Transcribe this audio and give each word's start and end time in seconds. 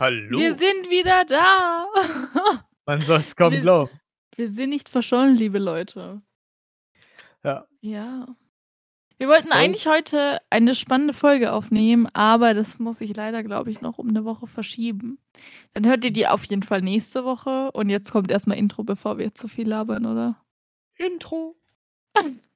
Hallo. 0.00 0.38
Wir 0.38 0.54
sind 0.54 0.88
wieder 0.88 1.26
da. 1.26 1.86
Man 2.86 3.02
soll's 3.02 3.36
kaum 3.36 3.52
Wir 3.52 3.60
glauben. 3.60 3.90
wir 4.34 4.50
sind 4.50 4.70
nicht 4.70 4.88
verschollen, 4.88 5.36
liebe 5.36 5.58
Leute. 5.58 6.22
Ja. 7.44 7.66
Ja. 7.82 8.26
Wir 9.18 9.28
wollten 9.28 9.48
Soll 9.48 9.58
eigentlich 9.58 9.86
heute 9.86 10.38
eine 10.48 10.74
spannende 10.74 11.12
Folge 11.12 11.52
aufnehmen, 11.52 12.08
aber 12.14 12.54
das 12.54 12.78
muss 12.78 13.02
ich 13.02 13.14
leider, 13.14 13.42
glaube 13.42 13.70
ich, 13.70 13.82
noch 13.82 13.98
um 13.98 14.06
'ne 14.06 14.24
Woche 14.24 14.46
verschieben. 14.46 15.18
Dann 15.74 15.84
hört 15.84 16.02
ihr 16.02 16.12
die 16.12 16.26
auf 16.26 16.44
jeden 16.44 16.62
Fall 16.62 16.80
nächste 16.80 17.26
Woche 17.26 17.70
und 17.72 17.90
jetzt 17.90 18.10
kommt 18.10 18.30
erst 18.30 18.46
mal 18.46 18.54
Intro, 18.54 18.82
bevor 18.82 19.18
wir 19.18 19.34
zu 19.34 19.48
viel 19.48 19.68
labern, 19.68 20.06
oder? 20.06 20.42
Intro. 20.96 21.56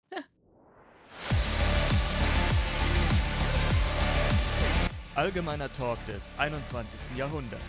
Allgemeiner 5.17 5.73
Talk 5.73 6.05
des 6.07 6.33
21. 6.39 7.17
Jahrhunderts. 7.17 7.63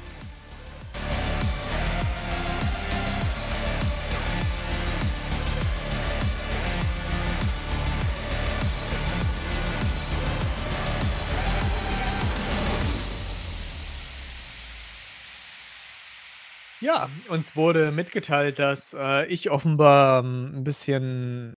Ja, 16.81 17.09
uns 17.29 17.55
wurde 17.55 17.91
mitgeteilt, 17.91 18.59
dass, 18.59 18.93
äh, 18.93 19.25
ich 19.27 19.49
offenbar, 19.49 20.23
hm, 20.23 20.51
'n 20.57 20.63
bisschen 20.65 21.55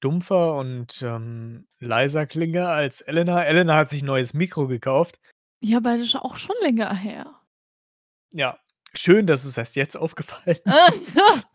dumpfer 0.00 0.56
und, 0.56 1.02
ähm, 1.02 1.66
leiser 1.80 2.26
klinge 2.26 2.66
als 2.68 3.02
Elena. 3.02 3.44
Elena 3.44 3.76
hat 3.76 3.90
sich 3.90 4.02
'n 4.02 4.06
neues 4.06 4.32
Mikro 4.32 4.66
gekauft. 4.66 5.18
Ja, 5.60 5.78
aber 5.78 5.96
das 5.96 6.08
ist 6.08 6.16
auch 6.16 6.36
schon 6.36 6.56
länger 6.62 6.92
her. 6.94 7.40
Ja, 8.32 8.58
schön, 8.94 9.26
dass 9.26 9.44
es 9.44 9.56
erst 9.56 9.76
jetzt 9.76 9.96
aufgefallen 9.96 10.58
ist. 11.14 11.46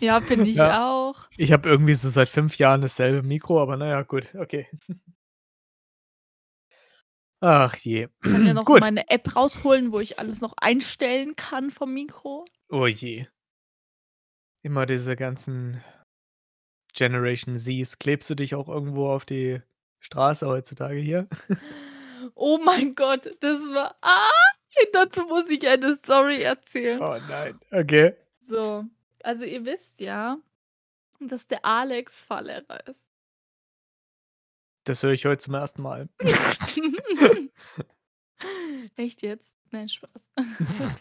Ja, 0.00 0.20
finde 0.26 0.48
ich 0.50 0.56
Ja. 0.56 0.88
auch. 0.88 1.28
Ich 1.36 1.52
habe 1.52 1.68
irgendwie 1.68 1.94
so 1.94 2.08
seit 2.10 2.28
5 2.28 2.56
Jahren 2.58 2.80
dasselbe 2.82 3.22
Mikro, 3.26 3.60
aber 3.60 3.76
na 3.76 3.86
ja, 3.88 4.02
gut, 4.02 4.34
okay. 4.34 4.68
Ach 7.40 7.74
je. 7.76 8.08
Kann 8.22 8.46
ja 8.46 8.54
noch 8.54 8.64
Gut. 8.66 8.80
meine 8.80 9.08
App 9.10 9.34
rausholen, 9.34 9.92
wo 9.92 10.00
ich 10.00 10.18
alles 10.18 10.40
noch 10.40 10.54
einstellen 10.58 11.34
kann 11.36 11.70
vom 11.70 11.92
Mikro. 11.92 12.44
Oh 12.70 12.86
je. 12.86 13.26
Immer 14.64 14.86
diese 14.86 15.16
ganzen 15.16 15.82
Generation 16.94 17.56
Zs. 17.56 17.98
Klebst 17.98 18.30
du 18.30 18.34
dich 18.36 18.54
auch 18.54 18.68
irgendwo 18.68 19.08
auf 19.10 19.24
die 19.24 19.60
Straße 20.00 20.46
heutzutage 20.46 20.98
hier? 21.00 21.28
Oh 22.34 22.58
mein 22.58 22.94
Gott, 22.94 23.36
das 23.40 23.58
war 23.60 23.96
ah, 24.02 24.30
dazu 24.92 25.22
muss 25.22 25.48
ich 25.48 25.66
eine 25.66 25.96
Story 25.96 26.42
erzählen. 26.42 27.00
Oh 27.00 27.18
nein, 27.28 27.58
okay. 27.70 28.14
So, 28.48 28.84
also 29.22 29.44
ihr 29.44 29.64
wisst 29.64 30.00
ja, 30.00 30.38
dass 31.20 31.46
der 31.46 31.64
Alex 31.64 32.12
Fahrlehrer 32.14 32.86
ist. 32.86 33.10
Das 34.84 35.02
höre 35.02 35.12
ich 35.12 35.24
heute 35.24 35.38
zum 35.38 35.54
ersten 35.54 35.82
Mal. 35.82 36.08
Echt 38.96 39.22
jetzt? 39.22 39.50
Nein, 39.70 39.88
Spaß. 39.88 40.30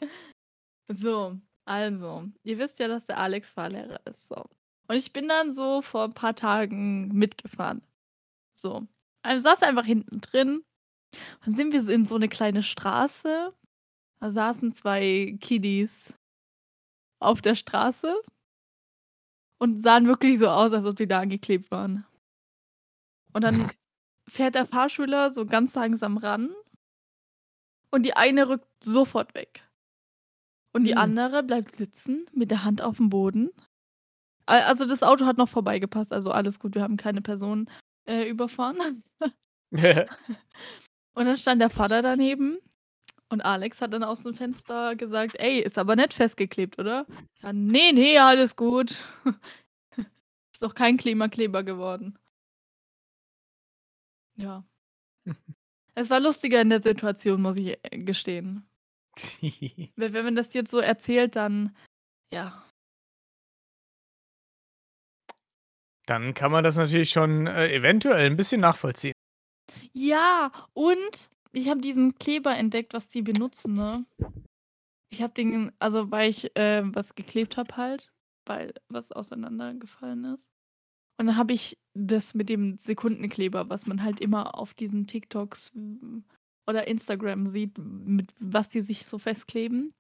So, 0.94 1.40
also, 1.66 2.28
ihr 2.44 2.58
wisst 2.58 2.80
ja, 2.80 2.88
dass 2.88 3.06
der 3.06 3.18
Alex 3.18 3.54
Fahrlehrer 3.54 4.02
ist, 4.06 4.28
so. 4.28 4.44
Und 4.88 4.96
ich 4.96 5.14
bin 5.14 5.28
dann 5.30 5.54
so 5.54 5.82
vor 5.82 6.04
'n 6.06 6.14
paar 6.14 6.36
Tagen 6.36 7.08
mitgefahren. 7.10 7.82
So. 8.54 8.88
Also, 9.22 9.44
saß 9.44 9.64
einfach 9.64 9.86
hinten 9.86 10.20
drin. 10.20 10.66
Dann 11.46 11.56
sind 11.56 11.74
wir 11.74 11.88
in 11.90 12.06
so 12.06 12.18
'ne 12.18 12.30
kleine 12.30 12.64
Straße. 12.64 13.54
Da 14.22 14.32
saßen 14.32 14.74
2 14.74 15.38
Kiddies 15.42 16.14
auf 17.22 17.40
der 17.42 17.56
Straße 17.56 18.22
und 19.62 19.80
sahen 19.80 20.08
wirklich 20.08 20.40
so 20.40 20.50
aus, 20.50 20.74
als 20.74 20.86
ob 20.86 20.98
die 20.98 21.08
da 21.08 21.20
angeklebt 21.20 21.70
waren. 21.70 22.04
Und 23.34 23.44
dann 23.44 23.72
fährt 24.30 24.56
der 24.56 24.66
Fahrschüler 24.68 25.32
so 25.32 25.46
ganz 25.46 25.74
langsam 25.76 26.18
ran 26.18 26.52
und 27.94 28.04
die 28.04 28.14
eine 28.16 28.50
rückt 28.50 28.68
sofort 28.84 29.36
weg. 29.36 29.62
Und 30.74 30.86
die 30.86 30.94
Hm. 30.94 30.98
andere 30.98 31.44
bleibt 31.44 31.76
sitzen 31.76 32.26
mit 32.34 32.50
der 32.52 32.64
Hand 32.64 32.82
aufm 32.82 33.10
Boden. 33.10 33.52
A 34.48 34.60
also, 34.62 34.86
das 34.86 35.04
Auto 35.04 35.26
hat 35.26 35.38
noch 35.38 35.50
vorbeigepasst, 35.50 36.14
also 36.14 36.32
alles 36.32 36.60
gut, 36.60 36.76
wir 36.76 36.84
haben 36.84 36.98
keine 36.98 37.22
Person, 37.22 37.70
äh, 38.08 38.30
überfahren. 38.30 39.04
Und 41.16 41.26
dann 41.26 41.38
stand 41.38 41.62
der 41.62 41.70
Vater 41.70 42.02
daneben 42.02 42.58
und 43.30 43.42
Alex 43.42 43.82
hat 43.82 43.94
dann 43.94 44.04
aus 44.04 44.24
dem 44.24 44.36
Fenster 44.36 44.96
gesagt: 44.96 45.36
„Ey, 45.40 45.60
ist 45.62 45.78
aber 45.78 45.96
nicht 45.96 46.14
festgeklebt, 46.14 46.80
oder?“ 46.80 47.06
Ja: 47.44 47.54
„Ne, 47.54 47.94
ne, 47.94 48.20
alles 48.20 48.56
gut. 48.58 48.96
Ist 50.54 50.64
doch 50.64 50.76
kein 50.76 50.98
Klimakleber 50.98 51.64
geworden.“ 51.64 52.18
Ja. 54.38 54.64
Es 55.96 56.10
war 56.10 56.20
lustiger 56.22 56.62
in 56.62 56.70
der 56.70 56.82
Situation, 56.82 57.42
muss 57.42 57.58
ich, 57.58 57.78
äh, 57.84 58.00
gestehen. 58.00 58.66
We 59.98 60.14
wenn 60.14 60.26
man 60.26 60.36
das 60.36 60.54
jetzt 60.54 60.72
so 60.72 60.80
erzählt, 60.80 61.36
dann 61.36 61.76
ja. 62.34 62.64
Dann 66.08 66.34
kann 66.34 66.52
man 66.52 66.64
das 66.64 66.78
natürlich 66.78 67.12
schon, 67.12 67.48
äh, 67.48 67.74
eventuell 67.74 68.28
'n 68.28 68.38
bisschen 68.38 68.62
nachvollziehen. 68.62 69.14
Ja, 69.94 70.52
und 70.74 71.30
ich 71.52 71.70
habe 71.70 71.82
diesen 71.82 72.16
Kleber 72.16 72.56
entdeckt, 72.56 72.94
was 72.94 73.10
die 73.10 73.22
benutzen, 73.22 73.76
ne? 73.76 74.06
Ich 75.10 75.22
habe 75.22 75.34
den 75.34 75.72
also, 75.80 76.10
weil 76.12 76.30
ich, 76.30 76.56
äh, 76.56 76.84
was 76.86 77.16
geklebt 77.16 77.58
habe 77.58 77.76
halt, 77.76 78.12
weil 78.46 78.74
was 78.88 79.12
auseinandergefallen 79.12 80.26
ist. 80.26 80.52
Und 81.20 81.28
dann 81.28 81.38
habe 81.38 81.54
ich 81.54 81.78
das 81.94 82.34
mit 82.34 82.50
dem 82.50 82.78
Sekundenkleber, 82.78 83.70
was 83.70 83.86
man 83.86 84.02
halt 84.02 84.22
immer 84.22 84.56
auf 84.56 84.74
diesen 84.74 85.08
TikToks, 85.08 85.74
oder 86.68 86.88
Instagram 86.88 87.48
sieht, 87.48 87.78
mit 87.78 88.34
was 88.40 88.70
die 88.70 88.82
sich 88.82 89.06
so 89.06 89.18
festkleben. 89.18 89.94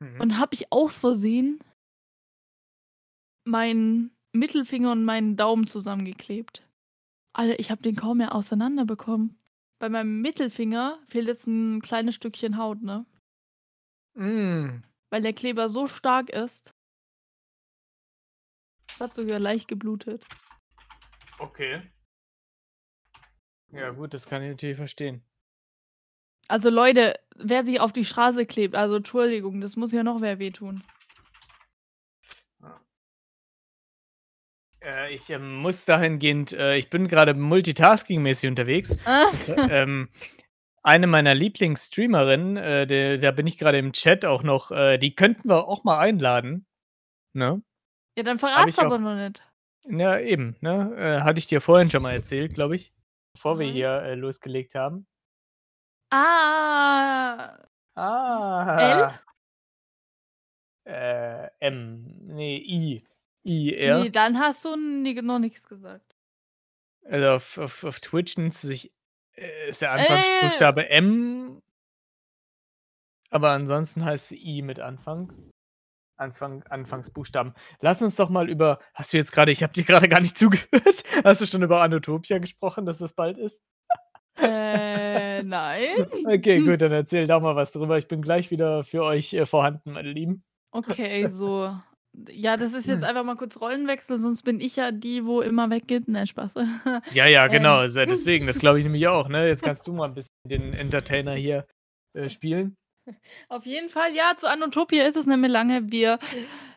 Mhm. 0.00 0.20
Und 0.20 0.38
habe 0.38 0.54
ich 0.54 0.72
aus 0.72 0.98
Versehen 0.98 1.60
meinen 3.46 4.10
Mittelfinger 4.32 4.92
und 4.92 5.04
meinen 5.04 5.36
Daumen 5.36 5.66
zusammengeklebt. 5.66 6.66
Alter, 7.36 7.58
ich 7.58 7.70
habe 7.72 7.82
den 7.82 7.96
kaum 7.96 8.18
mehr 8.18 8.34
auseinanderbekommen. 8.34 9.36
Bei 9.80 9.88
meinem 9.88 10.20
Mittelfinger 10.22 11.00
fehlt 11.08 11.26
jetzt 11.26 11.46
'n 11.48 11.82
kleines 11.82 12.14
Stückchen 12.14 12.56
Haut, 12.56 12.80
ne? 12.80 13.04
Hm. 14.16 14.84
Weil 15.10 15.22
der 15.22 15.32
Kleber 15.32 15.68
so 15.68 15.88
stark 15.88 16.30
ist. 16.30 16.72
Es 18.88 19.00
hat 19.00 19.14
sogar 19.14 19.40
leicht 19.40 19.66
geblutet. 19.66 20.24
Okay. 21.40 21.82
Ja 23.72 23.90
gut, 23.90 24.14
das 24.14 24.28
kann 24.28 24.42
ich 24.42 24.50
natürlich 24.50 24.76
verstehen. 24.76 25.24
Also, 26.48 26.68
Leute, 26.70 27.18
wer 27.36 27.64
sich 27.64 27.80
auf 27.80 27.92
die 27.92 28.04
Straße 28.04 28.46
klebt 28.46 28.74
also, 28.74 28.96
Entschuldigung, 28.96 29.60
das 29.60 29.76
muss 29.76 29.92
ja 29.92 30.02
noch 30.02 30.20
wer 30.20 30.38
wehtun. 30.38 30.84
Äh, 34.84 35.14
ich, 35.14 35.30
ähm, 35.30 35.56
muss 35.56 35.84
dahingehend 35.84 36.52
äh, 36.52 36.76
ich 36.76 36.90
bin 36.90 37.08
grade 37.08 37.34
multitasking-mäßig 37.34 38.48
unterwegs. 38.48 38.96
Das, 39.06 39.48
ähm 39.56 40.08
eine 40.84 41.06
meiner 41.06 41.34
Lieblingsstreamerinnen, 41.34 42.58
äh, 42.58 43.18
da 43.18 43.30
bin 43.30 43.46
ich 43.46 43.56
grade 43.56 43.78
im 43.78 43.94
Chat 43.94 44.26
auch 44.26 44.42
noch 44.42 44.70
äh, 44.70 44.98
die 44.98 45.16
könnten 45.16 45.48
wir 45.48 45.66
auch 45.66 45.82
mal 45.82 45.98
einladen, 45.98 46.66
ne? 47.32 47.62
Ja, 48.18 48.22
dann 48.22 48.38
verrat's 48.38 48.68
ich 48.68 48.78
auch 48.78 48.84
aber 48.84 48.98
noch 48.98 49.16
nicht. 49.16 49.42
Ja, 49.88 50.18
eben, 50.18 50.56
ne? 50.60 50.94
Äh, 50.96 51.20
hatte 51.22 51.38
ich 51.38 51.46
dir 51.46 51.62
vorhin 51.62 51.90
schon 51.90 52.02
mal 52.02 52.12
erzählt, 52.12 52.52
glaube 52.52 52.76
ich, 52.76 52.92
bevor 53.32 53.58
wir 53.58 53.66
Nein. 53.66 53.74
hier, 53.74 54.02
äh, 54.02 54.14
losgelegt 54.14 54.74
haben. 54.74 55.06
Ah. 56.10 57.56
Ah. 57.96 59.18
Äh, 60.86 61.48
M. 61.60 62.26
Ne, 62.26 62.60
I. 62.60 63.02
I-R. 63.44 64.04
Ne, 64.04 64.10
dann 64.10 64.38
hast 64.38 64.64
du 64.64 64.76
ni 64.76 65.14
noch 65.14 65.38
nix 65.38 65.66
gesagt. 65.66 66.14
Also, 67.04 67.28
auf 67.30 67.58
auf 67.58 67.84
auf 67.84 68.00
Twitch 68.00 68.36
nennt 68.38 68.54
sie 68.54 68.66
sich 68.66 68.92
äh, 69.34 69.68
ist 69.68 69.82
der 69.82 69.90
Äh. 69.94 69.98
Anfangsbuchstabe 70.00 70.88
M. 70.88 71.60
Aber 73.30 73.50
ansonsten 73.50 74.04
heißt 74.04 74.28
sie 74.28 74.38
I 74.38 74.62
mit 74.62 74.80
Anfang. 74.80 75.32
Anfang 76.16 76.62
Anfangsbuchstaben. 76.64 77.52
Lass 77.80 78.00
uns 78.00 78.14
doch 78.16 78.28
mal 78.28 78.48
über 78.48 78.78
hast 78.94 79.12
du 79.12 79.16
jetzt 79.16 79.32
grade 79.32 79.50
ich 79.50 79.62
habe 79.62 79.72
dir 79.72 79.84
grade 79.84 80.08
gar 80.08 80.20
nicht 80.20 80.38
zugehört. 80.38 81.02
Hast 81.24 81.40
du 81.40 81.46
schon 81.46 81.62
über 81.62 81.82
Anotopia 81.82 82.38
gesprochen, 82.38 82.86
dass 82.86 82.98
das 82.98 83.14
bald 83.14 83.36
ist? 83.36 83.62
Äh, 84.38 85.42
nein. 85.42 86.06
Okay, 86.26 86.60
gut, 86.60 86.80
dann 86.80 86.92
erzähl 86.92 87.26
doch 87.26 87.40
mal 87.40 87.56
was 87.56 87.72
drüber. 87.72 87.98
Ich 87.98 88.08
bin 88.08 88.22
gleich 88.22 88.50
wieder 88.50 88.82
für 88.84 89.02
euch, 89.02 89.32
äh, 89.34 89.46
vorhanden, 89.46 89.92
meine 89.92 90.10
Lieben. 90.10 90.44
Okay, 90.70 91.28
so. 91.28 91.76
Ja, 92.30 92.56
das 92.56 92.74
ist 92.74 92.86
jetzt 92.86 93.02
einfach 93.02 93.24
mal 93.24 93.36
kurz 93.36 93.60
Rollenwechsel, 93.60 94.18
sonst 94.18 94.42
bin 94.42 94.60
ich 94.60 94.76
ja 94.76 94.92
die, 94.92 95.24
wo 95.24 95.40
immer 95.40 95.68
weggeht. 95.70 96.06
Nein, 96.08 96.26
Spaß. 96.26 96.54
Ja, 97.12 97.26
ja, 97.26 97.46
genau. 97.48 97.82
Ähm. 97.82 97.90
Ja 97.94 98.06
deswegen, 98.06 98.46
das 98.46 98.58
glaube 98.60 98.78
ich 98.78 98.84
nämlich 98.84 99.06
auch, 99.08 99.28
ne? 99.28 99.48
Jetzt 99.48 99.62
kannst 99.64 99.86
du 99.86 99.92
mal 99.92 100.06
'n 100.08 100.14
bisschen 100.14 100.28
den 100.48 100.72
Entertainer 100.74 101.34
hier, 101.34 101.66
äh, 102.14 102.28
spielen. 102.28 102.76
Auf 103.48 103.66
jeden 103.66 103.88
Fall, 103.88 104.14
ja, 104.14 104.34
zu 104.36 104.48
Anotopia 104.48 105.04
ist 105.04 105.16
es 105.16 105.26
nicht 105.26 105.36
mehr 105.38 105.50
lange. 105.50 105.90
Wir, 105.90 106.18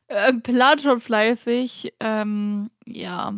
äh, 0.07 0.33
planen 0.33 0.79
schon 0.79 0.99
fleißig. 0.99 1.93
Ähm, 1.99 2.69
ja. 2.85 3.33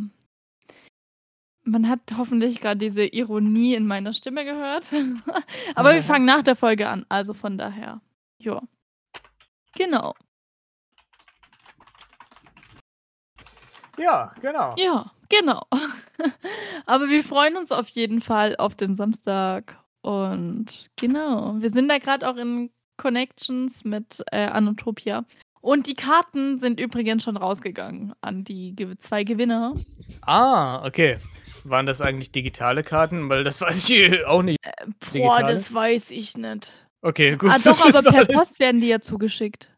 Man 1.66 1.88
hat 1.90 2.00
hoffentlich 2.18 2.62
gerade 2.62 2.80
diese 2.80 3.06
Ironie 3.06 3.75
in 3.75 3.86
meiner 3.86 4.13
Stimme 4.13 4.45
gehört. 4.45 4.86
Aber 5.75 5.94
wir 5.94 6.02
fangen 6.04 6.25
nach 6.25 6.42
der 6.44 6.56
Folge 6.56 6.88
an, 6.90 7.06
also 7.10 7.34
von 7.34 7.57
daher. 7.57 8.02
Ja. 8.40 8.62
Genau. 9.75 10.16
Ja, 14.00 14.34
genau. 14.42 14.75
Ja, 14.78 15.12
genau. 15.28 15.63
Aber 16.86 17.10
wir 17.10 17.24
freuen 17.24 17.57
uns 17.57 17.72
auf 17.72 17.90
jeden 17.90 18.22
Fall 18.22 18.56
auf 18.56 18.75
den 18.75 18.96
Samstag. 18.96 19.78
Und 20.01 20.88
genau, 20.96 21.56
wir 21.60 21.69
sind 21.69 21.90
da 21.90 21.98
gerade 21.98 22.28
auch 22.30 22.38
in 22.38 22.72
Connections 22.98 23.84
mit 23.84 24.24
äh, 24.31 24.46
Anotopia. 24.46 25.25
Und 25.62 25.88
die 25.88 25.96
Karten 25.96 26.60
sind 26.60 26.80
übrigens 26.80 27.24
schon 27.24 27.36
rausgegangen 27.36 28.13
an 28.22 28.46
die 28.46 28.75
zwei 29.00 29.25
Gewinner. 29.25 29.75
Ah, 30.22 30.86
okay. 30.86 31.18
Waren 31.66 31.86
das 31.86 32.00
eigentlich 32.00 32.31
digitale 32.31 32.84
Karten? 32.84 33.28
Weil 33.28 33.44
das 33.44 33.60
weiß 33.62 33.90
ich 33.90 34.25
auch 34.25 34.42
nicht. 34.42 34.60
Äh, 34.63 34.86
boah, 34.86 35.12
Digitale? 35.12 35.54
das 35.56 35.74
weiß 35.74 36.12
ich 36.12 36.38
nicht. 36.38 36.88
Okay, 37.02 37.36
gut. 37.36 37.52
Ah, 37.52 37.57
doch, 37.63 37.81
aber 37.81 38.02
per. 38.02 38.25
Post 38.25 38.60
werden 38.60 38.80
die 38.80 38.88
ja 38.88 39.02
zugeschickt. 39.02 39.69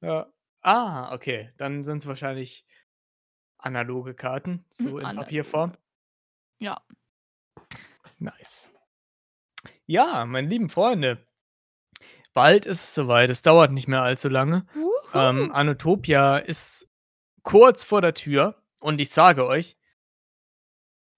Ja. 0.00 0.26
Ah, 0.62 1.12
okay. 1.14 1.50
Dann 1.56 1.84
sind 1.84 1.98
es 1.98 2.06
wahrscheinlich 2.06 2.64
analoge 3.64 4.14
Karten, 4.14 4.64
so 4.68 4.84
Hm, 4.84 4.98
in 4.98 5.04
analoge. 5.06 5.24
Papierform. 5.24 5.72
Ja. 6.58 6.80
Nice. 8.18 8.70
Ja, 9.86 10.24
meine 10.26 10.48
lieben 10.48 10.68
Freunde. 10.68 11.26
Bald 12.34 12.66
ist 12.66 12.82
es 12.82 12.94
soweit. 12.94 13.30
Es 13.30 13.42
dauert 13.42 13.72
nicht 13.72 13.88
mehr 13.88 14.02
allzu 14.02 14.28
lange. 14.28 14.66
Ähm, 15.14 15.38
Wuhu. 15.38 15.52
Anotopia 15.52 16.38
ist 16.38 16.88
kurz 17.42 17.84
vor 17.84 18.00
der 18.00 18.14
Tür. 18.14 18.62
Und 18.78 19.00
ich 19.00 19.10
sage 19.10 19.46
euch, 19.46 19.76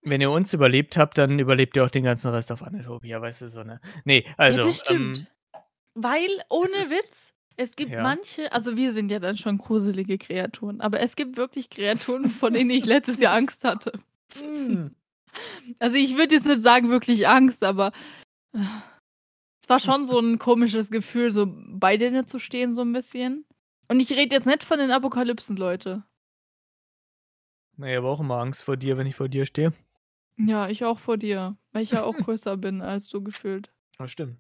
wenn 0.02 0.20
ihr 0.20 0.30
uns 0.30 0.52
überlebt 0.52 0.96
habt, 0.96 1.16
dann 1.16 1.38
überlebt 1.38 1.76
ihr 1.76 1.84
auch 1.84 1.90
den 1.90 2.04
ganzen 2.04 2.30
Rest 2.30 2.52
auf 2.52 2.62
Anotopia, 2.62 3.20
weißt 3.20 3.42
du 3.42 3.48
so, 3.48 3.62
ne? 3.62 3.80
Nee, 4.04 4.26
also. 4.36 4.60
ja, 4.60 4.66
das 4.66 4.80
stimmt. 4.80 5.18
Ähm, 5.18 5.26
Weil, 5.94 6.28
ohne 6.50 6.68
Witz, 6.68 7.32
es 7.56 7.76
gibt 7.76 7.92
ja. 7.92 8.02
manche, 8.02 8.52
also 8.52 8.76
wir 8.76 8.92
sind 8.92 9.10
ja 9.10 9.18
dann 9.18 9.36
schon 9.36 9.58
gruselige 9.58 10.18
Kreaturen, 10.18 10.80
aber 10.80 11.00
es 11.00 11.16
gibt 11.16 11.36
wirklich 11.36 11.70
Kreaturen, 11.70 12.28
von 12.28 12.52
denen 12.52 12.70
ich 12.70 12.84
letztes 12.84 13.18
Jahr 13.18 13.34
Angst 13.34 13.64
hatte. 13.64 13.92
mm, 14.36 14.86
Also 15.78 15.96
ich 15.96 16.16
würde 16.16 16.36
jetzt 16.36 16.46
nicht 16.46 16.62
sagen 16.62 16.90
wirklich 16.90 17.26
Angst, 17.26 17.62
aber 17.64 17.92
äh, 18.52 18.64
es 19.60 19.68
war 19.68 19.80
schon 19.80 20.06
so 20.06 20.18
ein 20.18 20.38
komisches 20.38 20.90
Gefühl, 20.90 21.32
so 21.32 21.46
bei 21.48 21.96
denen 21.96 22.26
zu 22.26 22.38
stehen, 22.38 22.74
so 22.74 22.82
ein 22.82 22.92
bisschen. 22.92 23.44
Und 23.88 24.00
ich 24.00 24.10
rede 24.12 24.34
jetzt 24.34 24.46
nicht 24.46 24.64
von 24.64 24.78
den 24.78 24.90
Apokalypsen, 24.90 25.56
Leute. 25.56 26.04
na, 27.76 27.88
ich 27.88 27.96
habe 27.96 28.08
auch 28.08 28.20
immer 28.20 28.38
Angst 28.38 28.62
vor 28.62 28.76
dir, 28.76 28.96
wenn 28.96 29.06
ich 29.06 29.16
vor 29.16 29.28
dir 29.28 29.46
stehe. 29.46 29.72
Ja, 30.36 30.68
ich 30.68 30.84
auch 30.84 30.98
vor 30.98 31.16
dir, 31.16 31.56
weil 31.72 31.82
ich 31.82 31.90
ja 31.90 32.02
auch 32.02 32.16
größer 32.16 32.56
bin 32.56 32.80
als 32.80 33.08
du 33.08 33.22
gefühlt. 33.22 33.72
Das 33.98 34.10
stimmt. 34.10 34.38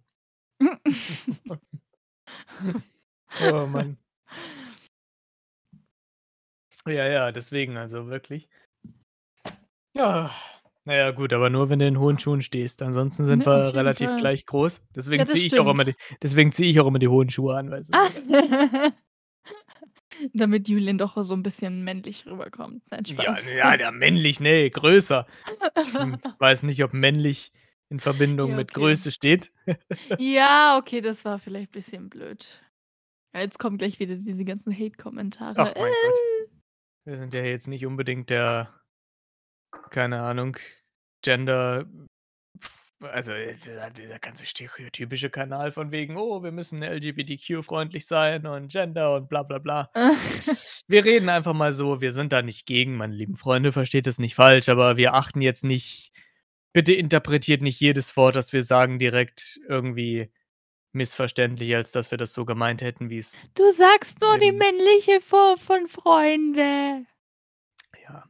Oh 3.42 3.66
Mann. 3.66 3.96
Ja, 6.86 7.06
ja, 7.08 7.32
deswegen, 7.32 7.76
also 7.76 8.08
wirklich. 8.08 8.48
Ja. 9.94 10.30
Naja, 10.86 11.12
gut, 11.12 11.32
aber 11.32 11.48
nur 11.48 11.70
wenn 11.70 11.78
du 11.78 11.86
in 11.86 11.98
hohen 11.98 12.18
Schuhen 12.18 12.42
stehst. 12.42 12.82
Ansonsten 12.82 13.24
sind 13.24 13.38
Ne, 13.38 13.46
auf 13.46 13.72
wir 13.72 13.74
relativ 13.74 14.10
Fall. 14.10 14.20
gleich 14.20 14.44
groß. 14.44 14.82
Deswegen 14.94 15.24
das 15.24 15.32
ziehe 15.32 15.46
ich 15.46 15.58
auch 15.58 15.70
immer 15.70 15.84
die, 15.84 15.94
deswegen 16.22 16.52
ziehe 16.52 16.70
ich 16.70 16.78
auch 16.78 16.86
immer 16.86 16.98
die 16.98 17.08
hohen 17.08 17.30
Schuhe 17.30 17.56
an, 17.56 17.70
weißt 17.70 17.94
du. 17.94 17.98
Damit 20.34 20.68
Julian 20.68 20.98
doch 20.98 21.16
so 21.22 21.34
ein 21.34 21.42
bisschen 21.42 21.84
männlich 21.84 22.26
rüberkommt. 22.26 22.82
Nein, 22.90 23.02
Ja, 23.06 23.38
ja, 23.40 23.76
der 23.76 23.90
männlich, 23.92 24.40
nee, 24.40 24.68
größer. 24.70 25.26
Ich 25.82 25.94
weiß 26.38 26.62
nicht, 26.64 26.84
ob 26.84 26.92
männlich 26.92 27.50
in 27.88 27.98
Verbindung 27.98 28.50
Ja, 28.50 28.56
mit 28.56 28.70
okay. 28.70 28.80
Größe 28.80 29.10
steht. 29.10 29.52
ja, 30.18 30.76
okay, 30.78 31.00
das 31.00 31.24
war 31.24 31.38
vielleicht 31.38 31.70
ein 31.70 31.72
bisschen 31.72 32.10
blöd. 32.10 32.60
Ja, 33.34 33.40
jetzt 33.40 33.58
kommen 33.58 33.78
gleich 33.78 33.98
wieder 33.98 34.14
diese 34.14 34.44
ganzen 34.44 34.72
Hate-Kommentare. 34.72 35.54
Ach 35.58 35.74
mein 35.74 35.92
Äh, 35.92 35.94
Gott. 36.06 36.50
Wir 37.06 37.18
sind 37.18 37.34
ja 37.34 37.42
jetzt 37.42 37.68
nicht 37.68 37.84
unbedingt 37.84 38.30
der, 38.30 38.72
keine 39.90 40.22
Ahnung, 40.22 40.56
Gender, 41.22 41.84
also 43.00 43.32
äh, 43.32 43.54
dieser, 43.64 43.90
dieser 43.90 44.18
ganze 44.18 44.46
stereotypische 44.46 45.30
Kanal 45.30 45.72
von 45.72 45.90
wegen, 45.90 46.16
oh, 46.16 46.42
wir 46.42 46.52
müssen 46.52 46.82
LGBTQ-freundlich 46.82 48.06
sein 48.06 48.46
und 48.46 48.68
Gender 48.70 49.16
und 49.16 49.28
bla 49.28 49.42
bla 49.42 49.58
bla. 49.58 49.90
Wir 50.86 51.04
reden 51.04 51.30
einfach 51.30 51.54
mal 51.54 51.72
so, 51.72 52.02
wir 52.02 52.12
sind 52.12 52.30
da 52.30 52.42
nicht 52.42 52.66
gegen, 52.66 52.96
meine 52.96 53.14
lieben 53.14 53.36
Freunde, 53.36 53.72
versteht 53.72 54.06
es 54.06 54.18
nicht 54.18 54.34
falsch, 54.34 54.68
aber 54.68 54.98
wir 54.98 55.14
achten 55.14 55.40
jetzt 55.40 55.64
nicht, 55.64 56.12
bitte 56.74 56.92
interpretiert 56.92 57.62
nicht 57.62 57.80
jedes 57.80 58.14
Wort, 58.18 58.36
das 58.36 58.52
wir 58.52 58.62
sagen, 58.62 58.98
direkt 58.98 59.58
irgendwie 59.66 60.30
missverständlich, 60.94 61.74
als 61.74 61.92
dass 61.92 62.10
wir 62.10 62.18
das 62.18 62.32
so 62.32 62.44
gemeint 62.44 62.82
hätten, 62.82 63.10
wie 63.10 63.18
es, 63.18 63.52
Du 63.54 63.70
sagst 63.72 64.20
nur 64.20 64.38
die 64.38 64.52
männliche 64.52 65.20
Form 65.20 65.58
von 65.58 65.88
Freunde. 65.88 67.04
ja. 68.02 68.24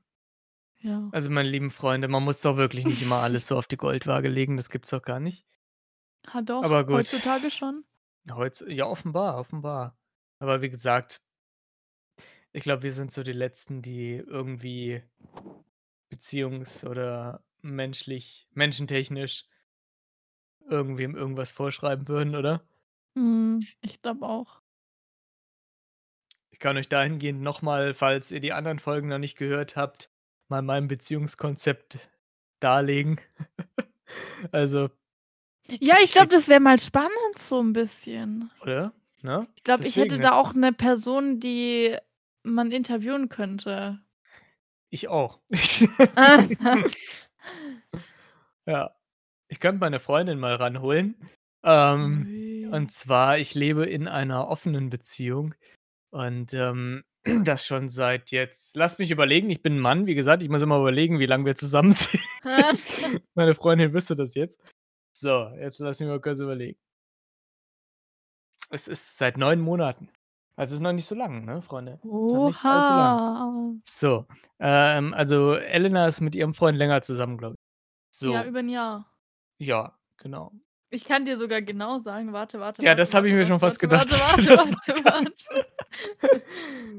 Ja. 0.80 1.08
Also, 1.12 1.30
meine 1.30 1.48
lieben 1.48 1.70
Freunde, 1.70 2.08
man 2.08 2.22
muss 2.24 2.42
doch 2.42 2.56
wirklich 2.58 2.84
nicht 2.84 3.00
immer 3.00 3.16
alles 3.22 3.46
so 3.46 3.56
auf 3.56 3.66
die 3.66 3.78
Goldwaage 3.78 4.28
legen, 4.28 4.58
das 4.58 4.68
gibt's 4.68 4.90
doch 4.90 5.00
gar 5.02 5.18
nicht. 5.18 5.46
Ha 6.32 6.42
doch, 6.42 6.62
Aber 6.62 6.84
gut. 6.84 6.96
heutzutage 6.96 7.50
schon. 7.50 7.84
Heutz 8.30 8.62
ja, 8.66 8.84
offenbar, 8.86 9.38
offenbar. 9.38 9.96
Aber 10.40 10.60
wie 10.60 10.68
gesagt, 10.70 11.22
ich 12.52 12.62
glaube, 12.62 12.82
wir 12.82 12.92
sind 12.92 13.12
so 13.12 13.22
die 13.22 13.32
Letzten, 13.32 13.80
die 13.82 14.14
irgendwie 14.16 15.02
beziehungs 16.10 16.84
oder 16.84 17.42
menschlich 17.62 18.46
menschentechnisch 18.52 19.46
irgendwem 20.68 21.14
irgendwas 21.16 21.52
vorschreiben 21.52 22.08
würden, 22.08 22.34
oder? 22.36 22.62
Mhm, 23.14 23.66
ich 23.80 24.00
glaube 24.02 24.26
auch. 24.26 24.60
Ich 26.50 26.58
kann 26.60 26.76
euch 26.76 26.88
dahingehend 26.88 27.42
noch 27.42 27.62
mal, 27.62 27.94
falls 27.94 28.30
ihr 28.30 28.40
die 28.40 28.52
anderen 28.52 28.78
Folgen 28.78 29.08
noch 29.08 29.18
nicht 29.18 29.36
gehört 29.36 29.76
habt, 29.76 30.10
mal 30.48 30.62
mein 30.62 30.88
Beziehungskonzept 30.88 31.98
darlegen. 32.60 33.20
Also 34.52 34.90
Ja, 35.66 35.96
ich 36.00 36.12
glaube, 36.12 36.28
das 36.28 36.46
wäre 36.46 36.60
mal 36.60 36.78
spannend 36.78 37.38
so 37.38 37.60
ein 37.60 37.72
bisschen. 37.72 38.50
oder? 38.60 38.92
Ne? 39.22 39.48
Ich 39.56 39.64
glaube, 39.64 39.84
ich 39.84 39.96
hätte 39.96 40.20
da 40.20 40.36
auch 40.36 40.54
eine 40.54 40.72
Person, 40.72 41.40
die 41.40 41.96
man 42.44 42.70
interviewen 42.70 43.28
könnte. 43.28 44.00
ich 44.90 45.08
auch. 45.08 45.40
Ja. 48.66 48.94
Ich 49.50 49.60
könnte 49.60 49.80
meine 49.80 50.00
Freundin 50.00 50.38
mal 50.38 50.54
ranholen. 50.54 51.16
Ähm, 51.64 52.28
und 52.70 52.90
zwar, 52.92 53.38
ich 53.38 53.54
lebe 53.54 53.86
in 53.86 54.08
einer 54.08 54.48
offenen 54.48 54.90
Beziehung 54.90 55.54
und, 56.12 56.54
ähm, 56.54 57.04
das 57.44 57.66
schon 57.66 57.88
seit 57.90 58.30
jetzt 58.32 58.76
lasst 58.76 58.98
mich 58.98 59.10
überlegen, 59.10 59.50
ich 59.50 59.62
bin 59.62 59.74
'n 59.76 59.80
Mann, 59.80 60.06
wie 60.06 60.14
gesagt, 60.14 60.42
ich 60.42 60.48
muss 60.50 60.62
immer 60.62 60.78
überlegen, 60.78 61.18
wie 61.20 61.26
lange 61.26 61.46
wir 61.46 61.56
zusammen 61.56 61.92
sind. 61.94 62.22
Meine 63.34 63.54
Freundin 63.54 63.92
wüsste 63.94 64.16
das 64.16 64.34
jetzt. 64.34 64.60
So, 65.14 65.50
jetzt 65.58 65.80
lass 65.80 66.00
mich 66.00 66.08
mal 66.08 66.20
kurz 66.20 66.40
überlegen. 66.40 66.76
Es 68.70 68.88
ist 68.88 69.18
seit 69.18 69.36
9 69.36 69.60
Monaten. 69.60 70.08
Also, 70.56 70.74
ist 70.76 70.80
noch 70.80 70.92
nicht 70.92 71.06
so 71.06 71.14
lang, 71.14 71.44
ne, 71.44 71.62
Freunde? 71.62 72.00
Ist 72.26 72.34
noch 72.34 72.40
nicht 72.40 72.64
allzu 72.68 72.94
lang. 72.94 73.20
Oha. 73.20 73.80
So, 73.84 74.26
ähm, 74.60 75.14
also, 75.14 75.54
Elena 75.54 76.06
ist 76.08 76.20
mit 76.20 76.34
ihrem 76.36 76.54
Freund 76.54 76.78
länger 76.78 77.02
zusammen, 77.02 77.38
glaube 77.38 77.56
ich. 77.56 77.60
Ja, 78.26 78.44
So. 78.44 78.44
über 78.44 78.60
'n 78.60 78.68
Jahr. 78.68 79.13
Ja, 79.64 79.92
genau. 80.18 80.52
Ich 80.90 81.04
kann 81.04 81.24
dir 81.24 81.36
sogar 81.36 81.60
genau 81.62 81.98
sagen 81.98 82.32
warte, 82.32 82.60
warte, 82.60 82.82
Ja, 82.82 82.90
warte, 82.90 83.00
das 83.00 83.14
habe 83.14 83.26
ich 83.26 83.32
mir 83.32 83.46
schon 83.46 83.58
fast 83.58 83.80
gedacht, 83.80 84.08
warte, 84.10 84.46
warte, 84.48 84.74
das 84.94 85.04
warte. 85.04 85.32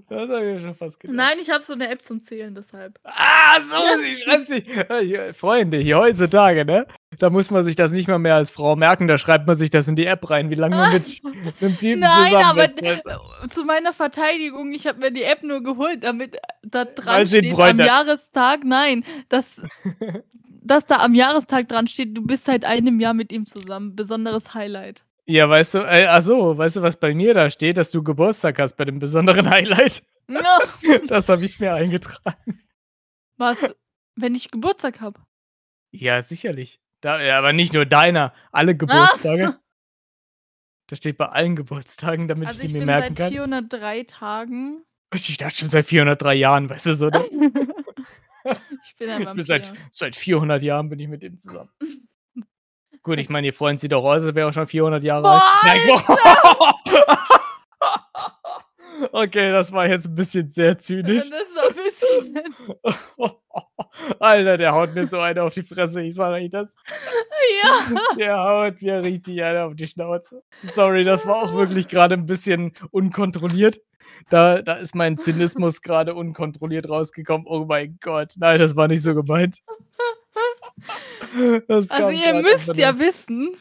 Das 0.10 0.30
habe 0.30 0.40
ich 0.46 0.56
mir 0.56 0.62
schon 0.62 0.76
fast 0.76 1.00
gedacht. 1.00 1.16
Nein, 1.16 1.38
ich 1.40 1.50
habe 1.50 1.64
so 1.64 1.76
'ne 1.76 1.90
App 1.90 2.02
zum 2.02 2.22
Zählen, 2.22 2.54
deshalb. 2.54 3.00
Ah, 3.04 3.62
so, 3.62 4.02
sie 4.02 4.14
schreibt 4.22 4.48
sich 4.48 4.66
Freunde, 5.38 5.78
hier 5.78 5.98
heutzutage, 5.98 6.66
ne, 6.66 6.88
da 7.20 7.30
muss 7.30 7.52
man 7.52 7.64
sich 7.64 7.76
das 7.76 7.92
nicht 7.92 8.08
mal 8.08 8.20
mehr 8.20 8.36
als 8.36 8.52
Frau 8.52 8.76
merken, 8.76 9.08
da 9.08 9.18
schreibt 9.18 9.48
man 9.48 9.56
sich 9.56 9.70
das 9.70 9.88
in 9.88 9.96
die 9.96 10.06
App 10.06 10.30
rein, 10.30 10.50
wie 10.50 10.56
lange 10.56 10.76
man 10.76 10.94
mit 10.94 11.22
'nem 11.62 11.78
Typen 11.78 12.00
Nein, 12.00 12.26
zusammen 12.26 12.46
aber 12.46 12.66
ist, 12.66 12.82
du? 12.82 12.86
äh, 12.86 13.48
zu 13.50 13.66
meiner 13.66 13.94
Verteidigung, 13.94 14.74
ich 14.74 14.88
habe 14.88 15.00
mir 15.00 15.12
die 15.12 15.24
App 15.24 15.44
nur 15.44 15.64
geholt, 15.64 16.04
damit, 16.04 16.38
da 16.64 16.86
dran 16.86 17.28
steht 17.28 17.54
am 17.54 17.60
hat. 17.80 17.88
Jahrestag 17.88 18.64
nein, 18.64 19.04
dass 19.30 19.62
dass 20.66 20.86
da 20.86 20.98
am 20.98 21.14
Jahrestag 21.14 21.68
dran 21.70 21.88
steht, 21.88 22.18
du 22.18 22.22
bist 22.26 22.46
seit 22.46 22.66
einem 22.66 23.00
Jahr 23.00 23.14
mit 23.14 23.32
ihm 23.32 23.46
zusammen. 23.46 23.96
Besonderes 23.96 24.54
Highlight. 24.54 25.04
Ja, 25.28 25.50
weißt 25.50 25.76
du 25.76 25.80
äh, 25.80 26.06
ach 26.08 26.22
so, 26.22 26.58
weißt 26.58 26.78
du, 26.78 26.82
was 26.82 26.98
bei 26.98 27.14
mir 27.14 27.34
da 27.34 27.50
steht, 27.50 27.78
dass 27.78 27.92
du 27.92 28.04
Geburtstag 28.04 28.60
hast 28.60 28.76
bei 28.76 28.86
dem 28.86 29.00
besonderen 29.00 29.50
Highlight? 29.50 30.04
No. 30.28 30.40
Das 31.08 31.30
habe 31.30 31.46
ich 31.46 31.60
mir 31.60 31.74
eingetragen. 31.74 32.62
Was, 33.38 33.58
wenn 34.16 34.34
ich 34.34 34.50
Geburtstag 34.52 35.02
habe? 35.02 35.20
Ja, 35.92 36.22
sicherlich. 36.24 36.80
Da 37.06 37.22
ja, 37.22 37.38
aber 37.38 37.54
nicht 37.54 37.72
nur 37.72 37.86
deiner, 37.86 38.34
alle 38.52 38.72
Ah. 38.72 38.76
Geburtstage. 38.76 39.56
Das 40.88 41.00
steht 41.00 41.18
bei 41.18 41.26
allen 41.26 41.56
Geburtstagen, 41.56 42.28
damit 42.28 42.48
Also 42.48 42.58
ich 42.60 42.62
die 42.62 42.68
ich 42.68 42.74
mir 42.74 42.80
bin 42.82 42.86
merken 42.86 43.16
seit 43.16 43.18
kann. 43.18 43.32
403 43.32 44.04
Tagen. 44.04 44.84
Ich 45.16 45.36
dachte 45.38 45.56
schon 45.56 45.70
seit 45.72 45.84
403 45.86 46.36
Jahren, 46.36 46.70
weißt 46.70 46.86
du 46.86 46.94
so, 46.94 47.10
ne? 47.10 47.26
ich 48.86 48.96
bin 49.00 49.10
ein 49.10 49.26
bin 49.36 49.42
seit, 49.42 49.68
Vampir. 49.70 49.82
seit 49.90 50.16
400 50.16 50.62
Jahren 50.62 50.90
bin 50.90 51.00
ich 51.00 51.08
mit 51.08 51.24
ihm 51.24 51.40
zusammen. 51.40 51.72
Gut, 53.02 53.18
ich 53.20 53.30
meine, 53.30 53.48
ihr 53.48 53.54
Freund 53.54 53.80
sieht 53.80 53.96
auch 53.96 54.04
aus, 54.04 54.26
wäre 54.36 54.48
auch 54.48 54.54
schon 54.54 54.68
400 54.68 55.04
Jahre 55.04 55.24
Boah, 55.24 55.42
alt. 55.64 55.82
Okay, 59.12 59.52
das 59.52 59.72
war 59.72 59.88
jetzt 59.88 60.06
ein 60.08 60.14
bisschen 60.16 60.50
sehr 60.50 60.78
zynisch. 60.78 61.30
Das 61.30 61.56
war 61.56 61.70
ein 61.70 61.76
bisschen. 61.76 62.56
Alter, 64.20 64.58
der 64.58 64.74
haut 64.74 64.94
mir 64.94 65.06
so 65.06 65.20
eine 65.20 65.44
auf 65.44 65.54
die 65.54 65.64
Fresse, 65.64 66.02
ich 66.02 66.16
sage 66.16 66.36
euch 66.44 66.50
das. 66.50 66.75
ja. 67.64 67.96
Der 68.18 68.44
haut 68.44 68.82
mir 68.82 69.04
richtig 69.04 69.42
eine 69.44 69.64
auf 69.64 69.75
die 69.75 69.88
Schnauze. 69.88 70.44
Sorry, 70.64 71.04
das 71.04 71.25
war 71.25 71.38
auch 71.38 71.54
wirklich 71.54 71.88
gerade 71.88 72.16
ein 72.16 72.25
bisschen 72.25 72.74
unkontrolliert. 72.92 73.80
Da, 74.30 74.62
da 74.62 74.74
ist 74.75 74.96
mein 74.96 75.18
Zynismus 75.18 75.82
gerade 75.82 76.16
unkontrolliert 76.16 76.90
rausgekommen. 76.90 77.48
Oh 77.48 77.66
mein 77.66 77.98
Gott. 78.02 78.34
Nein, 78.38 78.60
das 78.60 78.75
war 78.75 78.88
nicht 78.88 79.02
so 79.02 79.14
gemeint. 79.16 79.60
Das 81.68 81.90
Also 81.90 82.10
ihr 82.10 82.34
müsst 82.42 82.75
ja 82.75 82.98
wissen, 83.00 83.56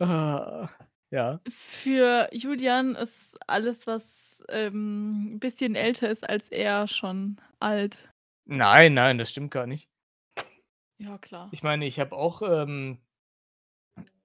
Ah, 0.00 0.68
ja. 1.10 1.40
für 1.50 2.28
Julian 2.32 2.94
ist 2.94 3.36
alles, 3.46 3.86
was 3.86 4.42
ähm, 4.48 5.34
ein 5.34 5.38
bisschen 5.40 5.74
älter 5.74 6.08
ist 6.10 6.28
als 6.28 6.48
er, 6.48 6.88
schon 6.88 7.36
alt. 7.60 8.08
Nein, 8.50 8.94
nein, 8.94 9.18
das 9.18 9.30
stimmt 9.30 9.50
gar 9.50 9.66
nicht. 9.66 9.88
Ja, 10.96 11.18
klar. 11.18 11.48
Ich 11.52 11.62
meine, 11.62 11.86
ich 11.86 12.00
habe 12.00 12.16
auch, 12.16 12.42
ähm, 12.42 12.98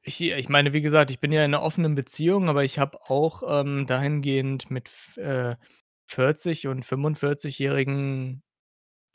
ich, 0.02 0.22
ich 0.22 0.50
meine, 0.50 0.74
wie 0.74 0.82
gesagt, 0.82 1.12
ich 1.12 1.20
bin 1.20 1.32
ja 1.32 1.42
in 1.46 1.54
einer 1.54 1.62
offenen 1.62 1.94
Beziehung, 1.94 2.50
aber 2.50 2.64
ich 2.64 2.80
habe 2.80 3.00
auch 3.10 3.44
ähm, 3.46 3.86
dahingehend 3.86 4.72
mit 4.72 4.90
äh, 5.18 5.56
40 6.08 6.68
und 6.68 6.86
45-jährigen 6.86 8.42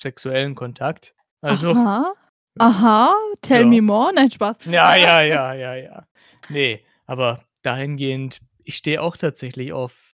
sexuellen 0.01 0.55
Kontakt. 0.55 1.15
Also, 1.41 1.71
Aha. 1.73 2.13
Aha. 2.59 3.15
Tell 3.43 3.63
Ja. 3.63 3.67
me 3.67 3.81
more. 3.83 4.13
Nein, 4.13 4.31
Spaß. 4.31 4.65
ja, 4.67 4.95
ja, 4.97 5.23
ja, 5.23 5.55
ja, 5.55 5.75
ja. 5.75 6.07
Nee, 6.51 6.85
aber 7.07 7.43
dahingehend, 7.63 8.41
ich 8.63 8.77
stehe 8.77 9.01
auch 9.03 9.17
tatsächlich 9.17 9.73
auf, 9.73 10.15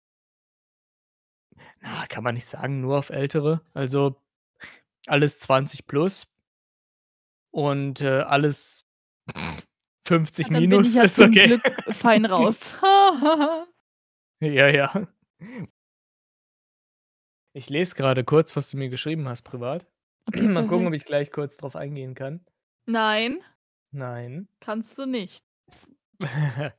na, 1.82 2.06
kann 2.08 2.24
man 2.24 2.36
nicht 2.36 2.46
sagen, 2.46 2.82
nur 2.82 2.98
auf 3.00 3.10
Ältere. 3.10 3.62
Also 3.74 4.16
alles 5.08 5.40
20 5.40 5.88
plus 5.88 6.28
und 7.52 8.02
äh, 8.02 8.22
alles 8.22 8.88
50 10.08 10.48
Dann 10.48 10.60
bin 10.62 10.70
minus 10.70 10.90
ich 10.90 10.96
ja 10.96 11.04
ist 11.04 11.16
zum 11.16 11.30
okay. 11.30 11.48
Glück 11.48 11.94
fein 11.94 12.26
raus. 12.26 12.58
Ja, 14.42 14.68
ja. 14.68 15.08
Ich 17.54 17.70
lese 17.70 17.96
gerade 17.96 18.26
kurz, 18.26 18.54
was 18.58 18.70
du 18.70 18.76
mir 18.76 18.90
geschrieben 18.90 19.30
hast, 19.30 19.44
privat. 19.44 19.88
Okay, 20.28 20.42
Mal 20.42 20.68
gucken, 20.68 20.88
ob 20.88 20.94
ich 20.94 21.06
gleich 21.06 21.32
kurz 21.32 21.56
drauf 21.56 21.78
eingehen 21.78 22.14
kann. 22.14 22.46
Nein, 22.86 23.42
Nein. 23.92 24.50
kannst 24.60 24.98
du 24.98 25.06
nicht. 25.06 25.46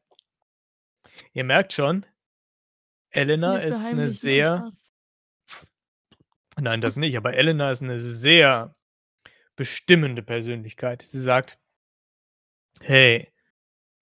Ihr 1.33 1.45
merkt 1.45 1.73
schon, 1.73 2.05
Elena 3.11 3.59
ist 3.59 3.87
eine 3.87 4.09
sehr, 4.09 4.67
etwas. 4.67 4.84
Nein, 6.61 6.81
das 6.81 6.97
nicht, 6.97 7.17
aber 7.17 7.35
Elena 7.35 7.71
ist 7.71 7.83
eine 7.83 8.01
sehr 8.01 8.75
bestimmende 9.57 10.23
Persönlichkeit. 10.23 11.03
Sie 11.03 11.21
sagt, 11.21 11.59
hey, 12.81 13.29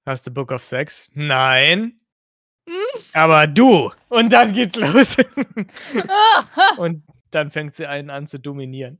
hast 0.06 0.26
du 0.26 0.30
Bock 0.30 0.52
auf 0.52 0.64
Sex? 0.64 1.10
Nein. 1.14 2.00
Hm? 2.68 3.00
Aber 3.12 3.46
du. 3.46 3.90
Und 4.08 4.32
dann 4.32 4.52
geht's 4.52 4.78
los. 4.78 5.16
Und 6.76 7.02
dann 7.30 7.50
fängt 7.50 7.74
sie 7.74 7.86
einen 7.86 8.10
an 8.10 8.26
zu 8.26 8.38
dominieren. 8.38 8.98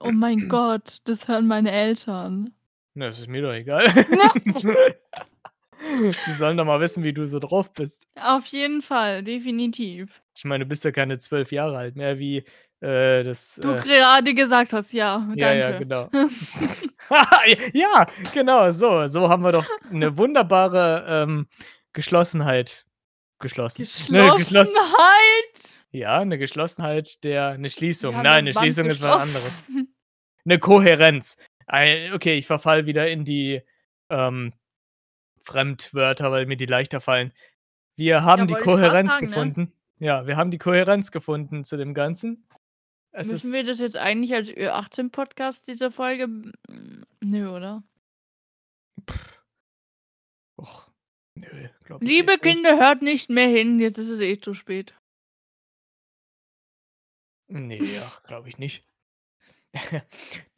oh 0.00 0.12
mein 0.12 0.48
Gott, 0.48 0.98
das 1.04 1.28
hören 1.28 1.46
meine 1.46 1.70
Eltern. 1.72 2.54
Na, 2.94 3.06
das 3.06 3.18
ist 3.18 3.28
mir 3.28 3.42
doch 3.42 3.52
egal. 3.52 3.86
Die 6.26 6.32
sollen 6.32 6.56
doch 6.56 6.64
mal 6.64 6.80
wissen, 6.80 7.04
wie 7.04 7.12
du 7.12 7.26
so 7.26 7.38
drauf 7.38 7.72
bist. 7.72 8.06
Auf 8.14 8.46
jeden 8.46 8.80
Fall, 8.80 9.22
definitiv. 9.22 10.22
Ich 10.34 10.44
meine, 10.44 10.64
du 10.64 10.68
bist 10.68 10.84
ja 10.84 10.92
keine 10.92 11.18
zwölf 11.18 11.52
Jahre 11.52 11.76
alt 11.76 11.96
mehr, 11.96 12.18
wie 12.18 12.44
äh, 12.84 13.24
das. 13.24 13.58
Du 13.62 13.72
äh, 13.72 13.80
gerade 13.80 14.34
gesagt 14.34 14.72
hast, 14.72 14.92
ja, 14.92 15.26
ja, 15.34 15.52
ja, 15.54 15.70
danke. 15.70 15.86
genau. 15.86 16.10
ja, 17.72 18.06
genau, 18.32 18.70
so. 18.70 19.06
So 19.06 19.28
haben 19.28 19.42
wir 19.42 19.52
doch 19.52 19.66
eine 19.90 20.16
wunderbare 20.18 21.04
ähm, 21.08 21.46
Geschlossenheit 21.92 22.84
geschlossen. 23.38 23.82
Eine 23.82 24.22
geschloss 24.22 24.38
Geschlossenheit. 24.38 25.76
ja, 25.92 26.18
eine 26.18 26.38
Geschlossenheit 26.38 27.24
der. 27.24 27.48
Eine 27.48 27.70
Schließung. 27.70 28.14
Nein, 28.14 28.26
eine 28.26 28.52
Band 28.52 28.64
Schließung 28.64 28.86
ist 28.86 29.00
was 29.00 29.22
anderes. 29.22 29.64
geschlossen. 29.66 29.90
Eine 30.46 30.58
Kohärenz. 30.58 31.38
Ein, 31.66 32.12
okay, 32.12 32.36
ich 32.36 32.46
verfall 32.46 32.84
wieder 32.84 33.08
in 33.08 33.24
die 33.24 33.62
ähm, 34.10 34.52
Fremdwörter, 35.40 36.30
weil 36.30 36.44
mir 36.44 36.58
die 36.58 36.66
leichter 36.66 37.00
fallen. 37.00 37.32
Wir 37.96 38.24
haben 38.24 38.46
die 38.46 38.52
ich 38.52 38.58
grad 38.58 38.74
Kohärenz 38.74 39.14
sagen, 39.14 39.24
ne? 39.24 39.30
gefunden. 39.30 39.72
Ja, 40.00 40.26
wir 40.26 40.36
haben 40.36 40.50
die 40.50 40.58
Kohärenz 40.58 41.12
gefunden 41.12 41.64
zu 41.64 41.78
dem 41.78 41.94
Ganzen. 41.94 42.46
Es 43.16 43.30
Müssen 43.30 43.52
wir 43.52 43.64
das 43.64 43.78
jetzt 43.78 43.96
eigentlich 43.96 44.34
als 44.34 44.48
Ö18-Podcast, 44.48 45.68
diese 45.68 45.92
Folge? 45.92 46.26
Nö, 47.20 47.48
oder? 47.48 47.84
Och, 50.58 50.90
nö, 51.36 51.68
glaub 51.84 52.02
ich 52.02 52.08
Liebe 52.08 52.32
jetzt 52.32 52.42
nicht. 52.42 52.54
Kinder, 52.54 52.76
hört 52.76 53.02
nicht 53.02 53.30
mehr 53.30 53.46
hin, 53.46 53.78
jetzt 53.78 53.98
ist 53.98 54.08
es 54.08 54.18
eh 54.18 54.40
zu 54.40 54.52
spät. 54.52 54.94
Nee, 57.46 57.78
glaube 58.26 58.48
ich 58.48 58.58
nicht. 58.58 58.84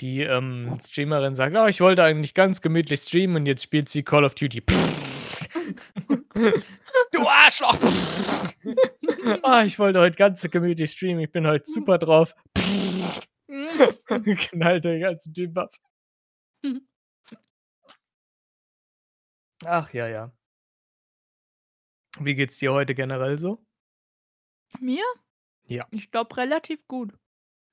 Die 0.01 0.23
ähm, 0.23 0.79
Streamerin 0.83 1.35
sagt, 1.35 1.55
oh, 1.57 1.67
ich 1.67 1.83
wollte 1.83 2.05
eigentlich 2.05 2.33
ganz 2.33 2.63
gemütlich 2.63 3.01
streamen 3.01 3.37
und 3.37 3.47
jetzt 3.47 3.65
spielt 3.65 3.91
sie 3.91 4.03
Call 4.03 4.25
of 4.25 4.35
Duty. 4.35 4.63
du 7.17 7.27
Arschloch! 7.27 7.79
ah, 9.43 9.63
ich 9.65 9.79
wollte 9.79 10.01
heute 10.01 10.17
ganz 10.17 10.43
gemütlich 10.51 10.91
streamen, 10.93 11.21
ich 11.25 11.31
bin 11.31 11.47
heute 11.47 11.65
super 11.71 11.99
drauf. 11.99 12.35
Knallt 14.07 14.85
den 14.85 15.01
ganzen 15.01 15.35
Typ 15.35 15.57
ab. 15.57 15.75
Ach 19.65 19.93
ja, 19.93 20.09
ja. 20.09 20.33
Wie 22.21 22.35
geht's 22.35 22.59
dir 22.59 22.73
heute 22.73 22.95
generell 22.95 23.39
so? 23.39 23.65
Mir? 24.81 25.05
Ja. 25.67 25.87
Ich 25.91 26.11
glaube 26.11 26.37
relativ 26.37 26.87
gut. 26.87 27.13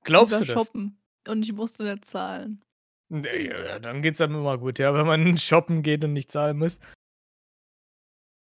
Glaubst 0.04 0.40
ich 0.40 0.46
du 0.48 0.54
das? 0.54 0.66
shoppen 0.66 1.00
und 1.28 1.42
ich 1.42 1.52
musste 1.52 1.84
nicht 1.84 2.04
zahlen. 2.04 2.62
Ja, 3.10 3.78
dann 3.78 4.02
geht's 4.02 4.20
einem 4.20 4.36
immer 4.36 4.58
gut, 4.58 4.78
ja, 4.78 4.94
wenn 4.94 5.06
man 5.06 5.38
shoppen 5.38 5.82
geht 5.82 6.04
und 6.04 6.12
nicht 6.12 6.30
zahlen 6.30 6.58
muss. 6.58 6.78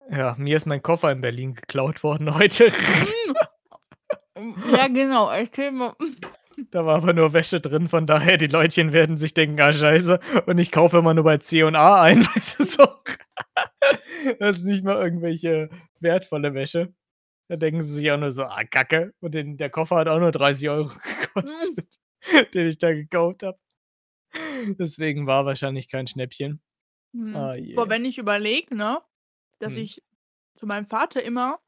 Ja, 0.10 0.36
mir 0.38 0.58
ist 0.58 0.66
mein 0.66 0.82
Koffer 0.82 1.12
in 1.12 1.22
Berlin 1.22 1.54
geklaut 1.54 2.04
worden 2.04 2.36
heute. 2.36 2.72
Mm, 4.36 4.74
Ja, 4.74 4.88
genau. 4.88 5.30
Erzähl 5.30 5.72
mal. 5.72 5.96
Da 6.70 6.86
war 6.86 6.96
aber 6.98 7.14
nur 7.14 7.34
Wäsche 7.34 7.60
drin, 7.60 7.88
von 7.88 8.06
daher 8.06 8.38
die 8.38 8.48
Leutchen 8.48 8.94
werden 8.94 9.18
sich 9.18 9.34
denken, 9.34 9.60
ah 9.62 9.74
scheiße, 9.74 10.20
und 10.46 10.58
ich 10.60 10.72
kaufe 10.72 10.98
immer 10.98 11.14
nur 11.14 11.24
bei 11.24 11.38
C 11.38 11.64
und 11.64 11.76
A 11.76 12.02
ein, 12.02 12.24
weißt 12.36 12.60
du 12.60 12.64
so. 12.66 12.88
Das 14.40 14.58
ist 14.58 14.66
nicht 14.66 14.84
mal 14.84 14.98
irgendwelche 15.02 15.70
wertvolle 16.00 16.54
Wäsche. 16.54 16.94
Da 17.50 17.56
denken 17.56 17.82
sie 17.82 17.94
sich 17.94 18.12
auch 18.12 18.18
nur 18.18 18.32
so, 18.32 18.44
ah 18.44 18.64
Kacke. 18.64 19.14
Und 19.22 19.34
den, 19.34 19.58
der 19.58 19.70
Koffer 19.70 19.96
hat 19.98 20.08
auch 20.08 20.20
nur 20.20 20.32
30 20.32 20.70
Euro 20.70 20.92
gekostet, 21.34 21.96
den 22.54 22.68
ich 22.68 22.78
da 22.78 22.94
gekauft 22.94 23.44
habe. 23.44 23.58
Deswegen 24.78 25.28
war 25.28 25.46
wahrscheinlich 25.46 25.90
kein 25.90 26.08
Schnäppchen. 26.08 26.62
Hm. 27.14 27.36
Ah 27.36 27.56
je. 27.56 27.76
Aber 27.76 27.90
wenn 27.90 28.06
ich 28.06 28.18
überlege, 28.18 28.76
ne, 28.76 29.00
dass 29.62 29.76
Hm. 29.76 29.84
ich 29.84 30.04
zu 30.56 30.66
meinem 30.66 30.88
Vater 30.88 31.24
immer 31.24 31.60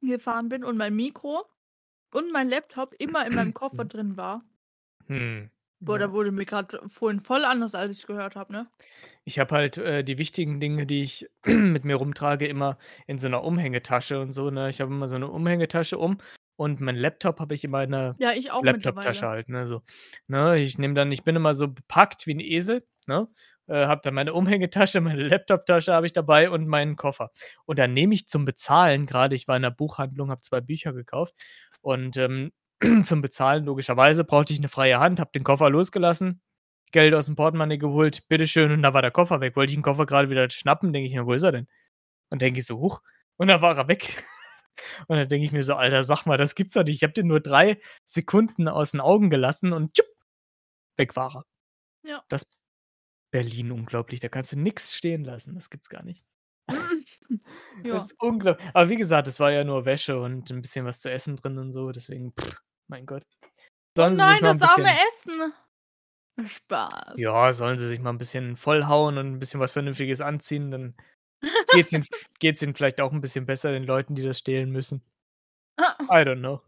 gefahren 0.00 0.48
bin 0.48 0.64
und 0.64 0.76
mein 0.76 0.94
Mikro 0.94 1.44
und 2.12 2.30
mein 2.32 2.48
Laptop 2.48 2.94
immer 2.98 3.26
in 3.26 3.34
meinem 3.34 3.54
Koffer 3.54 3.84
drin 3.84 4.16
war. 4.16 4.44
Hm. 5.06 5.50
Boah, 5.80 5.98
ja. 5.98 6.06
da 6.06 6.12
wurde 6.12 6.32
mir 6.32 6.46
gerade 6.46 6.80
vorhin 6.88 7.20
voll 7.20 7.44
anders, 7.44 7.74
als 7.74 7.98
ich 7.98 8.06
gehört 8.06 8.36
habe, 8.36 8.52
ne? 8.52 8.66
Ich 9.24 9.38
habe 9.38 9.54
halt 9.54 9.78
äh, 9.78 10.02
die 10.04 10.18
wichtigen 10.18 10.60
Dinge, 10.60 10.86
die 10.86 11.02
ich 11.02 11.28
mit 11.46 11.84
mir 11.84 11.96
rumtrage, 11.96 12.46
immer 12.46 12.78
in 13.06 13.18
so 13.18 13.26
einer 13.26 13.44
Umhängetasche 13.44 14.20
und 14.20 14.32
so. 14.32 14.50
Ne? 14.50 14.70
Ich 14.70 14.80
habe 14.80 14.92
immer 14.92 15.08
so 15.08 15.16
eine 15.16 15.28
Umhängetasche 15.28 15.98
um 15.98 16.18
und 16.56 16.80
mein 16.80 16.96
Laptop 16.96 17.40
habe 17.40 17.54
ich 17.54 17.64
immer 17.64 17.82
in 17.82 17.94
einer 17.94 18.14
Ja, 18.18 18.32
Laptop-Tasche 18.62 19.26
halt. 19.26 19.48
Ne? 19.48 19.66
So, 19.66 19.82
ne? 20.26 20.58
Ich 20.58 20.78
nehme 20.78 20.94
dann, 20.94 21.10
ich 21.10 21.24
bin 21.24 21.36
immer 21.36 21.54
so 21.54 21.68
bepackt 21.68 22.26
wie 22.26 22.34
ein 22.34 22.40
Esel. 22.40 22.86
Ne? 23.06 23.28
Äh, 23.68 23.86
habe 23.86 24.00
dann 24.04 24.14
meine 24.14 24.34
Umhängetasche, 24.34 25.00
meine 25.00 25.22
Laptop-Tasche 25.22 25.92
habe 25.94 26.06
ich 26.06 26.12
dabei 26.12 26.50
und 26.50 26.66
meinen 26.68 26.96
Koffer. 26.96 27.30
Und 27.66 27.78
dann 27.78 27.94
nehme 27.94 28.14
ich 28.14 28.28
zum 28.28 28.44
Bezahlen, 28.44 29.06
gerade 29.06 29.34
ich 29.36 29.48
war 29.48 29.56
in 29.56 29.62
der 29.62 29.70
Buchhandlung, 29.70 30.30
habe 30.30 30.42
zwei 30.42 30.60
Bücher 30.60 30.92
gekauft 30.92 31.34
und 31.80 32.16
ähm, 32.16 32.52
zum 33.04 33.22
Bezahlen 33.22 33.64
logischerweise 33.64 34.24
brauchte 34.24 34.52
ich 34.52 34.58
eine 34.60 34.68
freie 34.68 34.98
Hand, 35.00 35.20
habe 35.20 35.30
den 35.34 35.44
Koffer 35.44 35.70
losgelassen, 35.70 36.42
Geld 36.92 37.14
aus 37.14 37.26
dem 37.26 37.36
Portemonnaie 37.36 37.78
geholt, 37.78 38.28
bitteschön, 38.28 38.70
und 38.72 38.82
da 38.82 38.94
war 38.94 39.02
der 39.02 39.10
Koffer 39.10 39.40
weg. 39.40 39.56
Wollte 39.56 39.70
ich 39.72 39.76
den 39.76 39.82
Koffer 39.82 40.06
gerade 40.06 40.30
wieder 40.30 40.48
schnappen, 40.50 40.92
denke 40.92 41.08
ich 41.08 41.14
mir, 41.14 41.26
wo 41.26 41.32
ist 41.34 41.42
er 41.42 41.52
denn? 41.52 41.66
Und 42.32 42.42
denke 42.42 42.60
ich 42.60 42.66
so: 42.66 42.78
„Huch“, 42.80 43.02
und 43.38 43.48
dann 43.48 43.62
war 43.62 43.76
er 43.78 43.88
weg. 43.88 44.24
Und 45.08 45.16
dann 45.18 45.28
denke 45.28 45.46
ich 45.46 45.52
mir 45.52 45.62
so: 45.64 45.74
„Alter, 45.74 46.04
sag 46.04 46.26
mal, 46.26 46.38
das 46.38 46.54
gibt's 46.56 46.74
doch 46.74 46.84
nicht. 46.84 46.96
Ich 46.96 47.02
habe 47.04 47.12
den 47.14 47.28
nur 47.28 47.40
3 47.40 47.78
Sekunden 48.06 48.68
aus 48.68 48.94
'n 48.94 49.00
Augen 49.00 49.30
gelassen 49.30 49.72
und 49.74 49.94
tschupp, 49.94 50.06
weg 50.98 51.16
war 51.16 51.36
er.“ 51.36 51.44
Ja. 52.10 52.22
Das 52.30 52.46
Berlin 53.34 53.72
unglaublich, 53.72 54.20
da 54.20 54.28
kannst 54.28 54.52
du 54.52 54.56
nix 54.60 54.94
stehen 54.94 55.24
lassen. 55.24 55.56
Das 55.56 55.68
gibt's 55.68 55.88
gar 55.88 56.04
nicht. 56.04 56.24
Ja. 57.84 58.04
Das 58.04 58.12
ist 58.12 58.16
unglaub 58.20 58.58
aber 58.74 58.90
wie 58.90 58.96
gesagt, 58.96 59.28
es 59.28 59.40
war 59.40 59.52
ja 59.52 59.64
nur 59.64 59.84
Wäsche 59.84 60.20
und 60.20 60.50
'n 60.50 60.62
bisschen 60.62 60.84
was 60.86 61.00
zu 61.00 61.10
essen 61.10 61.36
drin 61.36 61.58
und 61.58 61.72
so, 61.72 61.92
deswegen, 61.92 62.34
mein 62.88 63.06
Gott. 63.06 63.24
Oh 63.98 64.06
Sollen 64.06 64.14
sie 64.14 64.24
sich 64.26 64.40
nein, 64.40 64.42
mal 64.42 64.52
'n 64.52 64.58
das 64.58 64.62
arme 64.62 64.88
bisschen 64.88 65.00
Essen. 65.08 65.54
Spaß. 66.48 67.18
Ja, 67.18 67.52
sollen 67.52 67.78
sie 67.78 67.86
sich 67.88 68.00
mal 68.00 68.10
'n 68.10 68.18
bisschen 68.18 68.56
vollhauen 68.56 69.18
und 69.18 69.26
'n 69.34 69.38
bisschen 69.38 69.60
was 69.60 69.70
Vernünftiges 69.70 70.20
anziehen, 70.20 70.72
dann 70.72 70.94
geht's 71.70 71.92
ihnen 71.92 72.06
geht's 72.40 72.62
ihnen 72.62 72.74
vielleicht 72.74 73.00
auch 73.00 73.12
'n 73.12 73.20
bisschen 73.22 73.46
besser, 73.46 73.72
den 73.72 73.84
Leuten, 73.84 74.14
die 74.16 74.22
das 74.24 74.38
stehlen 74.38 74.70
müssen. 74.72 75.02
I 76.10 76.22
don't 76.24 76.40
know. 76.40 76.62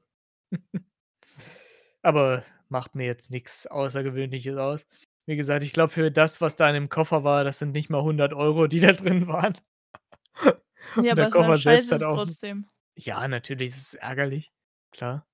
Aber 2.05 2.45
macht 2.69 2.95
mir 2.95 3.07
jetzt 3.07 3.31
nix 3.31 3.67
Außergewöhnliches 3.67 4.57
aus. 4.57 4.87
Wie 5.27 5.37
gesagt, 5.37 5.65
ich 5.65 5.73
glaube, 5.73 5.93
für 5.93 6.11
das, 6.11 6.41
was 6.41 6.57
da 6.57 6.69
in 6.69 6.75
dem 6.75 6.89
Koffer 6.89 7.25
war, 7.25 7.43
das 7.45 7.59
sind 7.59 7.73
nicht 7.73 7.91
mal 7.91 8.03
100 8.03 8.33
€, 8.33 8.69
die 8.69 8.81
da 8.81 8.93
drin 8.93 9.27
waren. 9.29 9.57
Ja, 11.03 11.13
Und 11.13 11.17
der 11.17 11.27
aber 11.27 11.31
Koffer 11.31 11.59
selbst 11.59 11.91
hat 11.93 12.01
ist 12.01 12.07
auch 12.07 12.17
trotzdem. 12.17 12.69
ja, 12.97 13.27
natürlich 13.29 13.71
ist 13.71 13.79
es 13.89 13.95
ärgerlich, 13.95 14.53
klar. 14.93 15.27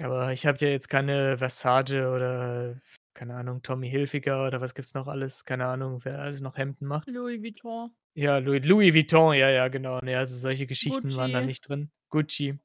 Aber 0.00 0.32
ich 0.32 0.46
habe 0.46 0.58
ja 0.60 0.68
jetzt 0.68 0.88
keine 0.88 1.38
Versace 1.38 2.06
oder, 2.14 2.80
keine 3.14 3.34
Ahnung, 3.34 3.62
Tommy 3.62 3.88
Hilfiger 3.88 4.46
oder 4.46 4.60
was 4.60 4.74
gibt's 4.74 4.94
noch 4.94 5.06
alles? 5.06 5.44
Keine 5.44 5.66
Ahnung, 5.66 6.00
wer 6.04 6.18
alles 6.20 6.40
noch 6.40 6.56
Hemden 6.56 6.86
macht. 6.86 7.08
Louis 7.08 7.42
Vuitton. 7.42 7.90
Ja, 8.14 8.38
Louis 8.38 8.64
Louis 8.64 8.94
Vuitton, 8.94 9.34
ja, 9.34 9.48
ja, 9.50 9.68
genau. 9.68 10.00
Ne, 10.00 10.16
also 10.16 10.36
solche 10.36 10.66
Geschichten 10.66 11.14
waren 11.16 11.32
da 11.32 11.38
Gucci. 11.40 11.46
nicht 11.46 11.68
drin. 11.68 11.90
Gucci. 12.10 12.58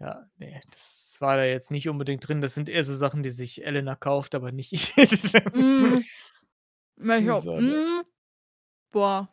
Ja, 0.00 0.28
ne, 0.36 0.60
das 0.70 1.16
war 1.20 1.36
da 1.36 1.44
jetzt 1.44 1.70
nicht 1.70 1.88
unbedingt 1.88 2.26
drin. 2.28 2.42
Das 2.42 2.54
sind 2.54 2.68
eher 2.68 2.84
so 2.84 2.94
Sachen, 2.94 3.22
die 3.22 3.30
sich 3.30 3.64
Elena 3.64 3.94
kauft, 3.96 4.34
aber 4.34 4.52
nicht 4.52 4.72
ich. 4.74 4.94
Hm. 5.52 6.02
Welcher 6.96 7.42
So, 7.42 7.60
ne? 7.62 7.80
hm. 7.80 8.04
Boah. 8.92 9.28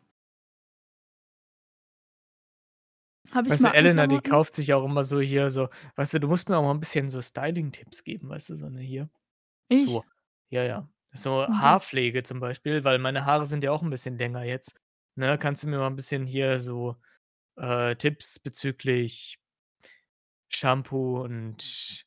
Habe 3.31 3.47
ich 3.49 3.55
Weißt 3.55 3.65
du, 3.65 3.69
Elena, 3.73 4.07
die 4.07 4.21
kauft 4.21 4.55
sich 4.55 4.73
auch 4.73 4.85
immer 4.85 5.03
so 5.03 5.19
hier 5.19 5.49
so 5.49 5.67
weißt 5.97 6.13
du, 6.13 6.19
du 6.19 6.27
musst 6.29 6.47
mir 6.47 6.57
auch 6.57 6.63
mal 6.63 6.71
'n 6.71 6.79
bisschen 6.79 7.09
so 7.09 7.21
Styling-Tipps 7.21 8.03
geben, 8.05 8.29
weißt 8.29 8.49
du, 8.49 8.55
so 8.55 8.69
'ne 8.69 8.81
hier 8.81 9.09
Ich? 9.69 9.85
so 9.85 10.05
ja, 10.49 10.63
ja. 10.63 10.89
So 11.13 11.47
Okay. 11.49 11.75
Haarpflege 11.87 12.23
zum 12.23 12.39
Beispiel, 12.41 12.83
weil 12.85 12.99
meine 12.99 13.25
Haare 13.25 13.45
sind 13.47 13.63
ja 13.63 13.71
auch 13.71 13.83
'n 13.83 13.89
bisschen 13.91 14.17
länger 14.17 14.43
jetzt, 14.45 14.75
ne? 15.15 15.37
Kannst 15.39 15.63
du 15.63 15.67
mir 15.67 15.79
mal 15.79 15.87
'n 15.87 15.95
bisschen 15.97 16.25
hier 16.27 16.59
so, 16.59 16.97
äh, 17.57 17.95
Tipps 17.97 18.39
bezüglich 18.39 19.39
Shampoo 20.55 21.21
und 21.23 22.05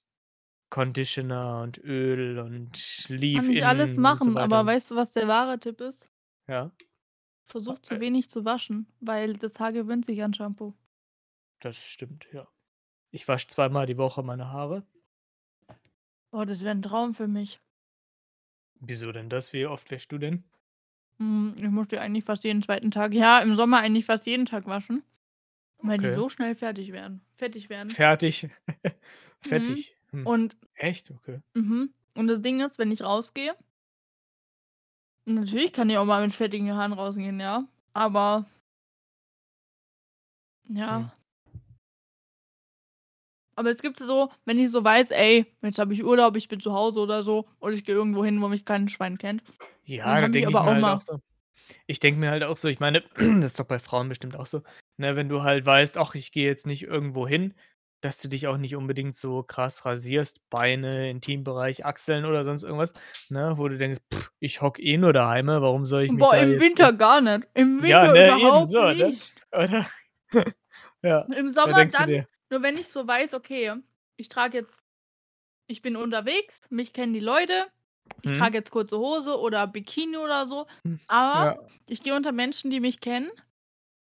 Conditioner 0.70 1.62
und 1.62 1.78
Öl 1.78 2.38
und 2.38 3.06
Kann 3.34 3.48
ich 3.50 3.64
alles 3.66 3.96
Leave-In 3.96 4.18
so 4.18 4.34
machen, 4.34 4.34
weiter 4.34 4.58
aber 4.58 4.64
so 4.64 4.66
weißt 4.66 4.90
du, 4.90 4.96
was 4.96 5.12
der 5.12 5.28
wahre 5.28 5.58
Tipp 5.60 5.80
ist? 5.80 6.08
Ja. 6.48 6.70
Versuch 7.48 7.78
zu 7.78 8.00
wenig 8.00 8.28
zu 8.28 8.44
waschen, 8.44 8.88
weil 9.00 9.34
das 9.34 9.58
Haar 9.60 9.72
gewöhnt 9.72 10.04
sich 10.04 10.22
an 10.22 10.34
Shampoo. 10.34 10.74
Das 11.62 11.86
stimmt, 11.86 12.28
ja. 12.32 12.48
Ich 13.12 13.28
wasche 13.28 13.48
zweimal 13.48 13.86
die 13.86 13.98
Woche 13.98 14.22
meine 14.22 14.50
Haare. 14.52 14.86
Oh, 16.32 16.44
das 16.44 16.60
wäre 16.62 16.74
'n 16.74 16.82
Traum 16.82 17.14
für 17.14 17.26
mich. 17.28 17.60
Wieso 18.80 19.10
denn 19.12 19.30
das? 19.30 19.52
Wie 19.54 19.64
oft 19.66 19.90
wäschst 19.90 20.12
du 20.12 20.18
denn? 20.18 20.44
Hm, 21.20 21.54
ich 21.58 21.64
muss 21.70 21.88
die 21.88 21.98
eigentlich 21.98 22.24
fast 22.24 22.44
jeden 22.44 22.62
2. 22.62 22.90
Tag 22.90 23.14
ja, 23.14 23.40
im 23.40 23.56
Sommer 23.56 23.78
eigentlich 23.78 24.04
fast 24.04 24.26
jeden 24.26 24.44
Tag 24.46 24.66
waschen, 24.66 25.02
weil 25.80 25.98
die 25.98 26.08
Okay. 26.08 26.10
so 26.10 26.28
schnell 26.28 26.54
fertig 26.54 26.92
werden 26.92 27.22
fettig 27.36 27.68
werden. 27.70 27.96
Fertig. 27.96 28.48
Mhm. 29.44 29.84
Fettig. 29.84 29.96
Hm. 30.12 30.30
Und 30.30 30.56
Echt? 30.74 31.10
Okay. 31.10 31.40
mhm, 31.54 31.94
und 32.16 32.28
das 32.28 32.42
Ding 32.42 32.60
ist, 32.60 32.78
wenn 32.78 32.92
ich 32.92 33.02
rausgehe 33.02 33.56
natürlich 35.24 35.72
kann 35.72 35.90
ich 35.90 35.98
auch 35.98 36.04
mal 36.04 36.22
mit 36.24 36.34
fettigen 36.34 36.72
Haaren 36.74 36.92
rausgehen, 36.92 37.38
ja, 37.40 37.64
aber 37.92 38.46
ja. 40.68 41.06
Hm. 41.52 41.66
Aber 43.54 43.70
es 43.70 43.78
gibt 43.78 43.98
so 43.98 44.30
wenn 44.44 44.58
ich 44.58 44.70
so 44.70 44.84
weiß: 44.84 45.10
„Ey, 45.10 45.46
jetzt 45.62 45.78
habe 45.78 45.94
ich 45.94 46.04
Urlaub, 46.04 46.36
ich 46.36 46.48
bin 46.48 46.60
zu 46.60 46.72
Hause 46.74 47.00
oder 47.00 47.22
so 47.22 47.48
oder 47.60 47.72
ich 47.74 47.84
gehe 47.84 47.94
irgendwo 47.94 48.24
hin, 48.24 48.40
wo 48.42 48.48
mich 48.48 48.64
kein 48.64 48.88
Schwein 48.88 49.18
kennt.“ 49.18 49.42
Ja, 49.84 50.20
Dann 50.20 50.32
ich 50.32 50.32
denke 50.32 50.52
ich 50.52 50.58
aber 50.58 50.62
mir 50.62 50.72
auch 50.72 50.74
halt 50.74 50.88
auch 50.88 51.00
so 51.00 51.18
ich 51.86 52.00
denke 52.00 52.20
mir 52.20 52.30
halt 52.30 52.44
auch 52.44 52.56
so, 52.58 52.68
ich 52.68 52.80
meine, 52.80 53.02
das 53.16 53.52
ist 53.52 53.60
doch 53.60 53.66
bei 53.66 53.78
Frauen 53.80 54.08
bestimmt 54.10 54.36
auch 54.36 54.46
so, 54.46 54.62
ne, 54.98 55.16
wenn 55.16 55.28
du 55.28 55.42
halt 55.42 55.66
weißt: 55.66 55.98
„Ach, 55.98 56.14
ich 56.14 56.32
gehe 56.32 56.46
jetzt 56.46 56.66
nicht 56.66 56.82
irgendwo 56.84 57.26
hin“, 57.28 57.54
dass 58.02 58.20
du 58.20 58.28
dich 58.28 58.46
auch 58.48 58.56
nicht 58.58 58.76
unbedingt 58.76 59.16
so 59.16 59.42
krass 59.42 59.84
rasierst, 59.84 60.40
Beine, 60.50 61.10
Intimbereich, 61.10 61.84
Achseln 61.86 62.24
oder 62.26 62.44
sonst 62.44 62.62
irgendwas, 62.64 62.92
ne, 63.30 63.54
wo 63.58 63.68
du 63.68 63.78
denkst: 63.78 64.00
„Ich 64.40 64.60
hocke 64.62 64.82
eh 64.82 64.96
nur 64.98 65.12
daheime, 65.12 65.62
warum 65.62 65.86
soll 65.86 66.02
ich 66.02 66.12
mich 66.12 66.28
Boah, 66.28 66.36
da 66.36 66.38
im 66.38 66.58
Winter 66.58 66.92
gar 66.92 67.20
nicht. 67.20 67.46
Im 67.54 67.80
Ja, 67.80 67.82
Winter 67.82 68.10
ne, 68.10 68.34
eben 68.34 68.64
überhaupt 68.64 68.66
so, 68.66 68.92
ne? 68.94 69.12
nicht. 69.12 69.32
Oder? 69.52 69.86
Ja, 71.02 71.28
Im 71.34 71.50
Sommer 71.50 71.84
dann 71.86 72.22
nur 72.50 72.62
wenn 72.62 72.76
ich 72.76 72.88
so 72.88 73.06
weiß: 73.06 73.34
„Okay, 73.34 73.74
ich 74.16 74.28
trage 74.28 74.58
jetzt 74.58 74.82
ich 75.68 75.82
bin 75.82 75.96
unterwegs, 75.96 76.60
mich 76.70 76.92
kennen 76.94 77.12
die 77.14 77.20
Leute, 77.20 77.68
ich 78.22 78.30
Mhm. 78.30 78.32
trage 78.32 78.58
jetzt 78.58 78.70
kurze 78.72 78.98
Hose 78.98 79.38
oder 79.40 79.66
Bikini 79.68 80.16
oder 80.18 80.46
so, 80.46 80.66
Hm, 80.84 80.96
aber 81.08 81.32
ja. 81.32 81.56
ich 81.88 82.02
gehe 82.02 82.14
unter 82.16 82.32
Menschen, 82.32 82.70
die 82.70 82.80
mich 82.80 83.00
kennen, 83.00 83.30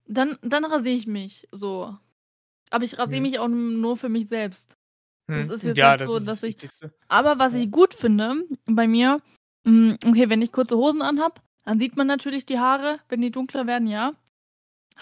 dann 0.08 0.38
dann 0.42 0.64
rasiere 0.64 0.94
ich 0.96 1.06
mich 1.06 1.48
so. 1.52 1.96
Aber 2.70 2.84
ich 2.84 2.98
rasiere 2.98 3.20
Mhm. 3.20 3.22
mich 3.22 3.38
auch 3.40 3.48
nur 3.48 3.96
für 3.98 4.08
mich 4.10 4.28
selbst. 4.28 4.76
Das 5.34 5.48
Mhm. 5.48 5.50
ist 5.50 5.64
jetzt 5.64 5.82
Ja, 5.82 5.82
nicht 5.82 5.98
das 5.98 6.04
so, 6.04 6.18
ist 6.18 6.26
dass 6.26 6.42
das 6.42 6.44
ich 6.44 6.56
Wichtigste. 6.58 6.92
aber 7.08 7.38
was 7.38 7.54
ich 7.54 7.70
gut 7.72 7.94
finde 7.94 8.44
bei 8.66 8.88
mir 8.88 9.22
hm, 9.66 9.98
okay, 10.06 10.30
wenn 10.30 10.42
ich 10.42 10.52
kurze 10.52 10.76
Hosen 10.78 11.02
anhabe, 11.02 11.42
dann 11.64 11.78
sieht 11.80 11.96
man 11.96 12.06
natürlich 12.08 12.46
die 12.46 12.58
Haare, 12.60 13.00
wenn 13.10 13.20
die 13.22 13.30
dunkler 13.32 13.66
werden, 13.68 13.88
ja. 13.88 14.14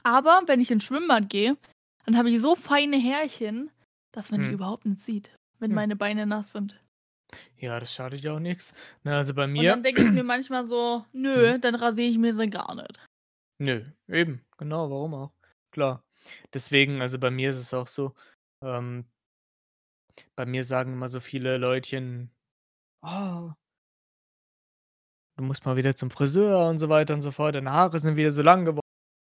Aber 0.05 0.43
wenn 0.47 0.61
ich 0.61 0.71
ins 0.73 0.85
Schwimmbad 0.85 1.31
gehe, 1.31 1.57
dann 2.07 2.17
habe 2.19 2.31
ich 2.31 2.41
so 2.41 2.55
feine 2.57 2.97
Härchen, 2.99 3.71
dass 4.13 4.31
man 4.31 4.43
die 4.43 4.49
Mhm. 4.49 4.53
überhaupt 4.53 4.87
nicht 4.87 5.03
sieht, 5.05 5.33
wenn 5.61 5.73
Hm. 5.73 5.75
meine 5.75 5.97
Beine 5.97 6.27
nass 6.27 6.53
sind. 6.53 6.81
Ja, 7.59 7.81
das 7.81 7.93
schadet 7.93 8.23
ja 8.23 8.35
auch. 8.35 8.41
Ne, 8.41 8.61
also 9.17 9.35
bei 9.35 9.47
Und 9.55 9.67
mir 9.67 9.71
dann 9.71 9.83
denke 9.83 10.03
ich 10.03 10.11
mir 10.11 10.23
manchmal 10.23 10.67
so. 10.67 11.05
„Nö, 11.13 11.59
dann 11.59 11.75
rasiere 11.75 12.09
ich 12.09 12.19
mir 12.19 12.35
sie 12.35 12.49
gar 12.51 12.75
nicht.“ 12.75 12.99
Nö, 13.61 13.85
eben, 14.09 14.45
genau, 14.59 14.91
warum 14.91 15.15
auch? 15.15 15.33
Klar. 15.71 16.05
Deswegen 16.55 17.01
also 17.03 17.19
bei 17.19 17.31
mir 17.31 17.51
ist 17.51 17.57
es 17.59 17.75
auch 17.75 17.87
so, 17.87 18.15
ähm 18.63 19.07
bei 20.39 20.45
mir 20.47 20.65
sagen 20.65 20.93
immer 20.93 21.09
so 21.09 21.19
viele 21.21 21.57
Leutchen: 21.57 22.31
„Oh“ 23.03 23.53
„du 25.39 25.45
musst 25.45 25.67
mal 25.67 25.77
wieder 25.77 25.95
zum 25.95 26.11
Friseur“ 26.11 26.69
und 26.69 26.79
so 26.79 26.89
weiter 26.89 27.13
und 27.15 27.21
so 27.21 27.31
fort. 27.31 27.55
„Deine 27.55 27.71
Haare 27.73 27.99
sind 28.01 28.17
wieder 28.17 28.31
so 28.31 28.43
lang 28.43 28.65
geworden.“ 28.65 28.81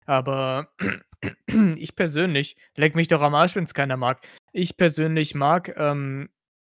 Aber 0.07 0.73
ich 1.77 1.97
persönlich 1.97 2.57
leck 2.77 2.95
mich 2.97 3.09
doch 3.09 3.21
am 3.23 3.35
Arsch, 3.35 3.57
wenn's 3.57 3.75
keiner 3.75 3.97
mag. 3.97 4.21
Ich 4.53 4.77
persönlich 4.77 5.35
mag, 5.37 5.75
ähm, 5.79 6.31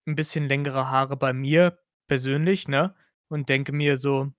'n 0.09 0.17
bisschen 0.17 0.49
längere 0.49 0.91
Haare 0.91 1.17
bei 1.17 1.33
mir 1.33 1.79
persönlich, 2.09 2.69
ne, 2.69 2.95
und 3.29 3.49
denke 3.51 3.73
mir 3.73 3.99
so 3.99 4.33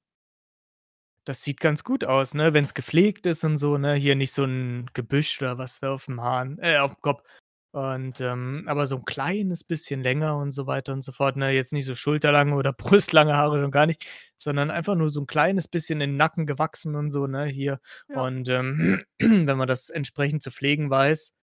das 1.26 1.44
sieht 1.44 1.60
ganz 1.60 1.84
gut 1.84 2.04
aus, 2.06 2.34
ne, 2.34 2.54
wenn's 2.54 2.74
gepflegt 2.74 3.26
ist 3.26 3.44
und 3.44 3.58
so, 3.58 3.78
ne? 3.78 3.94
Hier 3.96 4.16
nicht 4.16 4.34
so 4.34 4.44
'n 4.44 4.88
Gebüsch 4.94 5.42
oder 5.42 5.58
was 5.58 5.80
da 5.80 5.94
auf'm 5.94 6.22
Haaren 6.22 6.58
äh, 6.60 6.78
auf'm 6.78 7.00
Kopf. 7.02 7.24
Und, 7.72 8.22
ähm 8.22 8.64
aber 8.68 8.86
so 8.88 8.98
'n 8.98 9.06
kleines 9.06 9.64
bisschen 9.64 10.02
länger 10.04 10.38
und 10.38 10.52
so 10.52 10.68
weiter 10.68 10.94
und 10.94 11.04
so 11.04 11.12
fort, 11.12 11.38
ne? 11.38 11.52
Jetzt 11.52 11.74
nicht 11.74 11.86
so 11.86 11.96
schulterlange 11.96 12.56
oder 12.56 12.74
brustlange 13.24 13.36
Haare, 13.36 13.62
schon 13.62 13.72
gar 13.72 13.86
nicht, 13.88 14.06
sondern 14.38 14.70
einfach 14.72 14.96
nur 14.96 15.10
so 15.10 15.22
'n 15.22 15.28
kleines 15.28 15.68
bisschen 15.68 16.02
in 16.02 16.12
'n 16.12 16.18
Nacken 16.18 16.46
gewachsen 16.46 16.96
und 16.96 17.10
so, 17.12 17.28
ne, 17.28 17.46
hier. 17.46 17.80
Ja. 18.10 18.22
Und, 18.26 18.48
ähm, 18.50 19.04
wenn 19.20 19.58
man 19.58 19.68
das 19.68 19.90
entsprechend 19.90 20.44
zu 20.44 20.52
pflegen 20.52 20.90
weiß, 20.90 21.34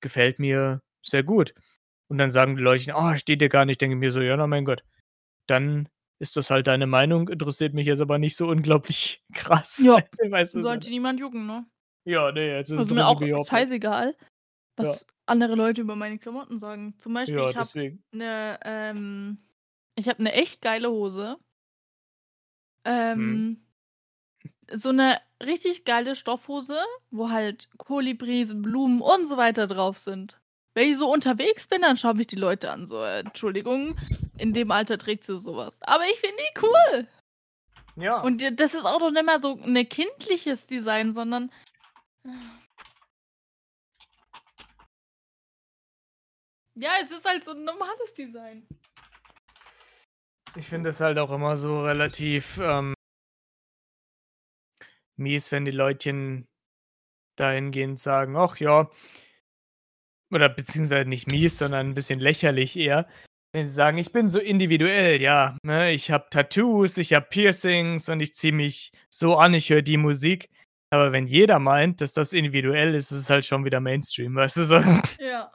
gefällt 0.00 0.38
mir 0.38 0.82
sehr 1.02 1.22
gut. 1.24 1.54
Und 2.08 2.18
dann 2.18 2.30
sagen 2.30 2.56
die 2.56 2.62
Leutchen: 2.62 2.94
„Oh, 2.96 3.16
steht 3.16 3.40
dir 3.40 3.48
gar 3.50 3.64
nicht.“ 3.66 3.80
Denke 3.80 3.96
mir 3.96 4.12
so: 4.12 4.20
„Ja, 4.22 4.36
na, 4.36 4.46
mein 4.46 4.64
Gott, 4.66 4.84
dann 5.48 5.88
ist 6.18 6.36
das 6.36 6.50
halt 6.50 6.66
deine 6.66 6.86
Meinung, 6.86 7.28
interessiert 7.28 7.74
mich 7.74 7.86
jetzt 7.86 8.00
aber 8.00 8.18
nicht 8.18 8.36
so 8.36 8.48
unglaublich 8.48 9.24
krass.“ 9.34 9.88
Ja, 9.88 10.06
Weißt 10.30 10.54
du, 10.54 10.60
so, 10.62 10.62
sollte 10.62 10.88
ne? 10.88 10.90
niemand 10.90 11.20
jucken, 11.20 11.46
ne? 11.46 11.66
Ja, 12.06 12.30
ne, 12.32 12.46
jetzt 12.58 12.70
ist 12.70 12.74
Also, 12.76 12.92
mir 12.94 13.06
interessiert 13.06 13.32
auch 13.34 13.46
scheißegal, 13.46 14.16
Ja. 14.80 14.98
was 14.98 15.06
andere 15.26 15.54
Leute 15.56 15.82
über 15.82 15.96
meine 15.96 16.18
Klamotten 16.18 16.58
sagen. 16.58 16.96
Zum 16.98 17.14
Beispiel, 17.14 17.42
Ja, 17.42 17.44
ich 17.44 17.56
habe 17.56 17.70
deswegen. 17.70 18.04
'ne 18.12 18.58
ähm, 18.64 19.38
ich 19.96 20.08
habe 20.08 20.22
'ne 20.22 20.32
echt 20.34 20.62
geile 20.62 20.90
Hose 20.90 21.38
ähm, 22.86 23.56
so 24.72 24.92
'ne 24.92 25.20
richtig 25.42 25.84
geile 25.86 26.16
Stoffhose, 26.16 26.78
wo 27.10 27.30
halt 27.30 27.70
Kolibris, 27.78 28.50
Blumen 28.60 29.00
und 29.02 29.26
so 29.28 29.36
weiter 29.38 29.66
drauf 29.68 29.98
sind. 29.98 30.40
Wenn 30.74 30.90
ich 30.90 30.98
so 30.98 31.10
unterwegs 31.12 31.68
bin, 31.68 31.82
dann 31.82 31.96
schauen 31.96 32.16
mich 32.16 32.26
die 32.26 32.36
Leute 32.36 32.70
an, 32.70 32.86
so: 32.86 33.02
„Äh, 33.02 33.20
Entschuldigung, 33.20 33.96
in 34.38 34.52
dem 34.52 34.70
Alter 34.70 34.98
trägst 34.98 35.28
du 35.28 35.36
so 35.36 35.56
was.“ 35.56 35.80
Aber 35.82 36.04
ich 36.06 36.18
finde 36.20 36.36
die 36.36 36.60
cool. 36.62 37.08
Ja. 37.96 38.20
Und 38.22 38.42
das 38.60 38.74
ist 38.74 38.84
auch 38.84 38.98
noch 39.00 39.12
nicht 39.12 39.24
mal 39.24 39.38
so 39.40 39.54
'ne 39.64 39.84
kindliches 39.84 40.66
Design, 40.66 41.12
sondern 41.12 41.50
Ja, 46.76 46.90
es 47.02 47.10
ist 47.12 47.24
halt 47.24 47.44
so 47.44 47.52
ein 47.52 47.62
normales 47.62 48.12
Design. 48.14 48.66
Ich 50.56 50.66
finde 50.66 50.90
es 50.90 51.00
halt 51.00 51.18
auch 51.18 51.30
immer 51.30 51.56
so 51.56 51.80
relativ 51.84 52.58
ähm, 52.60 52.94
mies, 55.16 55.52
wenn 55.52 55.64
die 55.64 55.70
Leutchen 55.70 56.46
dahingehend 57.36 58.00
sagen, 58.00 58.36
ach 58.36 58.56
ja, 58.56 58.90
oder 60.30 60.48
beziehungsweise 60.48 61.08
nicht 61.08 61.30
mies, 61.30 61.58
sondern 61.58 61.90
ein 61.90 61.94
bisschen 61.94 62.20
lächerlich 62.20 62.76
eher, 62.76 63.06
wenn 63.54 63.68
sie 63.68 63.72
sagen, 63.72 63.98
ich 63.98 64.10
bin 64.10 64.28
so 64.28 64.40
individuell, 64.40 65.22
ja, 65.22 65.56
ne, 65.62 65.92
ich 65.92 66.10
habe 66.10 66.26
Tattoos, 66.28 66.98
ich 66.98 67.14
habe 67.14 67.26
Piercings 67.30 68.08
und 68.08 68.20
ich 68.20 68.34
ziehe 68.34 68.52
mich 68.52 68.90
so 69.08 69.36
an, 69.36 69.54
ich 69.54 69.70
höre 69.70 69.82
die 69.82 69.96
Musik. 69.96 70.50
Aber 70.90 71.12
wenn 71.12 71.26
jeder 71.26 71.60
meint, 71.60 72.00
dass 72.00 72.12
das 72.12 72.32
individuell 72.32 72.94
ist, 72.96 73.12
ist 73.12 73.18
es 73.18 73.30
halt 73.30 73.46
schon 73.46 73.64
wieder 73.64 73.80
Mainstream, 73.80 74.34
weißt 74.34 74.56
du 74.58 74.64
so. 74.64 74.82
Ja. 75.20 75.52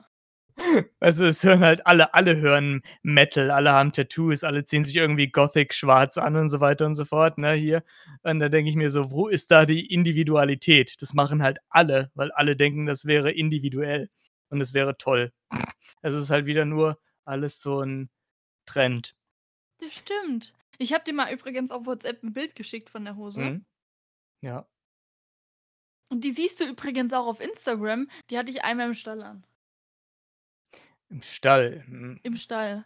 Also 0.99 1.25
es 1.25 1.43
hören 1.45 1.61
halt 1.61 1.87
alle, 1.87 2.13
alle 2.13 2.35
hören 2.35 2.81
Metal, 3.01 3.49
alle 3.49 3.71
haben 3.71 3.93
Tattoos, 3.93 4.43
alle 4.43 4.65
ziehen 4.65 4.83
sich 4.83 4.97
irgendwie 4.97 5.29
Gothic 5.29 5.73
schwarz 5.73 6.17
an 6.17 6.35
und 6.35 6.49
so 6.49 6.59
weiter 6.59 6.85
und 6.85 6.95
so 6.95 7.05
fort, 7.05 7.37
ne, 7.37 7.53
hier. 7.53 7.81
Und 8.23 8.41
da 8.41 8.49
denke 8.49 8.69
ich 8.69 8.75
mir 8.75 8.89
so, 8.89 9.09
wo 9.09 9.29
ist 9.29 9.51
da 9.51 9.65
die 9.65 9.85
Individualität? 9.85 11.01
Das 11.01 11.13
machen 11.13 11.41
halt 11.43 11.59
alle, 11.69 12.11
weil 12.13 12.31
alle 12.33 12.57
denken, 12.57 12.85
das 12.85 13.05
wäre 13.05 13.31
individuell 13.31 14.09
und 14.49 14.61
es 14.61 14.73
wäre 14.73 14.97
toll. 14.97 15.33
Es 16.01 16.13
ist 16.13 16.29
halt 16.29 16.45
wieder 16.45 16.65
nur 16.65 16.99
alles 17.25 17.59
so 17.61 17.81
ein 17.81 18.09
Trend. 18.65 19.15
Das 19.79 19.93
stimmt. 19.93 20.53
Ich 20.77 20.93
habe 20.93 21.03
dir 21.03 21.13
mal 21.13 21.31
übrigens 21.33 21.71
auf 21.71 21.85
WhatsApp 21.85 22.23
ein 22.23 22.33
Bild 22.33 22.55
geschickt 22.55 22.89
von 22.89 23.03
der 23.05 23.15
Hose. 23.15 23.41
Mhm. 23.41 23.65
Ja. 24.41 24.65
Und 26.09 26.21
die 26.23 26.31
siehst 26.31 26.59
du 26.59 26.65
übrigens 26.65 27.13
auch 27.13 27.27
auf 27.27 27.39
Instagram. 27.39 28.09
Die 28.29 28.37
hatte 28.37 28.49
ich 28.49 28.63
einmal 28.63 28.87
im 28.87 28.93
Stall 28.93 29.21
an. 29.21 29.45
Im 31.09 31.21
Stall. 31.21 31.83
Hm. 31.87 32.19
Im 32.23 32.37
Stall. 32.37 32.85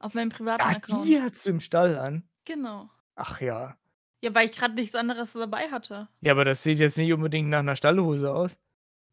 Auf 0.00 0.14
meinem 0.14 0.30
privaten 0.30 0.62
Ah, 0.62 0.70
Account. 0.70 1.06
die 1.06 1.20
hast 1.20 1.44
du 1.46 1.50
im 1.50 1.60
Stall 1.60 1.96
an. 1.98 2.28
Genau. 2.44 2.88
Ach 3.14 3.40
ja. 3.40 3.76
Ja, 4.22 4.34
weil 4.34 4.48
ich 4.48 4.56
gerade 4.56 4.74
nichts 4.74 4.94
anderes 4.94 5.32
dabei 5.32 5.70
hatte. 5.70 6.08
Ja, 6.20 6.32
aber 6.32 6.44
das 6.44 6.62
sieht 6.62 6.78
jetzt 6.78 6.98
nicht 6.98 7.12
unbedingt 7.12 7.48
nach 7.50 7.60
einer 7.60 7.76
Stallhose 7.76 8.32
aus. 8.34 8.58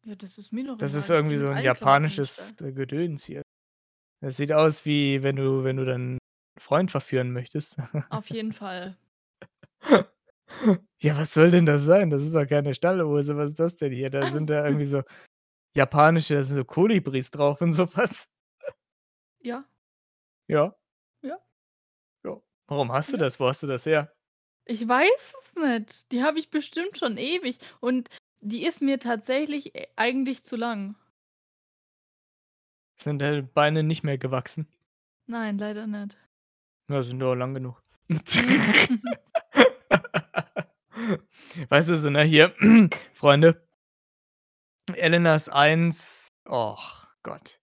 Ja, 0.06 0.14
das 0.14 0.38
ist 0.38 0.52
mir 0.52 0.64
doch 0.64 0.78
Das 0.78 0.94
ist 0.94 1.10
irgendwie 1.10 1.36
so 1.36 1.48
ein 1.48 1.64
japanisches 1.64 2.54
äh, 2.60 2.72
Gedöns 2.72 3.24
hier. 3.24 3.42
Das 4.22 4.36
sieht 4.36 4.52
aus 4.52 4.84
wie 4.84 5.22
wenn 5.22 5.36
du, 5.36 5.64
wenn 5.64 5.76
du 5.76 5.84
deinen 5.84 6.18
Freund 6.58 6.90
verführen 6.90 7.32
möchtest. 7.32 7.76
Auf 8.10 8.30
jeden 8.30 8.52
Fall. 8.52 8.96
Ja, 11.00 11.18
was 11.18 11.34
soll 11.34 11.50
denn 11.50 11.66
das 11.66 11.82
sein? 11.82 12.08
Das 12.08 12.22
ist 12.22 12.34
doch 12.34 12.46
keine 12.46 12.72
Stallhose. 12.72 13.36
Was 13.36 13.50
ist 13.50 13.60
das 13.60 13.76
denn 13.76 13.92
hier? 13.92 14.10
Da 14.10 14.30
sind 14.30 14.48
da 14.48 14.64
irgendwie 14.64 14.84
so 14.86 15.02
japanische, 15.76 16.34
da 16.34 16.44
sind 16.44 16.56
so 16.56 16.64
Kolibris 16.64 17.32
drauf 17.32 17.60
und 17.60 17.72
sowas. 17.72 18.26
Ja. 19.40 19.64
Ja. 20.48 20.74
Ja. 21.22 21.38
Ja. 22.24 22.40
Warum 22.68 22.92
hast 22.92 23.12
du 23.12 23.16
Ja. 23.16 23.24
das? 23.24 23.40
Wo 23.40 23.48
hast 23.48 23.62
du 23.64 23.66
das 23.66 23.86
her? 23.86 24.14
Ich 24.66 24.86
weiß 24.86 25.34
es 25.48 25.56
nicht. 25.56 26.12
Die 26.12 26.22
habe 26.22 26.38
ich 26.38 26.48
bestimmt 26.50 26.96
schon 26.96 27.18
ewig. 27.18 27.58
Und 27.80 28.08
die 28.46 28.64
ist 28.64 28.80
mir 28.80 28.98
tatsächlich 28.98 29.74
äh, 29.74 29.88
eigentlich 29.96 30.44
zu 30.44 30.56
lang. 30.56 30.94
Sind 32.96 33.18
deine 33.20 33.42
Beine 33.42 33.82
nicht 33.82 34.04
mehr 34.04 34.18
gewachsen? 34.18 34.68
Nein, 35.26 35.58
leider 35.58 35.86
nicht. 35.86 36.16
Ja, 36.88 37.02
sind 37.02 37.18
doch 37.18 37.34
lang 37.34 37.52
genug. 37.54 37.82
weißt 41.68 41.88
du, 41.88 41.96
so, 41.96 42.08
ne, 42.10 42.22
hier, 42.22 42.54
Freunde. 43.12 43.66
Elena 44.94 45.34
ist 45.34 45.48
eins. 45.48 46.32
Och 46.44 47.08
Gott. 47.24 47.60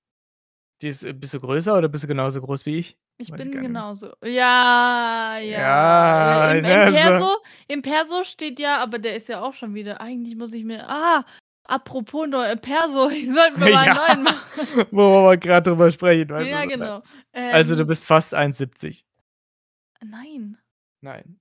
Die 0.82 0.90
ist, 0.90 1.04
äh, 1.06 1.14
bist 1.14 1.34
du 1.34 1.40
größer 1.40 1.78
oder 1.78 1.88
bist 1.88 2.04
du 2.04 2.08
genauso 2.10 2.42
groß 2.42 2.66
wie 2.66 2.76
ich? 2.76 2.98
Ich 3.18 3.32
Weiß 3.32 3.40
ich 3.40 3.46
bin 3.46 3.54
mehr. 3.54 3.62
genauso. 3.64 4.14
Ja, 4.24 5.38
ja. 5.38 5.40
Ja, 5.40 6.52
Äh, 6.54 6.58
Im, 6.58 6.64
ne, 6.64 6.84
im, 6.88 6.92
so. 6.92 6.98
Perso, 6.98 7.38
Im 7.68 7.82
Perso 7.82 8.24
steht 8.24 8.60
ja, 8.60 8.78
aber 8.78 9.00
der 9.00 9.16
ist 9.16 9.30
ja 9.30 9.42
auch 9.42 9.54
schon 9.54 9.74
wieder. 9.76 10.02
Eigentlich 10.02 10.36
muss 10.36 10.52
ich 10.52 10.64
mir. 10.64 10.90
Ah, 10.90 11.24
apropos 11.66 12.28
neu, 12.28 12.44
äh, 12.46 12.58
Perso, 12.58 13.10
ich 13.12 13.26
sollte 13.32 13.60
mir 13.60 13.70
mal 13.72 13.86
Ja. 13.86 14.04
einen 14.04 14.24
neuen 14.24 14.24
machen. 14.24 14.88
Wo 14.92 15.24
wir 15.30 15.38
gerade 15.38 15.70
drüber 15.70 15.92
sprechen. 15.92 16.30
Weißt 16.30 16.50
ja, 16.50 16.62
du, 16.64 16.68
ne? 16.68 16.74
genau. 16.74 17.04
Also, 17.34 17.76
du 17.76 17.82
Ähm, 17.82 17.88
bist 17.88 18.06
fast 18.08 18.34
1,70. 18.34 19.04
Nein. 20.04 20.58
Nein. 21.02 21.40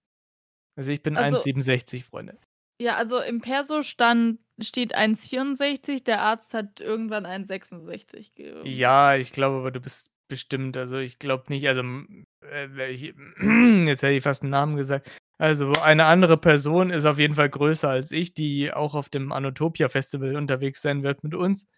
Also, 0.76 0.90
ich 0.90 1.02
bin 1.02 1.16
Also- 1.16 1.36
1,67, 1.38 2.04
Freunde. 2.04 2.38
Ja, 2.80 2.96
also 2.96 3.20
im 3.20 3.40
Perso 3.40 3.82
stand, 3.82 4.40
steht 4.60 4.94
1,64, 4.96 6.02
der 6.04 6.20
Arzt 6.20 6.52
hat 6.52 6.80
irgendwann 6.80 7.26
1,66 7.26 8.34
gegeben. 8.34 8.60
Ja, 8.64 9.14
ich 9.14 9.32
glaube 9.32 9.56
aber, 9.58 9.70
du 9.70 9.80
bist 9.80 10.10
bestimmt, 10.32 10.78
also 10.78 10.96
ich 10.96 11.18
glaube 11.18 11.44
nicht, 11.48 11.68
also 11.68 11.82
äh, 11.82 12.68
welch- 12.70 13.14
jetzt 13.86 14.02
hätte 14.02 14.14
ich 14.14 14.22
fast 14.22 14.42
einen 14.42 14.50
Namen 14.50 14.76
gesagt. 14.76 15.10
Also 15.36 15.72
eine 15.82 16.06
andere 16.06 16.38
Person 16.38 16.88
ist 16.88 17.04
auf 17.04 17.18
jeden 17.18 17.34
Fall 17.34 17.50
größer 17.50 17.90
als 17.90 18.12
ich, 18.12 18.32
die 18.32 18.72
auch 18.72 18.94
auf 18.94 19.10
dem 19.10 19.30
Anotopia 19.30 19.90
Festival 19.90 20.36
unterwegs 20.36 20.80
sein 20.80 21.02
wird 21.02 21.22
mit 21.22 21.34
uns. 21.34 21.68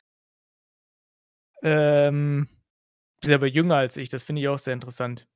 Ähm, 1.63 2.49
ist 3.23 3.33
aber 3.33 3.47
jünger 3.49 3.77
als 3.77 3.97
ich, 3.97 4.09
das 4.09 4.23
finde 4.23 4.43
ich 4.43 4.49
auch 4.49 4.59
sehr 4.59 4.75
interessant. 4.75 5.27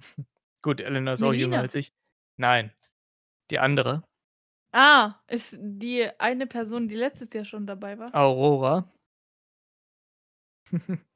Gut, 0.62 0.80
Elena 0.80 1.12
ist 1.12 1.22
auch 1.24 1.34
jünger 1.34 1.58
als 1.58 1.74
ich. 1.74 1.92
Nein, 2.38 2.72
die 3.50 3.58
andere, 3.58 4.02
Ah, 4.74 5.16
ist 5.28 5.58
die 5.60 6.08
eine 6.18 6.46
Person, 6.46 6.88
die 6.88 6.94
letztes 6.96 7.28
Jahr 7.34 7.44
schon 7.44 7.66
dabei 7.66 7.98
war? 7.98 8.14
Aurora. 8.14 8.90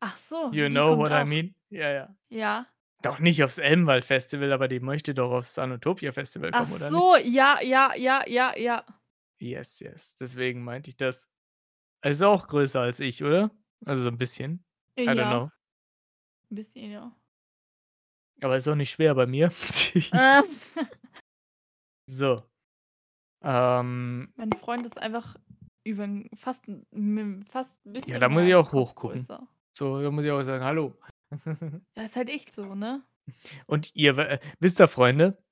Ach 0.00 0.16
so. 0.18 0.50
You 0.52 0.68
know 0.68 0.96
what 0.96 1.10
I 1.12 1.14
auch. 1.16 1.24
mean? 1.26 1.54
Ja, 1.68 1.90
ja. 1.90 2.16
Ja. 2.30 2.66
Doch 3.02 3.18
nicht 3.18 3.42
aufs 3.42 3.58
Elmwald 3.58 4.04
Festival, 4.04 4.52
aber 4.52 4.68
die 4.68 4.80
möchte 4.80 5.14
doch 5.14 5.30
aufs 5.32 5.58
Anotopia 5.58 6.12
Festival 6.12 6.50
Ach 6.52 6.64
kommen, 6.64 6.74
oder 6.74 6.90
nicht? 6.90 7.00
so, 7.00 7.16
ja, 7.16 7.60
ja, 7.62 7.94
ja, 7.94 8.24
ja, 8.26 8.56
ja. 8.56 8.84
Yes, 9.38 9.80
yes. 9.80 10.16
Deswegen 10.16 10.62
meinte 10.64 10.90
ich 10.90 10.96
das. 10.96 11.26
Also 12.02 12.28
auch 12.28 12.48
größer 12.48 12.80
als 12.80 13.00
ich, 13.00 13.22
oder? 13.24 13.50
Also 13.84 14.02
so 14.02 14.08
ein 14.08 14.18
bisschen. 14.18 14.64
I 14.98 15.02
don't 15.02 15.16
ja, 15.16 15.30
know. 15.30 15.50
ein 16.50 16.54
bisschen, 16.54 16.90
ja. 16.90 17.14
Aber 18.42 18.56
ist 18.56 18.68
auch 18.68 18.74
nicht 18.74 18.90
schwer 18.90 19.14
bei 19.14 19.26
mir. 19.26 19.52
Ähm, 20.12 20.44
so. 22.06 22.42
Ähm, 23.42 24.32
mein 24.36 24.52
Freund 24.52 24.86
ist 24.86 24.98
einfach 24.98 25.36
über 25.84 26.06
fast, 26.36 26.64
fast 27.50 27.86
ein 27.86 27.92
bisschen. 27.92 28.20
da 28.20 28.28
muss 28.28 28.42
ich 28.42 28.54
auch 28.54 28.72
hochgucken. 28.72 29.18
größer. 29.18 29.46
So, 29.80 30.02
da 30.02 30.10
muss 30.10 30.26
ich 30.26 30.30
auch 30.30 30.42
sagen, 30.42 30.62
hallo. 30.62 30.94
Ja, 31.96 32.02
ist 32.04 32.16
halt 32.16 32.28
echt 32.28 32.54
so, 32.54 32.74
ne? 32.74 33.02
Und 33.66 33.94
ihr, 33.94 34.18
äh, 34.18 34.38
wisst 34.58 34.78
ihr, 34.80 34.88
Freunde? 34.88 35.42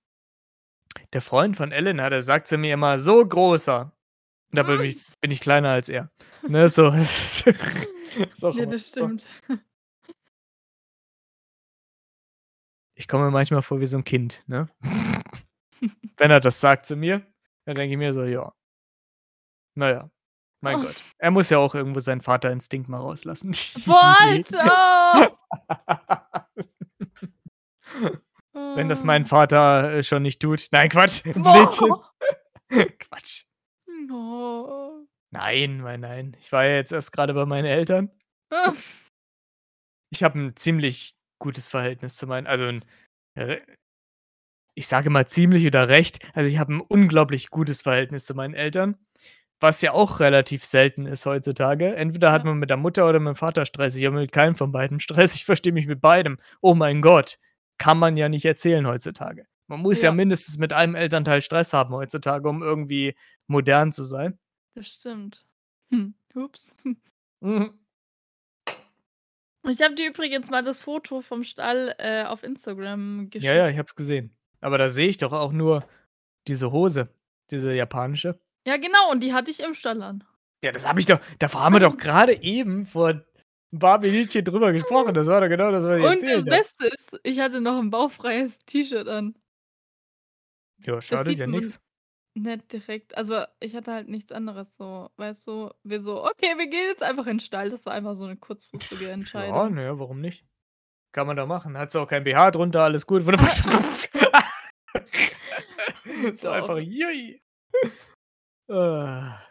Der 1.15 1.23
Freund 1.23 1.57
von 1.57 1.73
Elena, 1.73 2.11
der 2.11 2.23
sagt 2.23 2.47
zu 2.49 2.59
mir 2.59 2.75
immer, 2.75 2.99
so 2.99 3.27
großer. 3.27 3.91
Und 4.51 4.57
da 4.57 4.65
bin 4.65 4.83
ich, 4.83 4.99
bin 5.21 5.31
ich 5.31 5.41
kleiner 5.41 5.71
als 5.71 5.89
er. 5.89 6.11
Ne, 6.47 6.69
so. 6.69 6.89
ist 6.93 8.45
auch 8.45 8.55
Ja, 8.55 8.65
immer 8.65 8.73
das 8.73 8.89
stimmt. 8.89 9.31
Ich 12.95 13.09
komme 13.09 13.25
mir 13.25 13.31
manchmal 13.31 13.63
vor 13.63 13.81
wie 13.81 13.87
so 13.87 13.97
ein 13.97 14.05
Kind, 14.05 14.43
ne? 14.47 14.69
Wenn 16.19 16.31
er 16.31 16.41
das 16.41 16.61
sagt 16.61 16.85
zu 16.85 16.97
mir, 16.97 17.25
dann 17.65 17.77
denke 17.77 17.93
ich 17.93 17.99
mir 17.99 18.13
so, 18.13 18.25
ja. 18.25 18.53
Naja, 19.75 20.11
mein 20.61 20.77
Oh. 20.77 20.83
Gott. 20.83 20.97
Er 21.19 21.31
muss 21.31 21.51
ja 21.51 21.59
auch 21.59 21.75
irgendwo 21.75 22.01
seinen 22.01 22.21
Vaterinstinkt 22.21 22.89
mal 22.89 22.99
rauslassen. 22.99 23.53
Boah, 23.87 24.17
Alter! 24.21 25.39
Wenn 28.53 28.89
das 28.89 29.05
mein 29.05 29.25
Vater 29.25 29.93
äh, 29.93 30.03
schon 30.03 30.23
nicht 30.23 30.41
tut. 30.41 30.69
Nein, 30.73 30.89
Quatsch. 30.89 31.23
Boah. 31.35 32.13
Quatsch. 32.99 33.45
Oh. 34.11 35.07
Nein, 35.31 35.79
nein, 35.79 36.01
nein. 36.01 36.37
Ich 36.41 36.51
war 36.53 36.65
ja 36.65 36.77
jetzt 36.77 36.93
erst 36.93 37.13
gerade 37.13 37.35
bei 37.35 37.45
meinen 37.47 37.67
Eltern. 37.67 38.11
Ich 40.11 40.23
habe 40.23 40.39
ein 40.39 40.57
ziemlich 40.57 41.15
gutes 41.39 41.69
Verhältnis 41.69 42.17
zu 42.17 42.27
meinen, 42.27 42.47
also 42.47 42.65
ein, 42.67 42.85
re- 43.39 43.63
ich 44.75 44.89
sage 44.89 45.11
mal 45.11 45.27
ziemlich 45.29 45.67
oder 45.67 45.89
recht, 45.89 46.19
also 46.35 46.49
ich 46.51 46.59
habe 46.59 46.75
ein 46.75 46.81
unglaublich 46.81 47.51
gutes 47.51 47.83
Verhältnis 47.83 48.25
zu 48.25 48.35
meinen 48.35 48.55
Eltern, 48.55 48.97
was 49.61 49.81
ja 49.83 49.93
auch 49.93 50.21
relativ 50.21 50.65
selten 50.65 51.07
ist 51.07 51.27
heutzutage. 51.27 51.97
Entweder 51.97 52.31
hat 52.33 52.45
man 52.45 52.59
mit 52.59 52.71
der 52.71 52.77
Mutter 52.77 53.09
oder 53.09 53.19
mit 53.19 53.35
dem 53.35 53.37
Vater 53.37 53.67
Stress. 53.67 53.95
Ich 53.97 54.05
habe 54.07 54.17
mit 54.17 54.33
keinem 54.33 54.55
von 54.55 54.71
beiden 54.73 55.01
Stress. 55.01 55.35
Ich 55.35 55.45
verstehe 55.45 55.73
mich 55.73 55.87
mit 55.87 56.01
beidem. 56.01 56.39
Oh 56.61 56.75
mein 56.75 57.01
Gott, 57.03 57.39
kann 57.79 57.99
man 57.99 58.17
ja 58.17 58.29
nicht 58.29 58.45
erzählen 58.45 58.87
heutzutage. 58.87 59.47
Man 59.67 59.81
muss 59.81 60.01
ja, 60.01 60.09
Ja. 60.11 60.15
mindestens 60.15 60.59
mit 60.59 60.73
einem 60.73 60.95
Elternteil 60.95 61.43
Stress 61.43 61.73
haben 61.73 61.93
heutzutage, 61.95 62.49
um 62.49 62.63
irgendwie 62.63 63.15
modern 63.49 63.93
zu 63.93 64.05
sein. 64.05 64.39
Das 64.75 64.87
stimmt. 64.89 65.45
Hm. 65.91 66.15
Ups. 66.35 66.75
Mhm. 67.41 67.73
Ich 69.69 69.83
habe 69.83 69.95
dir 69.97 70.09
übrigens 70.09 70.49
mal 70.51 70.63
das 70.63 70.81
Foto 70.81 71.21
vom 71.21 71.45
Stall 71.45 71.95
äh, 71.99 72.25
auf 72.25 72.43
Instagram 72.43 73.29
geschickt. 73.31 73.45
Ja, 73.45 73.55
ja, 73.55 73.69
ich 73.69 73.77
hab's 73.79 73.95
gesehen. 73.97 74.35
Aber 74.61 74.79
da 74.79 74.89
sehe 74.89 75.09
ich 75.09 75.19
doch 75.19 75.33
auch 75.33 75.53
nur 75.53 75.87
diese 76.47 76.73
Hose, 76.73 77.09
diese 77.51 77.75
japanische. 77.75 78.41
Ja, 78.69 78.77
genau, 78.77 79.11
und 79.11 79.21
die 79.23 79.33
hatte 79.33 79.51
ich 79.51 79.61
im 79.61 79.73
Stall 79.75 80.03
an. 80.03 80.23
Ja, 80.65 80.73
das 80.73 80.87
habe 80.87 80.99
ich 81.01 81.07
doch 81.07 81.21
da 81.39 81.53
haben 81.53 81.75
wir 81.75 81.81
doch 81.81 81.97
gerade 81.99 82.43
eben 82.43 82.85
vor 82.85 83.11
'n 83.73 83.79
paar 83.79 83.99
Minütchen 84.01 84.45
drüber 84.45 84.73
gesprochen. 84.73 85.15
Das 85.15 85.29
war 85.29 85.41
doch 85.41 85.49
genau 85.49 85.71
das, 85.71 85.85
was 85.85 85.99
ich 86.01 86.17
Und 86.17 86.25
das. 86.45 86.45
Beste 86.49 86.87
ist, 86.89 87.19
ich 87.25 87.41
hatte 87.41 87.61
noch 87.61 87.79
'n 87.81 87.91
bauchfreies 87.91 88.59
T-Shirt 88.67 89.09
an. 89.09 89.35
Ja, 90.79 91.01
schadet 91.01 91.39
ja 91.39 91.47
nix. 91.47 91.81
nicht 92.35 92.73
direkt. 92.73 93.17
Also, 93.17 93.45
ich 93.61 93.75
hatte 93.77 93.93
halt 93.93 94.09
nichts 94.09 94.33
anderes 94.33 94.77
so, 94.77 95.11
weißt 95.17 95.47
du? 95.47 95.71
Wir 95.85 96.01
so: 96.01 96.25
„Okay, 96.25 96.57
wir 96.59 96.69
gehen 96.69 96.87
jetzt 96.89 97.03
einfach 97.03 97.27
in 97.27 97.39
'n 97.39 97.41
Stall.“ 97.41 97.71
Das 97.71 97.87
war 97.87 97.95
einfach 97.95 98.15
so 98.17 98.27
'ne 98.27 98.37
kurzfristige 98.37 99.11
Entscheidung. 99.11 99.79
ja, 99.79 99.99
warum 99.99 100.21
nicht? 100.21 100.47
Kann 101.13 101.27
man 101.27 101.37
doch 101.37 101.47
machen. 101.49 101.79
Hattest 101.79 101.97
auch 101.97 102.09
kein 102.09 102.25
BH 102.25 102.53
drunter, 102.53 102.83
alles 102.85 103.07
gut. 103.07 103.23
Das 103.27 103.29
war 103.67 103.93
einfach 106.53 106.79
Doch. 106.79 106.89
Ah. 108.71 109.49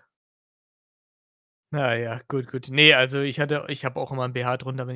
Na 1.73 1.95
ja, 1.95 2.21
gut, 2.29 2.47
gut. 2.49 2.69
Ne, 2.69 2.93
also 2.93 3.19
ich 3.21 3.39
hatte 3.41 3.65
ich 3.67 3.83
habe 3.83 3.99
auch 3.99 4.11
immer 4.11 4.23
'n 4.25 4.31
BH 4.33 4.57
drunter, 4.57 4.87
wenn 4.87 4.95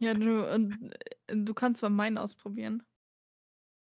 Ja, 0.00 0.14
du 0.14 0.50
und, 0.52 0.92
äh, 1.28 1.36
du 1.36 1.54
kannst 1.54 1.82
mal 1.82 1.88
meinen 1.90 2.18
ausprobieren. 2.18 2.84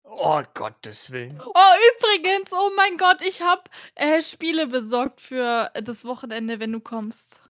Oh, 0.04 0.42
Gottes 0.54 1.10
Willen. 1.10 1.42
Oh, 1.42 1.52
übrigens, 1.96 2.50
oh 2.52 2.70
mein 2.76 2.96
Gott, 2.96 3.22
ich 3.22 3.40
habe, 3.42 3.62
äh, 3.94 4.20
Spiele 4.22 4.66
besorgt 4.66 5.20
für 5.20 5.70
das 5.82 6.04
Wochenende, 6.04 6.60
wenn 6.60 6.72
du 6.72 6.80
kommst. 6.80 7.50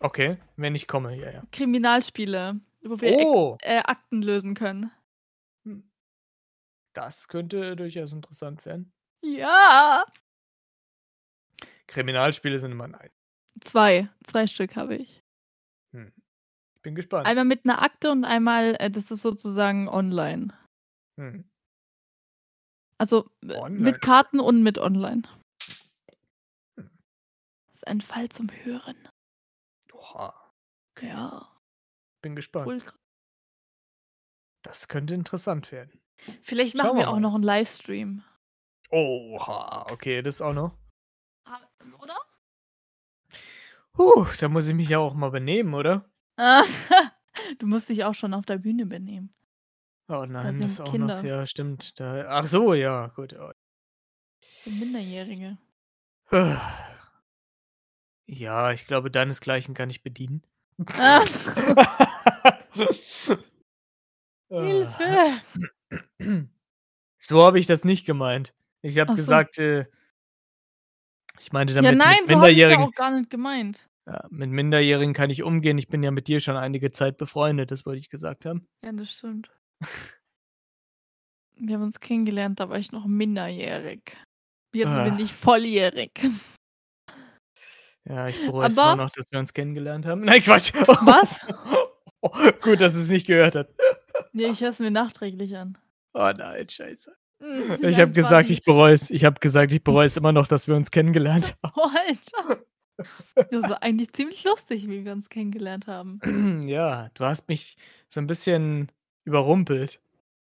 Okay, 0.00 0.38
wenn 0.56 0.74
ich 0.74 0.86
komme, 0.86 1.16
ja, 1.16 1.30
ja. 1.30 1.48
Kriminalspiele, 1.52 2.60
wo 2.82 3.00
wir 3.00 3.14
Oh. 3.16 3.58
äh, 3.60 3.78
Akten 3.84 4.22
lösen 4.22 4.54
können. 4.54 4.90
Hm. 5.64 5.90
Das 6.96 7.28
könnte 7.28 7.76
durchaus 7.76 8.12
interessant 8.12 8.64
werden. 8.66 8.92
Ja. 9.24 10.04
Kriminalspiele 11.88 12.58
sind 12.58 12.70
immer 12.72 12.86
nice. 12.86 13.10
2, 13.62 14.08
2 14.24 14.46
Stück 14.46 14.76
habe 14.76 14.96
ich. 14.96 15.22
Hm. 15.94 16.12
Ich 16.76 16.82
bin 16.82 16.94
gespannt. 16.94 17.26
Einmal 17.26 17.44
mit 17.44 17.64
'ner 17.64 17.82
Akte 17.82 18.10
und 18.10 18.24
einmal, 18.24 18.76
äh, 18.78 18.90
das 18.90 19.10
ist 19.10 19.22
sozusagen 19.22 19.88
online. 19.88 20.52
Mhm. 21.18 21.48
Also, 23.00 23.26
äh, 23.48 23.54
Online. 23.54 23.78
mit 23.80 24.00
Karten 24.00 24.40
und 24.40 24.62
mit 24.64 24.76
online. 24.78 25.22
Hm. 26.78 26.88
Ist 27.72 27.86
ein 27.86 28.00
Fall 28.00 28.28
zum 28.28 28.48
Hören. 28.64 28.96
Oha. 29.94 30.34
Ja. 31.00 31.48
Bin 32.24 32.34
gespannt. 32.36 32.84
Kr 32.86 32.98
Das 34.64 34.88
könnte 34.88 35.14
interessant 35.14 35.70
werden. 35.72 36.00
Vielleicht 36.42 36.76
Schauen 36.76 36.88
machen 36.88 36.98
wir 36.98 37.06
wir 37.06 37.08
auch 37.08 37.20
noch 37.20 37.34
'n 37.34 37.42
Livestream. 37.42 38.22
Oha, 38.90 39.86
okay, 39.92 40.22
das 40.22 40.40
auch 40.40 40.54
noch. 40.54 40.72
Oder? 42.00 42.16
Huh, 43.96 44.26
da 44.40 44.48
muss 44.48 44.68
ich 44.68 44.74
mich 44.74 44.88
ja 44.88 44.98
auch 44.98 45.14
mal 45.14 45.30
benehmen, 45.30 45.74
oder? 45.74 46.04
Du 47.58 47.66
musst 47.66 47.88
dich 47.88 48.04
auch 48.04 48.14
schon 48.14 48.34
auf 48.34 48.44
der 48.46 48.58
Bühne 48.58 48.84
benehmen. 48.86 49.32
Oh 50.10 50.24
Da 50.42 50.46
nein, 50.52 50.60
das 50.60 50.76
sind 50.76 50.86
auch 50.86 50.90
Kinder. 50.90 51.16
noch. 51.18 51.24
Ja, 51.28 51.46
stimmt. 51.46 51.98
Da 52.00 52.24
ach 52.28 52.46
so, 52.46 52.74
ja, 52.74 53.08
gut. 53.08 53.34
Oh. 53.38 53.50
Minderjährige. 54.66 55.58
Ja, 58.30 58.72
ich 58.72 58.86
glaube, 58.86 59.10
deinesgleichen 59.10 59.72
kann 59.74 59.88
ich 59.88 60.02
bedienen. 60.02 60.42
Ah. 60.94 61.24
Hilfe. 64.50 65.40
So 67.20 67.42
habe 67.44 67.58
ich 67.60 67.66
das 67.66 67.84
nicht 67.84 68.06
gemeint. 68.06 68.54
Ich 68.82 68.98
habe 68.98 69.12
so. 69.12 69.16
gesagt, 69.16 69.58
äh 69.58 69.86
ich 71.40 71.52
meinte 71.52 71.74
Ja, 71.74 71.82
damit, 71.82 71.98
nein, 71.98 72.08
mit 72.08 72.18
so 72.18 72.22
ich's 72.22 72.28
ja 72.28 72.36
Minderjährigen 72.36 72.84
auch 72.84 72.92
gar 72.94 73.10
nicht 73.10 73.30
gemeint. 73.30 73.88
ja, 74.06 74.26
mit 74.30 74.50
Minderjährigen 74.50 75.14
kann 75.14 75.30
ich 75.30 75.42
umgehen. 75.42 75.78
Ich 75.78 75.88
bin 75.88 76.02
ja 76.02 76.10
mit 76.10 76.28
dir 76.28 76.40
schon 76.40 76.56
einige 76.56 76.90
Zeit 76.92 77.16
befreundet, 77.16 77.70
das 77.70 77.84
wollte 77.86 78.00
ich 78.00 78.08
gesagt 78.08 78.44
haben. 78.46 78.66
Ja, 78.84 78.92
das 78.92 79.10
stimmt. 79.10 79.50
Wir 81.60 81.74
haben 81.74 81.82
uns 81.82 81.98
kennengelernt, 82.00 82.60
da 82.60 82.68
war 82.68 82.78
ich 82.78 82.92
noch 82.92 83.06
minderjährig. 83.06 84.16
Jetzt 84.72 84.88
bin 85.04 85.14
Ah. 85.14 85.18
ich 85.18 85.32
volljährig. 85.32 86.20
Ja, 88.04 88.28
ich 88.28 88.40
bereue 88.46 88.68
es 88.68 88.76
immer 88.76 88.96
noch, 88.96 89.10
dass 89.10 89.30
wir 89.32 89.38
uns 89.38 89.52
kennengelernt 89.52 90.06
haben. 90.06 90.20
Nein, 90.24 90.42
Quatsch. 90.42 90.72
Was? 90.74 91.40
Oh, 92.20 92.30
gut, 92.62 92.80
dass 92.80 92.94
es 92.94 93.08
nicht 93.08 93.26
gehört 93.26 93.54
hat. 93.54 93.70
Ne, 94.32 94.44
ich 94.44 94.60
höre 94.60 94.70
es 94.70 94.78
mir 94.78 94.90
nachträglich 94.90 95.56
an. 95.56 95.76
Oh 96.14 96.30
nein, 96.36 96.68
scheiße. 96.68 97.14
Hm, 97.40 97.78
Ich 97.82 98.00
habe 98.00 98.12
gesagt, 98.12 98.50
ich 98.50 98.64
bereue 98.64 98.92
es. 98.94 99.10
Ich 99.10 99.24
habe 99.24 99.38
gesagt, 99.40 99.72
ich 99.72 99.82
bereue 99.84 100.06
es 100.06 100.16
immer 100.16 100.32
noch, 100.32 100.48
dass 100.48 100.66
wir 100.66 100.74
uns 100.74 100.90
kennengelernt 100.90 101.54
Oh, 101.76 101.90
Alter. 101.94 102.58
Das 103.50 103.68
war 103.68 103.82
eigentlich 103.82 104.12
ziemlich 104.12 104.44
lustig, 104.44 104.88
wie 104.88 105.04
wir 105.04 105.12
uns 105.12 105.28
kennengelernt 105.28 105.86
haben. 105.86 106.22
haben. 106.24 106.62
Ja, 106.68 107.10
du 107.14 107.24
hast 107.24 107.48
mich 107.48 107.76
so 108.08 108.20
'n 108.20 108.26
bisschen 108.26 108.90
überrumpelt 109.24 110.00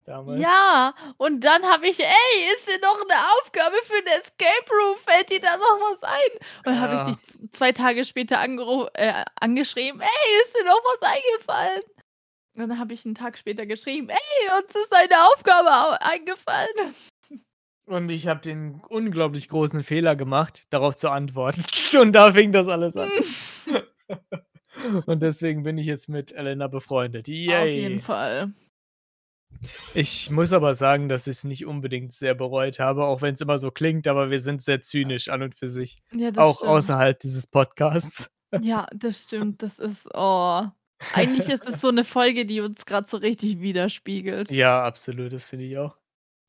damals. 0.06 0.54
Ja, 0.54 0.94
und 1.18 1.42
dann 1.44 1.64
habe 1.66 1.88
ich: 1.88 2.00
„Ey, 2.00 2.54
ist 2.54 2.68
dir 2.68 2.80
noch 2.82 3.00
'ne 3.08 3.16
Aufgabe 3.40 3.76
für 3.84 3.96
'n 3.98 4.08
Escape 4.20 4.70
Room? 4.72 4.96
Fällt 4.98 5.30
dir 5.32 5.40
da 5.42 5.58
noch 5.58 5.80
was 5.92 6.04
ein?“ 6.04 6.30
Und 6.64 6.66
dann 6.66 6.80
habe 6.80 6.94
Ja. 6.94 6.96
ich 6.96 7.04
dich 7.04 7.20
z 7.24 7.40
2 7.56 7.72
Tage 7.72 8.06
später 8.06 8.38
äh, 8.94 9.24
angeschrieben: 9.40 10.00
„Ey, 10.02 10.42
ist 10.44 10.56
dir 10.56 10.64
noch 10.66 10.80
was 10.84 11.02
eingefallen?“ 11.10 11.82
Und 12.56 12.68
dann 12.70 12.80
habe 12.80 12.94
ich 12.94 13.06
'n 13.06 13.16
Tag 13.16 13.38
später 13.38 13.66
geschrieben: 13.66 14.10
„Ey, 14.10 14.50
uns 14.62 14.76
ist 14.76 14.94
eine 14.94 15.26
Aufgabe 15.28 15.70
au 15.70 15.96
eingefallen.“ 16.00 16.94
Und 17.88 18.10
ich 18.10 18.28
habe 18.28 18.42
den 18.42 18.82
unglaublich 18.90 19.50
großen 19.50 19.84
Fehler 19.84 20.16
gemacht, 20.16 20.66
darauf 20.70 20.96
zu 20.96 21.10
antworten. 21.10 21.64
Und 22.00 22.14
da 22.14 22.32
fing 22.34 22.52
das 22.52 22.68
alles 22.68 22.96
an. 22.96 23.10
Und 25.06 25.22
deswegen 25.22 25.64
bin 25.64 25.78
ich 25.78 25.88
jetzt 25.88 26.10
mit 26.10 26.32
Elena 26.34 26.68
befreundet. 26.68 27.28
Auf 27.28 27.34
jeden 27.34 28.00
Yay. 28.00 28.00
Fall. 28.00 28.54
Ich 29.94 30.30
muss 30.32 30.54
aber 30.54 30.76
sagen, 30.76 31.10
dass 31.10 31.28
ich's 31.28 31.44
nicht 31.44 31.66
unbedingt 31.66 32.14
sehr 32.14 32.34
bereut 32.36 32.80
habe, 32.80 33.06
auch 33.06 33.22
wenn's 33.22 33.42
immer 33.42 33.58
so 33.58 33.72
klingt, 33.72 34.08
aber 34.08 34.30
wir 34.32 34.40
sind 34.40 34.62
sehr 34.62 34.82
zynisch 34.82 35.28
an 35.30 35.44
und 35.44 35.56
für 35.56 35.68
sich, 35.68 35.98
Ja, 36.14 36.32
das 36.32 36.44
auch 36.44 36.58
stimmt. 36.58 36.70
außerhalb 36.70 37.20
dieses 37.20 37.48
Podcasts. 37.48 38.30
Ja, 38.62 38.88
das 38.96 39.24
stimmt. 39.24 39.62
Das 39.62 39.80
ist 39.80 40.08
oh. 40.14 40.68
Eigentlich 41.14 41.50
ist 41.50 41.68
es 41.68 41.82
so 41.82 41.90
'ne 41.92 42.04
Folge, 42.06 42.46
die 42.46 42.62
uns 42.62 42.86
grad 42.86 43.10
so 43.10 43.18
richtig 43.18 43.60
widerspiegelt. 43.62 44.52
Ja, 44.52 44.84
absolut, 44.84 45.34
das 45.34 45.46
finde 45.46 45.66
ich 45.66 45.78
auch. 45.78 45.98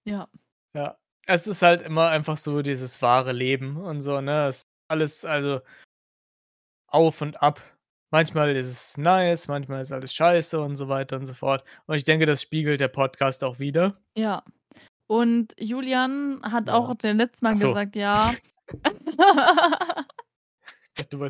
Ja. 0.06 0.28
Ja. 0.76 0.98
Es 1.26 1.46
ist 1.46 1.62
halt 1.62 1.82
immer 1.82 2.08
einfach 2.10 2.36
so 2.36 2.62
dieses 2.62 3.00
wahre 3.02 3.32
Leben 3.32 3.76
und 3.76 4.02
so, 4.02 4.20
ne? 4.20 4.48
Es 4.48 4.64
alles 4.88 5.24
also 5.24 5.60
auf 6.88 7.20
und 7.22 7.42
ab. 7.42 7.60
Manchmal 8.10 8.54
ist 8.56 8.66
es 8.68 8.98
nice, 8.98 9.48
manchmal 9.48 9.80
ist 9.80 9.92
alles 9.92 10.12
scheiße 10.14 10.60
und 10.60 10.76
so 10.76 10.88
weiter 10.88 11.16
und 11.16 11.24
so 11.26 11.32
fort. 11.34 11.64
Und 11.86 11.96
ich 11.96 12.04
denke, 12.04 12.26
das 12.26 12.42
spiegelt 12.42 12.80
der 12.80 12.88
Podcast 12.88 13.42
auch 13.44 13.58
wider. 13.58 13.96
Ja. 14.16 14.42
Und 15.08 15.54
Julian 15.58 16.40
hat 16.44 16.68
Ja. 16.68 16.74
auch 16.74 16.94
den 16.96 17.18
letzten 17.18 17.44
Mal 17.46 17.54
so. 17.54 17.68
gesagt, 17.70 17.96
ja. 17.96 18.32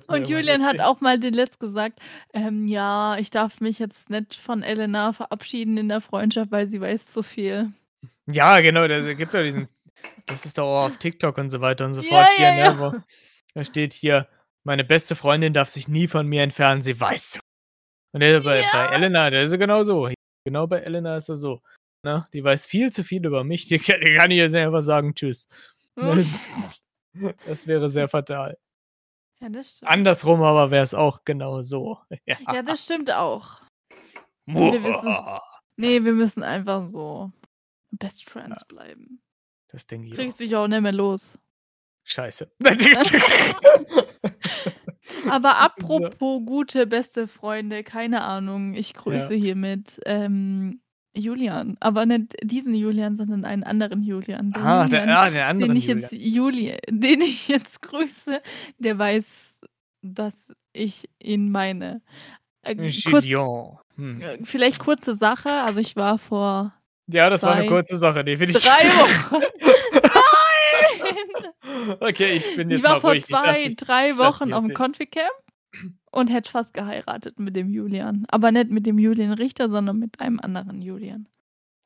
Und 0.09 0.29
Julian 0.29 0.65
hat 0.65 0.81
auch 0.81 1.01
mal 1.01 1.19
den 1.19 1.35
letzt 1.35 1.61
gesagt, 1.61 2.01
ähm: 2.35 2.67
„Ja, 2.67 3.17
ich 3.19 3.31
darf 3.31 3.61
mich 3.61 3.79
jetzt 3.79 4.11
nicht 4.11 4.35
von 4.35 4.63
Elena 4.63 5.13
verabschieden 5.13 5.77
in 5.77 5.89
der 5.89 6.01
Freundschaft, 6.01 6.51
weil 6.51 6.67
sie 6.67 6.81
weiß 6.81 7.13
zu 7.13 7.23
viel.“ 7.23 7.73
Ja, 8.27 8.61
genau, 8.61 8.89
das 8.89 9.07
gibt 9.17 9.35
ja 9.35 9.43
diesen 9.43 9.69
das 10.29 10.45
ist 10.47 10.59
doch 10.59 10.65
auch 10.67 10.87
auf 10.87 10.99
TikTok 10.99 11.39
und 11.39 11.51
so 11.51 11.61
weiter 11.61 11.85
und 11.87 11.95
so 11.95 12.03
Ja, 12.03 12.09
fort 12.09 12.31
hier, 12.33 12.47
ja, 12.49 12.53
ne, 12.53 12.61
ja. 12.63 12.79
wo 12.79 12.95
da 13.55 13.65
steht 13.65 13.93
hier: 13.93 14.29
„Meine 14.65 14.85
beste 14.85 15.17
Freundin 15.17 15.53
darf 15.55 15.69
sich 15.71 15.89
nie 15.89 16.09
von 16.09 16.27
mir 16.27 16.43
entfernen, 16.43 16.83
sie 16.83 16.99
weiß 17.01 17.31
zu.“ 17.33 17.41
Und, 18.15 18.23
äh, 18.23 18.41
bei 18.41 18.63
bei 18.73 18.87
Ja. 18.87 18.93
Elena, 18.97 19.31
da 19.31 19.43
ist 19.43 19.59
genau 19.59 19.85
so. 19.85 20.11
Genau 20.47 20.67
bei 20.69 20.81
Elena 20.81 21.17
ist 21.17 21.29
er 21.31 21.37
so, 21.37 21.63
ne? 22.05 22.29
Die 22.35 22.45
weiß 22.45 22.67
viel 22.67 22.93
zu 22.93 23.05
viel 23.05 23.25
über 23.27 23.45
mich. 23.45 23.67
Die 23.69 23.79
kann 23.81 24.01
die 24.01 24.15
kann 24.17 24.31
ich 24.33 24.39
jetzt 24.39 24.55
einfach 24.57 24.83
sagen: 24.83 25.15
„Tschüss.“ 25.15 25.49
Ne? 26.01 26.25
Das 27.45 27.67
wäre 27.67 27.91
sehr 27.91 28.09
fatal. 28.09 28.57
Ja, 29.43 29.49
das 29.49 29.71
stimmt. 29.77 29.91
Andersrum 29.91 30.43
aber 30.43 30.71
wär's 30.71 30.95
auch 30.95 31.25
genau 31.25 31.63
so. 31.63 31.99
Ja. 32.27 32.37
Ja, 32.53 32.63
das 32.63 32.85
stimmt 32.85 33.11
auch. 33.11 33.61
Wir 34.47 34.83
wissen 34.85 35.17
ne, 35.77 36.05
wir 36.05 36.13
müssen 36.13 36.45
einfach 36.45 36.89
so 36.89 37.33
Best 37.91 38.29
Friends 38.31 38.65
bleiben. 38.65 39.21
Das 39.69 39.85
ich 39.91 40.13
auch. 40.13 40.17
Kriegst 40.17 40.39
mich 40.39 40.55
auch 40.55 40.69
nicht 40.69 40.81
mehr 40.83 40.93
los. 40.93 41.39
Scheiße. 42.05 42.53
Aber 45.29 45.59
apropos 45.61 46.43
gute 46.45 46.87
beste 46.87 47.27
Freunde, 47.27 47.83
keine 47.83 48.23
Ahnung, 48.23 48.75
ich 48.75 48.95
grüße 48.95 49.35
hiermit, 49.35 50.01
ähm, 50.07 50.81
Julian, 51.17 51.77
aber 51.81 52.07
nicht 52.07 52.35
diesen 52.43 52.75
Julian, 52.75 53.17
sondern 53.17 53.45
einen 53.45 53.65
anderen 53.65 54.03
Julian. 54.03 54.51
Den 54.53 54.63
Ah, 54.63 54.89
der 54.89 55.01
Julian, 55.03 55.09
ah, 55.11 55.31
den 55.31 55.43
anderen 55.43 55.69
den 55.69 55.77
ich 55.77 55.87
Julian. 55.87 55.87
jetzt 55.87 56.13
Juli 56.13 56.79
den 56.89 57.21
ich 57.21 57.49
jetzt 57.49 57.83
grüße, 57.83 58.41
der 58.79 58.99
weiß, 58.99 59.61
dass 60.03 60.35
ich 60.73 61.09
ihn 61.23 61.51
meine. 61.51 62.01
Äh, 62.63 62.77
kurz 63.05 63.25
Julien. 63.25 63.79
Hm. 63.97 64.21
äh, 64.21 64.39
vielleicht 64.45 64.79
kurze 64.81 65.15
Sache, 65.15 65.51
also 65.53 65.81
ich 65.81 65.97
war 65.97 66.19
vor 66.19 66.75
Ja, 67.09 67.31
das 67.31 67.45
war 67.45 67.57
'ne 67.57 67.65
2 67.65 67.67
kurze 67.67 67.97
Sache, 67.97 68.25
definitiv. 68.25 68.63
3 68.63 68.89
Wochen 68.99 69.43
Nein! 69.93 71.97
Okay, 72.01 72.33
ich 72.35 72.55
bin 72.55 72.71
Ich 72.71 72.73
jetzt 72.79 72.83
war 72.83 72.89
mal 72.89 72.97
vor 72.97 73.01
ruhig. 73.01 73.29
Ich 73.29 73.43
lass 73.43 73.51
2, 73.51 73.63
dich 73.63 73.77
3 73.77 74.11
ich 74.11 74.17
lass 74.19 74.19
Wochen 74.19 74.43
dich 74.43 74.53
auf'm 74.53 74.55
erzählen. 74.55 74.73
Konfi-Camp 74.73 75.31
und 76.11 76.29
hätte 76.29 76.51
fast 76.51 76.75
geheiratet 76.75 77.39
mit 77.39 77.57
dem 77.57 77.71
Julian. 77.71 78.27
Aber 78.29 78.53
nicht 78.53 78.71
mit 78.71 78.87
dem 78.87 78.99
Julian 78.99 79.33
Richter, 79.33 79.69
sondern 79.69 79.99
mit 79.99 80.21
einem 80.21 80.41
anderen 80.41 80.83
Julian. 80.83 81.29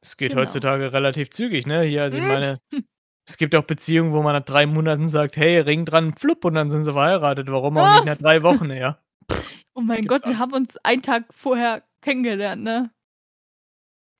Es 0.02 0.16
geht 0.16 0.32
Genau. 0.32 0.42
heutzutage 0.42 0.92
relativ 0.92 1.30
zügig, 1.30 1.66
ne? 1.66 1.82
Hier, 1.82 2.02
also 2.02 2.18
ich 2.18 2.22
Mhm. 2.22 2.28
meine, 2.28 2.60
es 3.26 3.36
gibt 3.38 3.54
auch 3.56 3.64
Beziehungen, 3.64 4.12
wo 4.12 4.22
man 4.22 4.34
nach 4.34 4.44
3 4.44 4.66
Monaten 4.66 5.06
sagt: 5.08 5.36
„Hey, 5.38 5.60
Ring 5.60 5.84
dran, 5.86 6.14
flupp“ 6.16 6.44
und 6.46 6.54
dann 6.54 6.70
sind 6.70 6.84
sie 6.84 6.92
verheiratet. 6.94 7.48
Warum 7.50 7.78
auch 7.78 7.88
nicht 7.88 8.04
Ah. 8.04 8.06
nach 8.06 8.16
3 8.18 8.42
Wochen, 8.42 8.70
ja? 8.72 9.00
Oh 9.74 9.82
mein 9.82 10.06
Gibt's 10.06 10.06
Gott, 10.06 10.26
wir 10.26 10.38
haben 10.38 10.52
uns 10.54 10.76
einen 10.84 11.02
Tag 11.02 11.26
vorher 11.34 11.82
kennengelernt, 12.00 12.62
ne? 12.62 12.90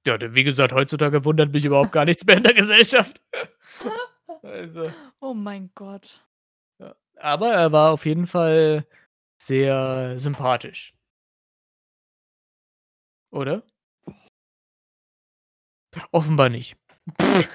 Ja, 0.07 0.17
wie 0.35 0.45
gesagt, 0.45 0.73
heutzutage 0.73 1.25
wundert 1.25 1.53
mich 1.53 1.65
überhaupt 1.65 1.93
gar 1.93 2.05
nichts 2.05 2.25
mehr 2.27 2.37
in 2.37 2.45
der 2.45 2.55
Gesellschaft. 2.55 3.21
Also, 4.43 4.95
Oh 5.21 5.35
mein 5.35 5.71
Gott. 5.75 6.27
Aber 7.19 7.53
er 7.53 7.73
war 7.73 7.93
auf 7.93 8.07
jeden 8.07 8.27
Fall 8.27 8.87
sehr 9.39 10.19
sympathisch. 10.19 10.93
Oder? 13.31 13.63
Offenbar 16.13 16.49
nicht. 16.49 16.77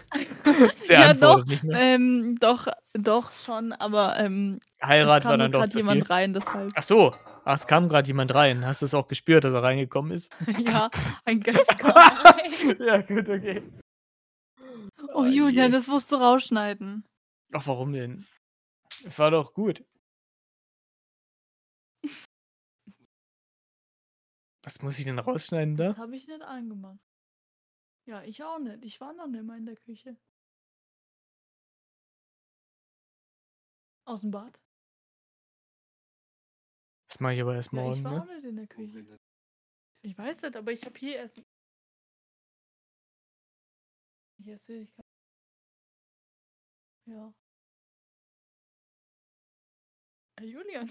Ja, 0.87 1.13
doch, 1.13 1.45
ähm, 1.71 2.37
doch, 2.39 2.67
doch 2.93 3.31
schon, 3.33 3.73
aber, 3.73 4.17
ähm, 4.17 4.59
es 4.79 4.87
Heirat 4.87 5.23
war 5.23 5.37
dann 5.37 5.51
doch 5.51 5.67
zu 5.67 5.77
jemand 5.79 6.01
viel. 6.03 6.11
rein, 6.11 6.33
deshalb. 6.33 6.71
Ach 6.75 6.83
so. 6.83 7.15
Ach, 7.45 7.55
es 7.55 7.67
kam 7.67 7.87
grad 7.89 8.07
jemand 8.07 8.33
rein. 8.33 8.65
Hast 8.65 8.81
du's 8.81 8.93
auch 8.93 9.07
gespürt, 9.07 9.43
dass 9.43 9.53
er 9.53 9.61
reingekommen 9.63 10.11
ist? 10.11 10.31
Ja, 10.65 10.89
ein 11.25 11.39
Gast 11.41 11.67
kam 11.79 11.91
rein. 11.91 12.75
Ja, 12.79 13.01
gut, 13.01 13.29
okay. 13.29 13.61
Oh, 14.59 15.21
Oh 15.21 15.25
Julian, 15.25 15.67
je. 15.67 15.77
das 15.77 15.87
musst 15.87 16.11
du 16.11 16.15
rausschneiden. 16.15 17.05
Ach, 17.53 17.67
warum 17.67 17.93
denn? 17.93 18.25
Es 19.05 19.17
war 19.19 19.31
doch 19.31 19.53
gut. 19.53 19.83
Was 24.71 24.81
muss 24.81 24.99
ich 24.99 25.03
denn 25.03 25.19
rausschneiden 25.19 25.75
da? 25.75 25.89
Das 25.89 25.97
habe 25.97 26.15
ich 26.15 26.29
nicht 26.29 26.41
angemacht. 26.43 26.97
Ja, 28.05 28.23
ich 28.23 28.41
auch 28.41 28.57
nicht. 28.57 28.86
Ich 28.86 29.01
war 29.01 29.12
noch 29.12 29.27
nicht 29.27 29.43
mal 29.43 29.57
in 29.57 29.65
der 29.65 29.75
Küche. 29.75 30.15
Aus'm 34.05 34.31
Bad? 34.31 34.57
Das 37.10 37.19
mache 37.19 37.34
ich 37.34 37.41
aber 37.41 37.55
erst 37.55 37.73
Ja, 37.73 37.81
ich 37.81 38.01
morgen, 38.01 38.03
war 38.05 38.12
ne? 38.13 38.21
auch 38.21 38.25
nicht 38.27 38.45
in 38.45 38.55
der 38.55 38.67
Küche. 38.67 39.19
Ich 40.03 40.17
weiß 40.17 40.41
nicht, 40.41 40.55
aber 40.55 40.71
ich 40.71 40.86
habe 40.86 40.97
hier 40.97 41.19
Essen. 41.19 41.45
Hier 44.41 44.55
ist 44.55 44.65
Süßigkeiten. 44.67 45.12
Ja. 47.07 47.34
Herr 50.38 50.47
Julian, 50.47 50.89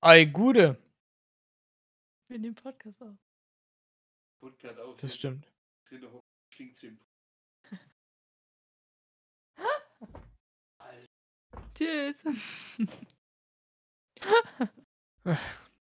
Ei, 0.00 0.24
Gude. 0.24 0.87
Wir 2.28 2.38
nehmen 2.38 2.54
Podcast 2.54 3.00
auf. 3.02 3.16
Podcast 4.40 4.78
auf. 4.78 4.96
Das 4.98 5.14
stimmt. 5.14 5.50
Drinnen 5.88 6.12
hocken, 6.12 6.20
stinkt's 6.54 6.82
wie 6.82 6.88
'n 6.88 7.00
Tschüss. 11.74 12.16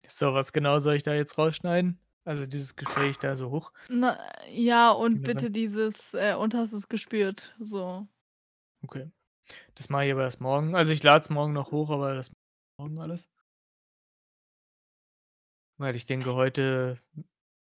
So, 0.07 0.33
was 0.33 0.53
genau 0.53 0.79
soll 0.79 0.95
ich 0.95 1.03
da 1.03 1.13
jetzt 1.13 1.37
rausschneiden? 1.37 1.99
Also, 2.23 2.45
dieses 2.45 2.75
Gespräch 2.75 3.17
da 3.17 3.35
so 3.35 3.49
hoch? 3.49 3.71
Na, 3.89 4.17
ja, 4.47 4.91
und 4.91 5.15
Generell. 5.23 5.33
bitte 5.35 5.51
dieses, 5.51 6.13
äh, 6.13 6.35
und 6.35 6.53
hast 6.53 6.71
du's 6.71 6.87
gespürt, 6.87 7.53
so. 7.59 8.07
Okay. 8.83 9.09
Das 9.75 9.89
mache 9.89 10.05
ich 10.05 10.11
aber 10.11 10.21
erst 10.23 10.39
morgen. 10.39 10.75
Also, 10.75 10.93
ich 10.93 11.03
lade 11.03 11.23
es 11.23 11.29
morgen 11.29 11.53
noch 11.53 11.71
hoch, 11.71 11.89
aber 11.89 12.13
das 12.13 12.31
morgen 12.79 12.99
alles. 12.99 13.27
Weil 15.77 15.95
ich 15.95 16.05
denke, 16.05 16.33
heute 16.35 16.99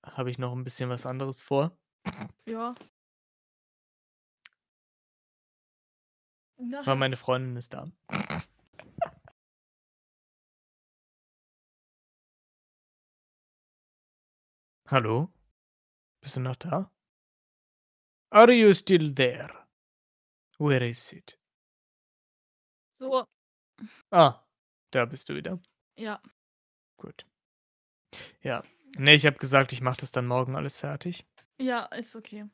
habe 0.03 0.29
ich 0.29 0.37
noch 0.37 0.53
'n 0.53 0.63
bisschen 0.63 0.89
was 0.89 1.05
anderes 1.05 1.41
vor. 1.41 1.77
Ja. 2.45 2.75
Weil 6.57 6.83
Na, 6.85 6.95
meine 6.95 7.17
Freundin 7.17 7.55
ist 7.57 7.73
da. 7.73 7.87
Hallo? 14.87 15.29
Bist 16.21 16.35
du 16.35 16.39
noch 16.41 16.55
da? 16.55 16.91
Are 18.31 18.51
you 18.51 18.73
still 18.73 19.13
there? 19.13 19.49
Where 20.59 20.87
is 20.87 21.11
it? 21.13 21.37
so, 22.93 23.25
Ah, 24.11 24.43
da 24.91 25.05
bist 25.05 25.27
du 25.29 25.35
wieder. 25.35 25.59
ja. 25.97 26.21
Gut. 26.97 27.25
Ja. 28.41 28.63
Ne, 28.97 29.13
ich 29.13 29.25
habe 29.25 29.37
gesagt, 29.37 29.73
ich 29.73 29.81
mache 29.81 29.97
das 30.01 30.11
dann 30.11 30.25
morgen 30.27 30.55
alles 30.55 30.77
fertig. 30.77 31.25
Ja, 31.59 31.85
ist 31.85 32.15
okay. 32.15 32.45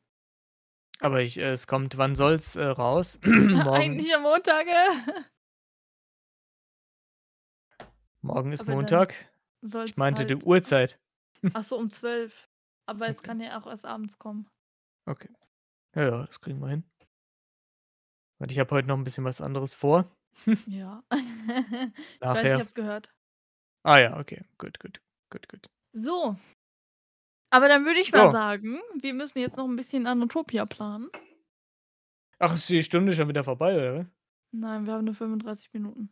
Aber 1.00 1.22
ich 1.22 1.38
äh, 1.38 1.52
es 1.52 1.68
kommt 1.68 1.98
wann 1.98 2.16
soll's, 2.16 2.56
äh, 2.56 2.64
raus? 2.64 3.20
Eigentlich 3.26 4.14
am 4.16 4.24
Montage. 4.24 4.72
morgen 8.22 8.52
ist 8.52 8.62
Aber 8.62 8.74
Montag. 8.74 9.14
Ich 9.86 9.98
meinte 9.98 10.26
die 10.26 10.34
halt 10.36 10.46
Uhrzeit. 10.46 11.00
ach 11.54 11.64
so, 11.64 11.78
um 11.78 11.90
12. 11.90 12.48
Aber 12.88 13.08
es 13.08 13.18
Okay. 13.18 13.28
kann 13.28 13.40
ja 13.40 13.60
auch 13.60 13.68
erst 13.68 13.86
abends 13.86 14.18
kommen. 14.18 14.48
Okay. 15.06 15.30
Ja, 15.96 16.04
ja, 16.04 16.26
das 16.26 16.40
kriegen 16.42 16.60
wir 16.60 16.70
hin. 16.70 16.84
Und 18.40 18.52
ich 18.52 18.60
habe 18.60 18.72
heute 18.72 18.88
noch 18.88 18.98
'n 18.98 19.04
bisschen 19.04 19.24
was 19.26 19.42
anderes 19.42 19.74
vor. 19.74 20.10
Ja. 20.68 21.04
Ich 21.12 21.18
weiß, 21.18 22.02
ich 22.20 22.22
Nachher. 22.22 22.54
habe 22.54 22.64
es 22.64 22.74
gehört. 22.74 23.14
Ah 23.84 24.00
ja, 24.00 24.20
okay. 24.20 24.44
Gut, 24.58 24.80
gut. 24.80 25.02
Gut, 25.32 25.48
gut. 25.48 25.68
So. 25.94 26.36
Aber 27.54 27.68
dann 27.68 27.86
würde 27.86 28.00
ich 28.00 28.14
mal 28.14 28.30
Ja. 28.30 28.32
sagen, 28.32 28.80
wir 29.02 29.14
müssen 29.14 29.40
jetzt 29.40 29.58
noch 29.58 29.66
'n 29.68 29.76
bisschen 29.76 30.08
Anatopia 30.08 30.66
planen. 30.66 31.10
Ach, 32.40 32.56
ist 32.56 32.68
die 32.70 32.84
Stunde 32.84 33.14
schon 33.14 33.28
wieder 33.30 33.44
vorbei, 33.44 33.76
oder? 33.78 34.12
Nein, 34.54 34.86
wir 34.86 34.94
haben 34.94 35.04
nur 35.06 35.16
35 35.16 35.74
Minuten. 35.74 36.12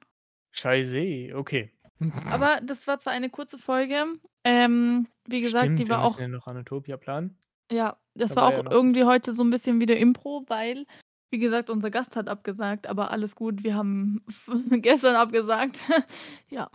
Scheiße, 0.53 1.31
okay. 1.35 1.71
Aber 2.31 2.59
das 2.61 2.87
war 2.87 2.99
zwar 2.99 3.13
eine 3.13 3.29
kurze 3.29 3.57
Folge, 3.57 4.05
ähm, 4.43 5.07
wie 5.25 5.41
gesagt, 5.41 5.77
Stimmt, 5.77 5.79
die 5.79 5.89
wir 5.89 5.95
war 5.95 6.01
müssen 6.01 6.21
auch 6.21 6.21
ja 6.21 6.27
noch 6.27 6.47
Anatopia 6.47 6.97
planen. 6.97 7.37
ja, 7.71 7.97
das 8.15 8.35
Da 8.35 8.39
war 8.39 8.45
war 8.45 8.47
auch 8.47 8.59
ja 8.59 8.63
irgendwie 8.69 9.03
heute 9.03 9.31
so 9.33 9.43
'n 9.43 9.49
bisschen 9.51 9.79
wieder 9.81 9.95
Impro, 9.97 10.43
weil, 10.47 10.85
wie 11.31 11.37
gesagt, 11.39 11.69
unser 11.69 11.91
Gast 11.91 12.15
hat 12.15 12.27
abgesagt, 12.27 12.87
aber 12.87 13.11
alles 13.11 13.35
gut. 13.35 13.63
Wir 13.63 13.75
haben 13.75 14.23
gestern 14.81 15.15
abgesagt. 15.15 15.81
Ja. 16.49 16.69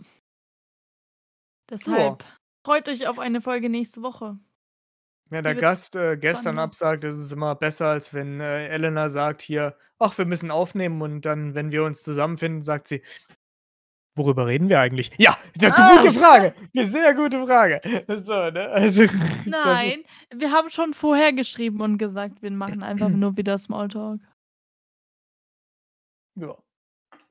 Ja. 1.71 1.77
Deshalb 1.77 2.23
freut 2.63 2.87
euch 2.89 3.07
auf 3.07 3.19
eine 3.19 3.41
Folge 3.41 3.69
nächste 3.69 4.01
Woche. 4.01 4.37
Wenn 5.29 5.39
Die 5.43 5.43
der 5.43 5.55
Gast, 5.55 5.95
äh, 5.95 6.17
gestern 6.17 6.59
absagt, 6.59 7.03
ist 7.03 7.15
es 7.15 7.31
immer 7.31 7.55
besser, 7.55 7.87
als 7.87 8.13
wenn, 8.13 8.39
äh, 8.39 8.67
Elena 8.67 9.09
sagt 9.09 9.41
hier: 9.41 9.75
„Ach, 9.97 10.15
wir 10.19 10.25
müssen 10.25 10.51
aufnehmen“ 10.51 11.01
und 11.01 11.21
dann, 11.25 11.55
wenn 11.55 11.71
wir 11.71 11.83
uns 11.83 12.03
zusammenfinden, 12.03 12.61
sagt 12.61 12.87
sie: 12.87 13.01
„Worüber 14.17 14.47
reden 14.47 14.69
wir 14.69 14.79
eigentlich?“ 14.79 15.11
Ja, 15.17 15.35
d 15.55 15.67
Ah. 15.67 15.97
gute 15.97 16.13
Frage. 16.13 16.53
'Ne 16.73 16.85
sehr 16.85 17.13
gute 17.15 17.45
Frage. 17.45 17.81
So, 18.07 18.49
ne? 18.51 18.69
Also, 18.69 19.01
das 19.07 19.13
ist 19.43 19.47
Nein, 19.47 20.03
wir 20.33 20.51
haben 20.51 20.69
schon 20.69 20.93
vorher 20.93 21.33
geschrieben 21.33 21.81
und 21.81 21.97
gesagt, 21.97 22.41
wir 22.41 22.51
machen 22.51 22.81
einfach 22.83 23.09
nur 23.11 23.35
wieder 23.35 23.57
Smalltalk. 23.57 24.21
Ja. 26.35 26.55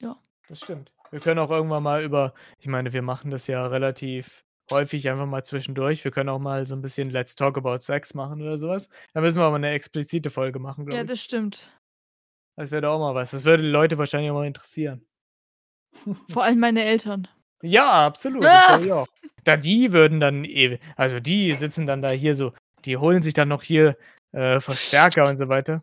Ja. 0.00 0.16
Das 0.48 0.60
stimmt. 0.60 0.93
Wir 1.12 1.20
können 1.20 1.38
auch 1.38 1.50
irgendwann 1.50 1.82
mal 1.82 2.02
über 2.02 2.34
ich 2.58 2.66
meine, 2.66 2.92
wir 2.92 3.02
machen 3.02 3.30
das 3.30 3.46
ja 3.46 3.66
relativ 3.66 4.44
häufig 4.70 5.08
einfach 5.10 5.26
mal 5.26 5.44
zwischendurch. 5.44 6.02
Wir 6.04 6.10
können 6.10 6.28
auch 6.30 6.38
mal 6.38 6.66
so 6.66 6.74
'n 6.74 6.82
bisschen 6.82 7.10
Let's 7.10 7.36
Talk 7.36 7.58
About 7.58 7.78
Sex 7.80 8.14
machen 8.14 8.40
oder 8.42 8.58
so 8.58 8.68
was. 8.68 8.88
Da 9.12 9.20
müssen 9.20 9.38
wir 9.38 9.44
aber 9.44 9.58
'ne 9.58 9.70
explizite 9.70 10.30
Folge 10.30 10.58
machen, 10.58 10.86
Ja, 10.90 11.02
glaube 11.02 11.06
ich. 11.06 11.10
das 11.10 11.20
stimmt. 11.22 11.70
Das 12.58 12.70
wäre 12.70 12.82
doch 12.82 12.94
auch 12.94 12.98
mal 13.00 13.14
was. 13.14 13.32
Das 13.32 13.44
würde 13.44 13.62
die 13.64 13.68
Leute 13.68 13.98
wahrscheinlich 13.98 14.30
auch 14.30 14.34
mal 14.36 14.46
interessieren. 14.46 15.04
Vor 16.28 16.44
allem 16.44 16.58
meine 16.58 16.84
Eltern. 16.84 17.28
Ja, 17.62 18.06
absolut, 18.06 18.52
Ah! 18.52 18.78
ich 18.80 18.92
auch. 18.92 19.06
Da 19.44 19.56
die 19.56 19.92
würden 19.92 20.20
dann 20.20 20.44
eh 20.44 20.78
also, 20.96 21.20
die 21.20 21.54
sitzen 21.54 21.86
dann 21.86 22.02
da 22.02 22.10
hier 22.10 22.34
so 22.34 22.52
die 22.84 22.96
holen 22.98 23.22
sich 23.22 23.34
dann 23.34 23.48
noch 23.48 23.62
hier, 23.62 23.96
äh, 24.32 24.60
Verstärker 24.60 25.28
und 25.28 25.38
so 25.38 25.48
weiter 25.48 25.82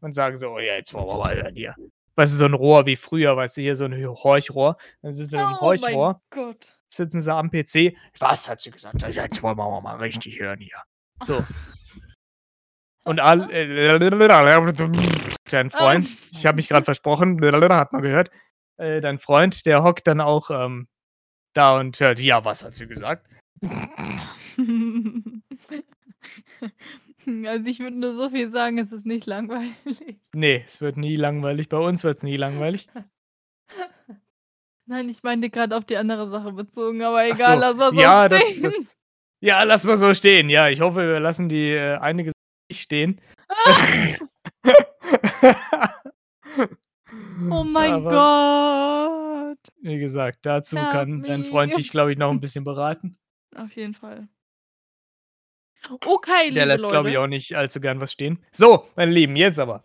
und 0.00 0.14
sagen 0.14 0.36
so: 0.36 0.50
„Oh 0.50 0.58
ja, 0.60 0.74
jetzt 0.76 0.94
wollen 0.94 1.06
wir 1.08 1.16
mal 1.18 1.52
hier.“ 1.54 1.76
Weißt 2.16 2.32
du, 2.32 2.38
so 2.38 2.46
'n 2.46 2.54
Rohr 2.54 2.86
wie 2.86 2.96
früher, 2.96 3.36
weißt 3.36 3.58
du, 3.58 3.60
hier 3.62 3.76
so 3.76 3.84
'n 3.84 3.92
H 3.92 4.08
Horchrohr. 4.24 4.76
Dann 5.02 5.12
sitzen 5.12 5.30
sie 5.30 5.36
Oh 5.36 5.40
mein 5.40 5.60
Horchrohr 5.60 6.22
Gott. 6.30 6.78
sitzen 6.88 7.20
sie 7.20 7.32
am 7.32 7.50
PC: 7.50 7.94
„Was 8.18 8.48
hat 8.48 8.62
sie 8.62 8.70
gesagt? 8.70 9.02
Jetzt 9.02 9.42
wollen 9.42 9.58
wir 9.58 9.80
mal 9.82 9.96
richtig 9.96 10.40
hören 10.40 10.58
hier.“ 10.60 10.82
So. 11.22 11.42
Und 13.04 13.20
all 13.20 13.50
äh, 13.52 13.98
dein 15.50 15.70
Freund 15.70 16.16
ich 16.32 16.44
habe 16.46 16.56
mich 16.56 16.68
grad 16.68 16.84
versprochen, 16.86 17.40
hat 17.42 17.92
man 17.92 18.02
gehört. 18.02 18.30
Äh, 18.78 19.00
dein 19.00 19.18
Freund, 19.18 19.64
der 19.64 19.84
hockt 19.84 20.06
dann 20.08 20.20
auch, 20.20 20.50
ähm, 20.50 20.88
da 21.54 21.78
und 21.78 22.00
hört: 22.00 22.20
„Ja, 22.20 22.44
was 22.44 22.64
hat 22.64 22.74
sie 22.74 22.86
gesagt?“ 22.86 23.26
Also, 27.46 27.66
ich 27.66 27.78
würde 27.80 27.96
nur 27.98 28.14
so 28.14 28.30
viel 28.30 28.50
sagen, 28.50 28.78
es 28.78 28.92
ist 28.92 29.04
nicht 29.06 29.26
langweilig. 29.26 29.74
Ne, 30.34 30.62
es 30.64 30.80
wird 30.80 30.96
nie 30.96 31.16
langweilig. 31.16 31.68
Bei 31.68 31.78
uns 31.78 32.04
wird's 32.04 32.22
nie 32.22 32.36
langweilig. 32.36 32.88
Nein, 34.86 35.08
ich 35.08 35.22
meinte 35.24 35.50
grad 35.50 35.72
auf 35.72 35.84
die 35.84 35.96
andere 35.96 36.30
Sache 36.30 36.52
bezogen, 36.52 37.02
aber 37.02 37.24
egal, 37.26 37.58
lass 37.58 37.76
mal 37.76 37.92
so 37.92 38.00
Ja, 38.00 38.28
das 38.28 38.42
stehen. 38.42 38.62
das 38.62 38.96
ja, 39.40 39.62
lass 39.64 39.84
mal 39.84 39.96
so 39.96 40.14
stehen. 40.14 40.48
Ja, 40.48 40.68
ich 40.68 40.80
hoffe, 40.80 41.08
wir 41.08 41.20
lassen 41.20 41.48
die, 41.48 41.70
äh, 41.72 41.96
einige 41.98 42.30
nicht 42.70 42.80
stehen. 42.82 43.20
Oh 47.50 47.62
mein 47.64 47.92
Aber 47.92 49.54
Gott. 49.56 49.72
wie 49.80 49.98
gesagt, 49.98 50.40
dazu 50.42 50.76
Help 50.76 50.90
kann 50.90 51.22
dein 51.22 51.44
Freund 51.44 51.72
me. 51.72 51.76
dich, 51.76 51.90
glaube 51.90 52.12
ich, 52.12 52.18
noch 52.18 52.30
'n 52.30 52.40
bisschen 52.40 52.64
beraten. 52.64 53.18
Auf 53.54 53.74
jeden 53.76 53.94
Fall. 53.94 54.28
Okay, 55.90 56.50
Der 56.50 56.64
liebe 56.64 56.64
lässt, 56.66 56.88
glaube 56.88 57.10
ich, 57.10 57.18
auch 57.18 57.26
nicht 57.26 57.54
allzu 57.56 57.80
gern 57.80 58.00
was 58.00 58.12
stehen. 58.12 58.44
So, 58.52 58.86
meine 58.96 59.12
Lieben, 59.12 59.36
jetzt 59.36 59.58
aber. 59.58 59.84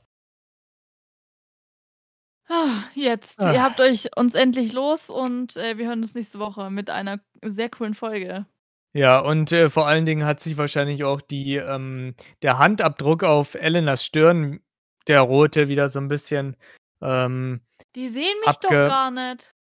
Ah, 2.50 2.84
Jetzt, 2.96 3.40
Ah. 3.40 3.54
ihr 3.54 3.64
habt 3.64 3.80
euch 3.80 4.10
uns 4.18 4.34
endlich 4.36 4.74
los 4.74 5.10
und, 5.10 5.56
äh, 5.58 5.78
wir 5.78 5.88
hören 5.88 6.02
uns 6.02 6.16
nächste 6.16 6.40
Woche 6.40 6.70
mit 6.70 6.90
einer 6.90 7.20
sehr 7.44 7.70
coolen 7.70 7.94
Folge. 7.94 8.46
Ja, 8.94 9.20
und, 9.20 9.52
äh, 9.54 9.70
vor 9.70 9.88
allen 9.88 10.06
Dingen 10.06 10.26
hat 10.26 10.42
sich 10.42 10.58
wahrscheinlich 10.58 11.04
auch 11.06 11.22
die 11.22 11.56
ähm, 11.56 12.14
der 12.42 12.58
Handabdruck 12.58 13.24
auf 13.24 13.56
Elenas 13.56 14.04
Stirn, 14.04 14.60
der 15.08 15.22
rote, 15.22 15.70
wieder 15.70 15.88
so 15.88 16.00
'n 16.00 16.10
bisschen, 16.10 16.58
ähm 17.02 17.62
Die 17.96 18.10
sehen 18.10 18.36
mich 18.46 18.58
doch 18.58 18.70
gar 18.70 19.12
nicht. 19.12 19.54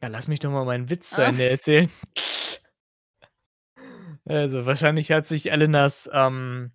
Ja, 0.00 0.08
lass 0.08 0.28
mich 0.28 0.38
doch 0.38 0.50
mal 0.52 0.64
meinen 0.64 0.90
Witz 0.90 1.10
zu 1.10 1.22
Ah. 1.22 1.26
Ende 1.28 1.48
erzählen. 1.48 1.90
Also, 4.28 4.66
wahrscheinlich 4.66 5.10
hat 5.10 5.26
sich 5.26 5.50
Elenas, 5.50 6.08
ähm, 6.12 6.72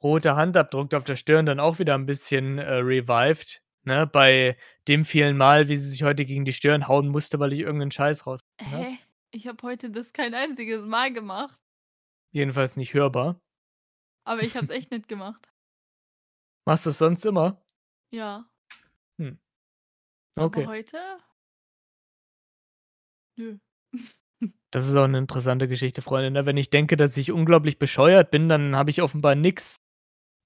roter 0.00 0.36
Handabdruck 0.36 0.94
auf 0.94 1.02
der 1.02 1.16
Stirn 1.16 1.46
dann 1.46 1.58
auch 1.58 1.80
wieder 1.80 1.96
'n 1.96 2.06
bisschen, 2.06 2.58
äh, 2.58 2.74
revived, 2.74 3.60
ne, 3.82 4.06
bei 4.06 4.56
dem 4.86 5.04
vielen 5.04 5.36
Mal, 5.36 5.68
wie 5.68 5.76
sie 5.76 5.88
sich 5.90 6.04
heute 6.04 6.24
gegen 6.24 6.44
die 6.44 6.52
Stirn 6.52 6.86
hauen 6.86 7.08
musste, 7.08 7.40
weil 7.40 7.52
ich 7.52 7.58
irgend 7.60 7.80
'nen 7.80 7.90
Scheiß 7.90 8.24
raus 8.28 8.38
habe. 8.70 8.86
Hä? 8.86 8.98
Ich 9.30 9.46
habe 9.46 9.62
heute 9.66 9.90
das 9.90 10.12
kein 10.12 10.34
einziges 10.34 10.84
Mal 10.84 11.12
gemacht. 11.12 11.58
Jedenfalls 12.34 12.76
nicht 12.76 12.94
hörbar. 12.94 13.38
Aber 14.26 14.42
ich 14.42 14.56
habe 14.56 14.64
es 14.64 14.70
echt 14.70 14.90
nicht 14.90 15.08
gemacht. 15.08 15.52
Machst 16.66 16.86
du's 16.86 16.98
sonst 16.98 17.24
immer? 17.26 17.62
Ja. 18.12 18.44
Hm. 19.18 19.38
Aber 20.36 20.64
Okay. 20.64 20.66
heute? 20.66 20.98
Nö. 23.38 23.58
Das 24.74 24.88
ist 24.88 24.96
auch 24.96 25.06
'ne 25.06 25.18
interessante 25.18 25.68
Geschichte, 25.68 26.00
Freunde, 26.00 26.30
ne? 26.30 26.46
Wenn 26.46 26.56
ich 26.56 26.70
denke, 26.70 26.96
dass 26.96 27.14
ich 27.18 27.30
unglaublich 27.30 27.78
bescheuert 27.78 28.30
bin, 28.30 28.48
dann 28.48 28.74
habe 28.74 28.88
ich 28.88 29.02
offenbar 29.02 29.34
nix 29.34 29.76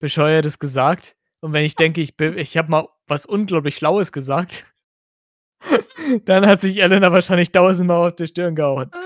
Bescheuertes 0.00 0.58
gesagt. 0.58 1.16
Und 1.40 1.52
wenn 1.54 1.64
ich 1.64 1.76
denke, 1.76 2.00
ich 2.02 2.16
bin 2.16 2.38
ich 2.38 2.56
habe 2.58 2.70
mal 2.70 2.88
was 3.08 3.26
unglaublich 3.26 3.76
Schlaues 3.76 4.12
gesagt 4.12 4.66
dann 6.26 6.46
hat 6.46 6.60
sich 6.60 6.82
Elena 6.82 7.12
wahrscheinlich 7.12 7.52
tausendmal 7.52 8.08
auf 8.08 8.16
die 8.16 8.26
Stirn 8.28 8.54
gehauen. 8.56 8.90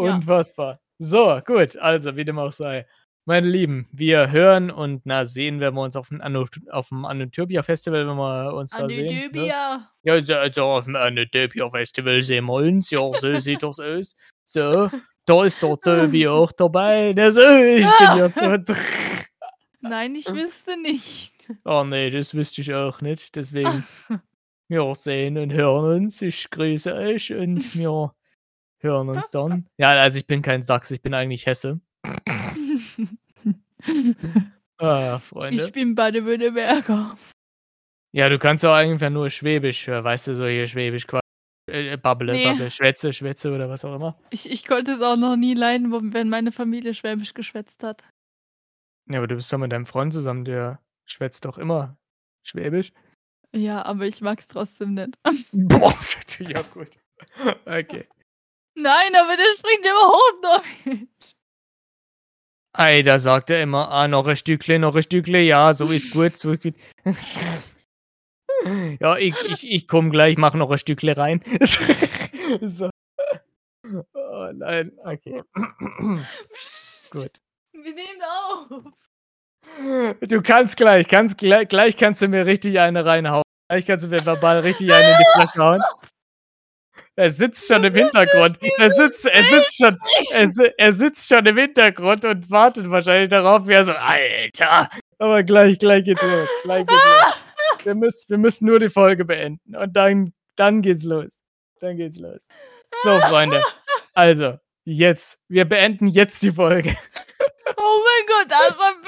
Ja. 0.00 0.16
Unfassbar. 0.16 0.80
So, 0.98 1.40
gut, 1.46 1.76
also, 1.78 2.16
wie 2.16 2.24
dem 2.24 2.38
auch 2.38 2.52
sei. 2.52 2.86
Meine 3.26 3.48
Lieben, 3.48 3.88
wir 3.90 4.30
hören 4.30 4.70
und, 4.70 5.00
na, 5.04 5.24
sehen 5.24 5.58
werden 5.58 5.76
wir 5.76 5.82
uns 5.82 5.96
aufm 5.96 6.20
Anno 6.20 6.44
aufm 6.70 7.06
Anotopia 7.06 7.62
Festival, 7.62 8.06
wenn 8.06 8.16
wir 8.16 8.52
uns 8.52 8.72
da 8.72 8.86
sehen, 8.86 9.32
ne? 9.32 9.46
Ja, 9.46 9.88
also 10.06 10.34
also, 10.34 10.62
aufm 10.64 10.94
Anotopia 10.94 11.70
Festival 11.70 12.20
sehen 12.20 12.44
wir 12.44 12.52
uns. 12.52 12.90
Ja, 12.90 13.10
so 13.14 13.38
sieht 13.38 13.62
das 13.62 13.80
aus. 13.80 14.14
So, 14.44 14.90
da 15.24 15.44
ist 15.44 15.62
der 15.62 15.80
Tobi 15.80 16.28
auch 16.28 16.52
dabei. 16.52 17.14
Der 17.14 17.32
so, 17.32 17.40
ich 17.40 17.86
bin 17.98 18.18
ja 18.18 18.28
grad 18.28 18.66
Nein, 19.80 20.14
ich 20.16 20.26
wüsste 20.26 20.78
nicht. 20.78 21.48
Oh 21.64 21.82
ne, 21.82 22.10
das 22.10 22.34
wüsste 22.34 22.60
ich 22.60 22.74
auch 22.74 23.00
nicht. 23.00 23.36
Deswegen, 23.36 23.86
wir 24.68 24.94
sehen 24.94 25.38
und 25.38 25.50
hören 25.50 26.02
uns. 26.02 26.20
Ich 26.20 26.50
grüße 26.50 26.94
euch 26.94 27.32
und 27.32 27.74
wir 27.74 28.12
hören 28.80 29.08
uns 29.08 29.30
dann. 29.30 29.66
Ja, 29.78 29.92
also, 29.92 30.18
ich 30.18 30.26
bin 30.26 30.42
kein 30.42 30.62
Sachse, 30.62 30.96
ich 30.96 31.00
bin 31.00 31.14
eigentlich 31.14 31.46
Hesse. 31.46 31.80
Ah, 34.78 35.18
Freunde. 35.18 35.64
Ich 35.64 35.72
bin 35.72 35.94
Baden-Württemberger. 35.94 37.16
Ja, 38.12 38.28
du 38.28 38.38
kannst 38.38 38.64
auch 38.64 38.74
einfach 38.74 39.10
nur 39.10 39.30
Schwäbisch, 39.30 39.88
äh, 39.88 40.02
weißt 40.02 40.28
du, 40.28 40.34
so 40.34 40.46
hier 40.46 40.66
Schwäbisch 40.66 41.06
qua 41.06 41.20
äh, 41.70 41.96
babble, 41.96 42.32
Ne. 42.34 42.44
babble, 42.44 42.70
schwätze, 42.70 43.12
schwätze 43.12 43.52
oder 43.52 43.68
was 43.68 43.84
auch 43.84 43.94
immer. 43.94 44.18
Ich 44.30 44.50
ich 44.50 44.64
konnte 44.66 44.92
es 44.92 45.00
auch 45.00 45.16
noch 45.16 45.36
nie 45.36 45.54
leiden, 45.54 46.12
wenn 46.12 46.28
meine 46.28 46.52
Familie 46.52 46.94
Schwäbisch 46.94 47.34
geschwätzt 47.34 47.82
hat. 47.82 48.04
Ja, 49.10 49.18
aber 49.18 49.26
du 49.26 49.34
bist 49.36 49.52
doch 49.52 49.58
mit 49.58 49.72
deinem 49.72 49.86
Freund 49.86 50.12
zusammen, 50.12 50.44
der 50.44 50.80
schwätzt 51.06 51.44
doch 51.44 51.58
immer 51.58 51.96
Schwäbisch. 52.46 52.92
Ja, 53.54 53.84
aber 53.84 54.06
ich 54.06 54.20
mag's 54.20 54.46
trotzdem 54.48 54.94
nicht. 54.94 55.16
Boah, 55.52 55.94
ja 56.40 56.62
gut. 56.62 56.98
Okay. 57.64 58.06
Nein, 58.76 59.14
aber 59.14 59.36
der 59.36 59.56
spricht 59.56 59.80
überhaupt 59.86 60.44
Deutsch. 60.84 61.33
Ei, 62.76 63.02
da 63.02 63.18
sagt 63.18 63.50
er 63.50 63.62
immer: 63.62 63.90
„Ah, 63.90 64.08
noch 64.08 64.26
ein 64.26 64.36
Stückle, 64.36 64.78
noch 64.80 64.96
ein 64.96 65.02
Stückle. 65.02 65.40
Ja, 65.42 65.72
so 65.74 65.90
ist 65.90 66.10
gut, 66.10 66.36
so 66.36 66.52
ist 66.52 66.62
gut.“ 66.62 66.74
Ja, 69.00 69.16
ich 69.18 69.34
ich 69.50 69.70
ich 69.70 69.86
komme 69.86 70.08
gleich, 70.10 70.38
mache 70.38 70.56
noch 70.56 70.70
ein 70.70 70.78
Stückle 70.78 71.16
rein. 71.16 71.40
So. 72.60 72.90
Oh 74.12 74.50
nein, 74.52 74.92
okay. 75.02 75.42
Gut. 77.10 77.30
Wir 77.72 77.94
nehmen 77.94 78.22
auf. 78.22 78.68
Du 80.20 80.42
kannst 80.42 80.76
gleich 80.76 81.08
kannst 81.08 81.38
glei 81.38 81.64
gleich 81.64 81.96
kannst 81.96 82.20
du 82.20 82.28
mir 82.28 82.44
richtig 82.44 82.78
eine 82.80 83.04
reinhauen. 83.06 83.44
Gleich 83.70 83.86
kannst 83.86 84.04
du 84.04 84.10
mir 84.10 84.24
verbal 84.26 84.60
richtig 84.60 84.92
eine 84.92 85.12
in 85.12 85.16
die 85.18 85.38
Fresse 85.38 85.58
hauen. 85.62 85.82
Er 87.16 87.30
sitzt 87.30 87.68
schon 87.68 87.84
im 87.84 87.94
Hintergrund. 87.94 88.58
Er 88.78 88.90
sitzt 88.90 89.24
er 89.26 89.44
sitzt 89.44 89.76
schon 89.76 89.96
er 90.32 90.50
er 90.78 90.92
sitzt 90.92 91.28
schon 91.28 91.46
im 91.46 91.56
Hintergrund 91.56 92.24
und 92.24 92.50
wartet 92.50 92.90
wahrscheinlich 92.90 93.28
darauf, 93.30 93.68
wie 93.68 93.72
er 93.74 93.84
so: 93.84 93.92
„Alter!“ 93.92 94.88
Aber 95.18 95.42
gleich 95.44 95.78
gleich 95.78 96.04
geht's 96.04 96.22
los. 96.22 96.48
Gleich 96.64 96.86
geht's 96.86 97.04
los. 97.04 97.34
Wir 97.84 97.94
müssen 97.94 98.24
wir 98.28 98.38
müssen 98.38 98.66
nur 98.66 98.80
die 98.80 98.88
Folge 98.90 99.24
beenden 99.24 99.76
und 99.76 99.92
dann 99.96 100.32
dann 100.56 100.82
geht's 100.82 101.04
los. 101.04 101.40
Dann 101.80 101.96
geht's 101.96 102.18
los. 102.18 102.46
So, 103.02 103.18
Freunde, 103.20 103.62
also, 104.14 104.58
jetzt 104.84 105.38
wir 105.48 105.64
beenden 105.66 106.06
jetzt 106.08 106.42
die 106.42 106.52
Folge. 106.52 106.96
Oh 107.76 108.00
mein 108.04 108.26
Gott, 108.26 108.46
das 108.50 108.70
ist 108.70 108.80
ein 108.80 109.02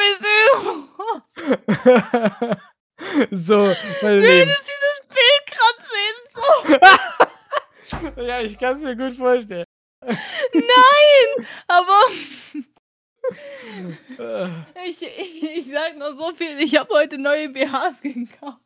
bisschen 1.68 2.56
So, 3.30 3.74
meine 4.02 4.16
Du 4.20 4.26
Lieben. 4.26 4.48
hättest 4.50 4.68
dieses 4.68 5.06
Bild 5.08 5.46
grad 5.50 5.78
sehen 5.90 6.18
sollen. 6.34 6.80
Ja, 8.16 8.40
ich 8.40 8.58
kann's 8.58 8.82
mir 8.82 8.96
gut 8.96 9.14
vorstellen. 9.14 9.64
Nein, 10.04 11.46
aber 11.68 12.00
ich 14.86 15.02
ich 15.02 15.42
ich 15.42 15.66
sage 15.72 15.98
nur 15.98 16.14
so 16.14 16.32
viel, 16.34 16.58
ich 16.58 16.76
habe 16.78 16.92
heute 16.94 17.18
neue 17.18 17.48
BHs 17.48 18.00
gekauft. 18.02 18.60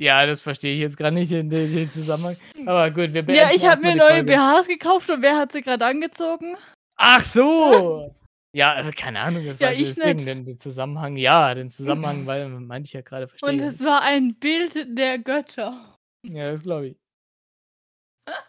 Ja, 0.00 0.24
das 0.26 0.40
verstehe 0.40 0.74
ich 0.74 0.80
jetzt 0.80 0.96
grad 0.96 1.12
nicht 1.12 1.32
in 1.32 1.50
den 1.50 1.90
Zusammenhang. 1.90 2.36
Aber 2.66 2.88
gut, 2.90 3.12
wir 3.12 3.22
beenden 3.22 3.34
Ja, 3.34 3.50
ich 3.52 3.66
habe 3.66 3.82
mir 3.82 3.96
neue 3.96 4.24
Folge. 4.24 4.32
BHs 4.32 4.68
gekauft 4.68 5.10
und 5.10 5.22
wer 5.22 5.36
hat 5.36 5.52
sie 5.52 5.60
grad 5.62 5.82
angezogen? 5.82 6.56
Ach 6.96 7.24
so! 7.26 8.14
Ja, 8.54 8.90
keine 8.92 9.20
Ahnung, 9.20 9.44
das 9.44 9.58
Ja, 9.58 9.70
ich 9.70 9.94
deswegen 9.94 10.16
nicht. 10.16 10.26
den 10.26 10.44
den 10.46 10.58
Zusammenhang 10.58 11.16
ja, 11.16 11.54
den 11.54 11.70
Zusammenhang, 11.70 12.26
weil 12.26 12.50
ich 12.82 12.92
ja 12.94 13.02
grade, 13.02 13.28
verstehe 13.28 13.50
Und 13.50 13.60
es 13.60 13.78
war 13.84 14.00
ein 14.00 14.36
Bild 14.36 14.98
der 14.98 15.18
Götter. 15.18 15.94
Ja, 16.26 16.50
das 16.50 16.62
glaube 16.62 16.88
ich. 16.88 16.96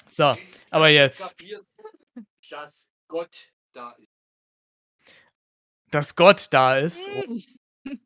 So, 0.07 0.35
aber 0.69 0.89
jetzt. 0.89 1.29
Kapiert, 1.29 1.65
dass 2.49 2.87
Gott 3.07 3.51
da 3.73 3.91
ist. 3.91 4.11
Dass 5.91 6.15
Gott 6.15 6.47
da 6.51 6.77
ist. 6.77 7.07
Hm. 7.07 7.43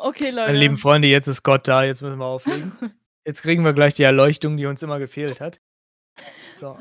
Okay, 0.00 0.30
Leute. 0.30 0.46
Meine 0.46 0.58
lieben 0.58 0.78
Freunde, 0.78 1.08
jetzt 1.08 1.26
ist 1.26 1.42
Gott 1.42 1.66
da, 1.68 1.84
jetzt 1.84 2.00
müssen 2.00 2.18
wir 2.18 2.24
auflegen. 2.24 2.72
Jetzt 3.24 3.42
kriegen 3.42 3.64
wir 3.64 3.72
gleich 3.72 3.94
die 3.94 4.02
Erleuchtung, 4.02 4.56
die 4.56 4.66
uns 4.66 4.82
immer 4.82 4.98
gefehlt 4.98 5.40
hat. 5.40 5.60
So. 6.54 6.76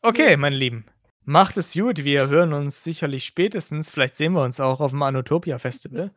Okay, 0.00 0.38
meine 0.38 0.56
Lieben, 0.56 0.86
macht 1.24 1.58
es 1.58 1.74
gut. 1.74 2.04
Wir 2.04 2.28
hören 2.28 2.54
uns 2.54 2.82
sicherlich 2.82 3.26
spätestens 3.26 3.90
vielleicht 3.90 4.16
sehen 4.16 4.32
wir 4.32 4.42
uns 4.42 4.58
auch 4.58 4.80
aufm 4.80 5.02
Anotopia 5.02 5.58
Festival. 5.58 6.10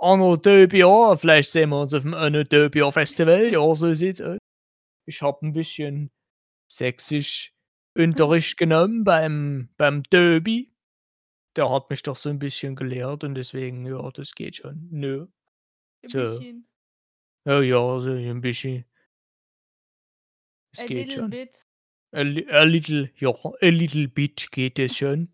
Anodobia! 0.00 0.84
Anotopia, 0.86 1.16
vielleicht 1.16 1.50
sehen 1.50 1.70
wir 1.70 1.80
uns 1.80 1.94
aufm 1.94 2.12
Anotopia 2.14 2.90
Festival. 2.92 3.52
Ja, 3.52 3.74
so 3.74 3.94
sieht's 3.94 4.20
aus. 4.20 4.38
Ich 5.06 5.22
habe 5.22 5.46
'n 5.46 5.52
bisschen 5.52 6.10
Sächsisch 6.70 7.54
Unterricht 7.96 8.58
genommen 8.58 9.04
beim 9.04 9.70
beim 9.78 10.02
Döbi. 10.04 10.72
Der 11.56 11.70
hat 11.70 11.90
mich 11.90 12.02
doch 12.02 12.16
so 12.16 12.30
'n 12.30 12.38
bisschen 12.40 12.76
gelehrt 12.76 13.24
und 13.24 13.34
deswegen, 13.36 13.86
ja, 13.86 14.10
das 14.12 14.32
geht 14.34 14.56
schon. 14.56 14.88
Ne? 14.90 15.28
Ein 16.02 16.12
So. 16.12 16.18
bisschen. 16.18 16.66
Ja, 17.46 17.60
ja, 17.62 18.00
so 18.00 18.10
'n 18.10 18.40
bisschen. 18.42 18.84
Es 20.74 20.80
A 20.80 20.84
geht 20.84 21.12
schon. 21.12 21.30
bit. 21.30 21.66
A, 22.14 22.20
a 22.22 22.64
little, 22.64 23.10
ja, 23.20 23.32
a 23.62 23.68
little 23.70 24.08
bit 24.08 24.50
geht 24.52 24.78
es 24.78 24.96
schon. 24.98 25.28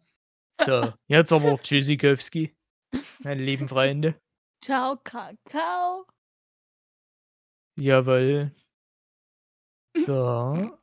So, 0.59 0.95
jetzt 1.09 1.33
aber 1.33 1.61
Tschüssikowski, 1.63 2.57
meine 3.25 3.43
lieben 3.45 3.69
Freunde. 3.69 4.21
Ciao, 4.63 4.97
Kakao. 4.97 6.07
Jawohl. 7.77 8.53
So. 9.97 10.79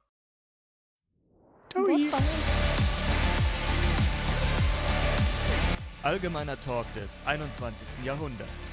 Allgemeiner 6.04 6.60
Talk 6.60 6.94
des 6.94 7.18
21. 7.26 7.74
Jahrhunderts. 8.04 8.68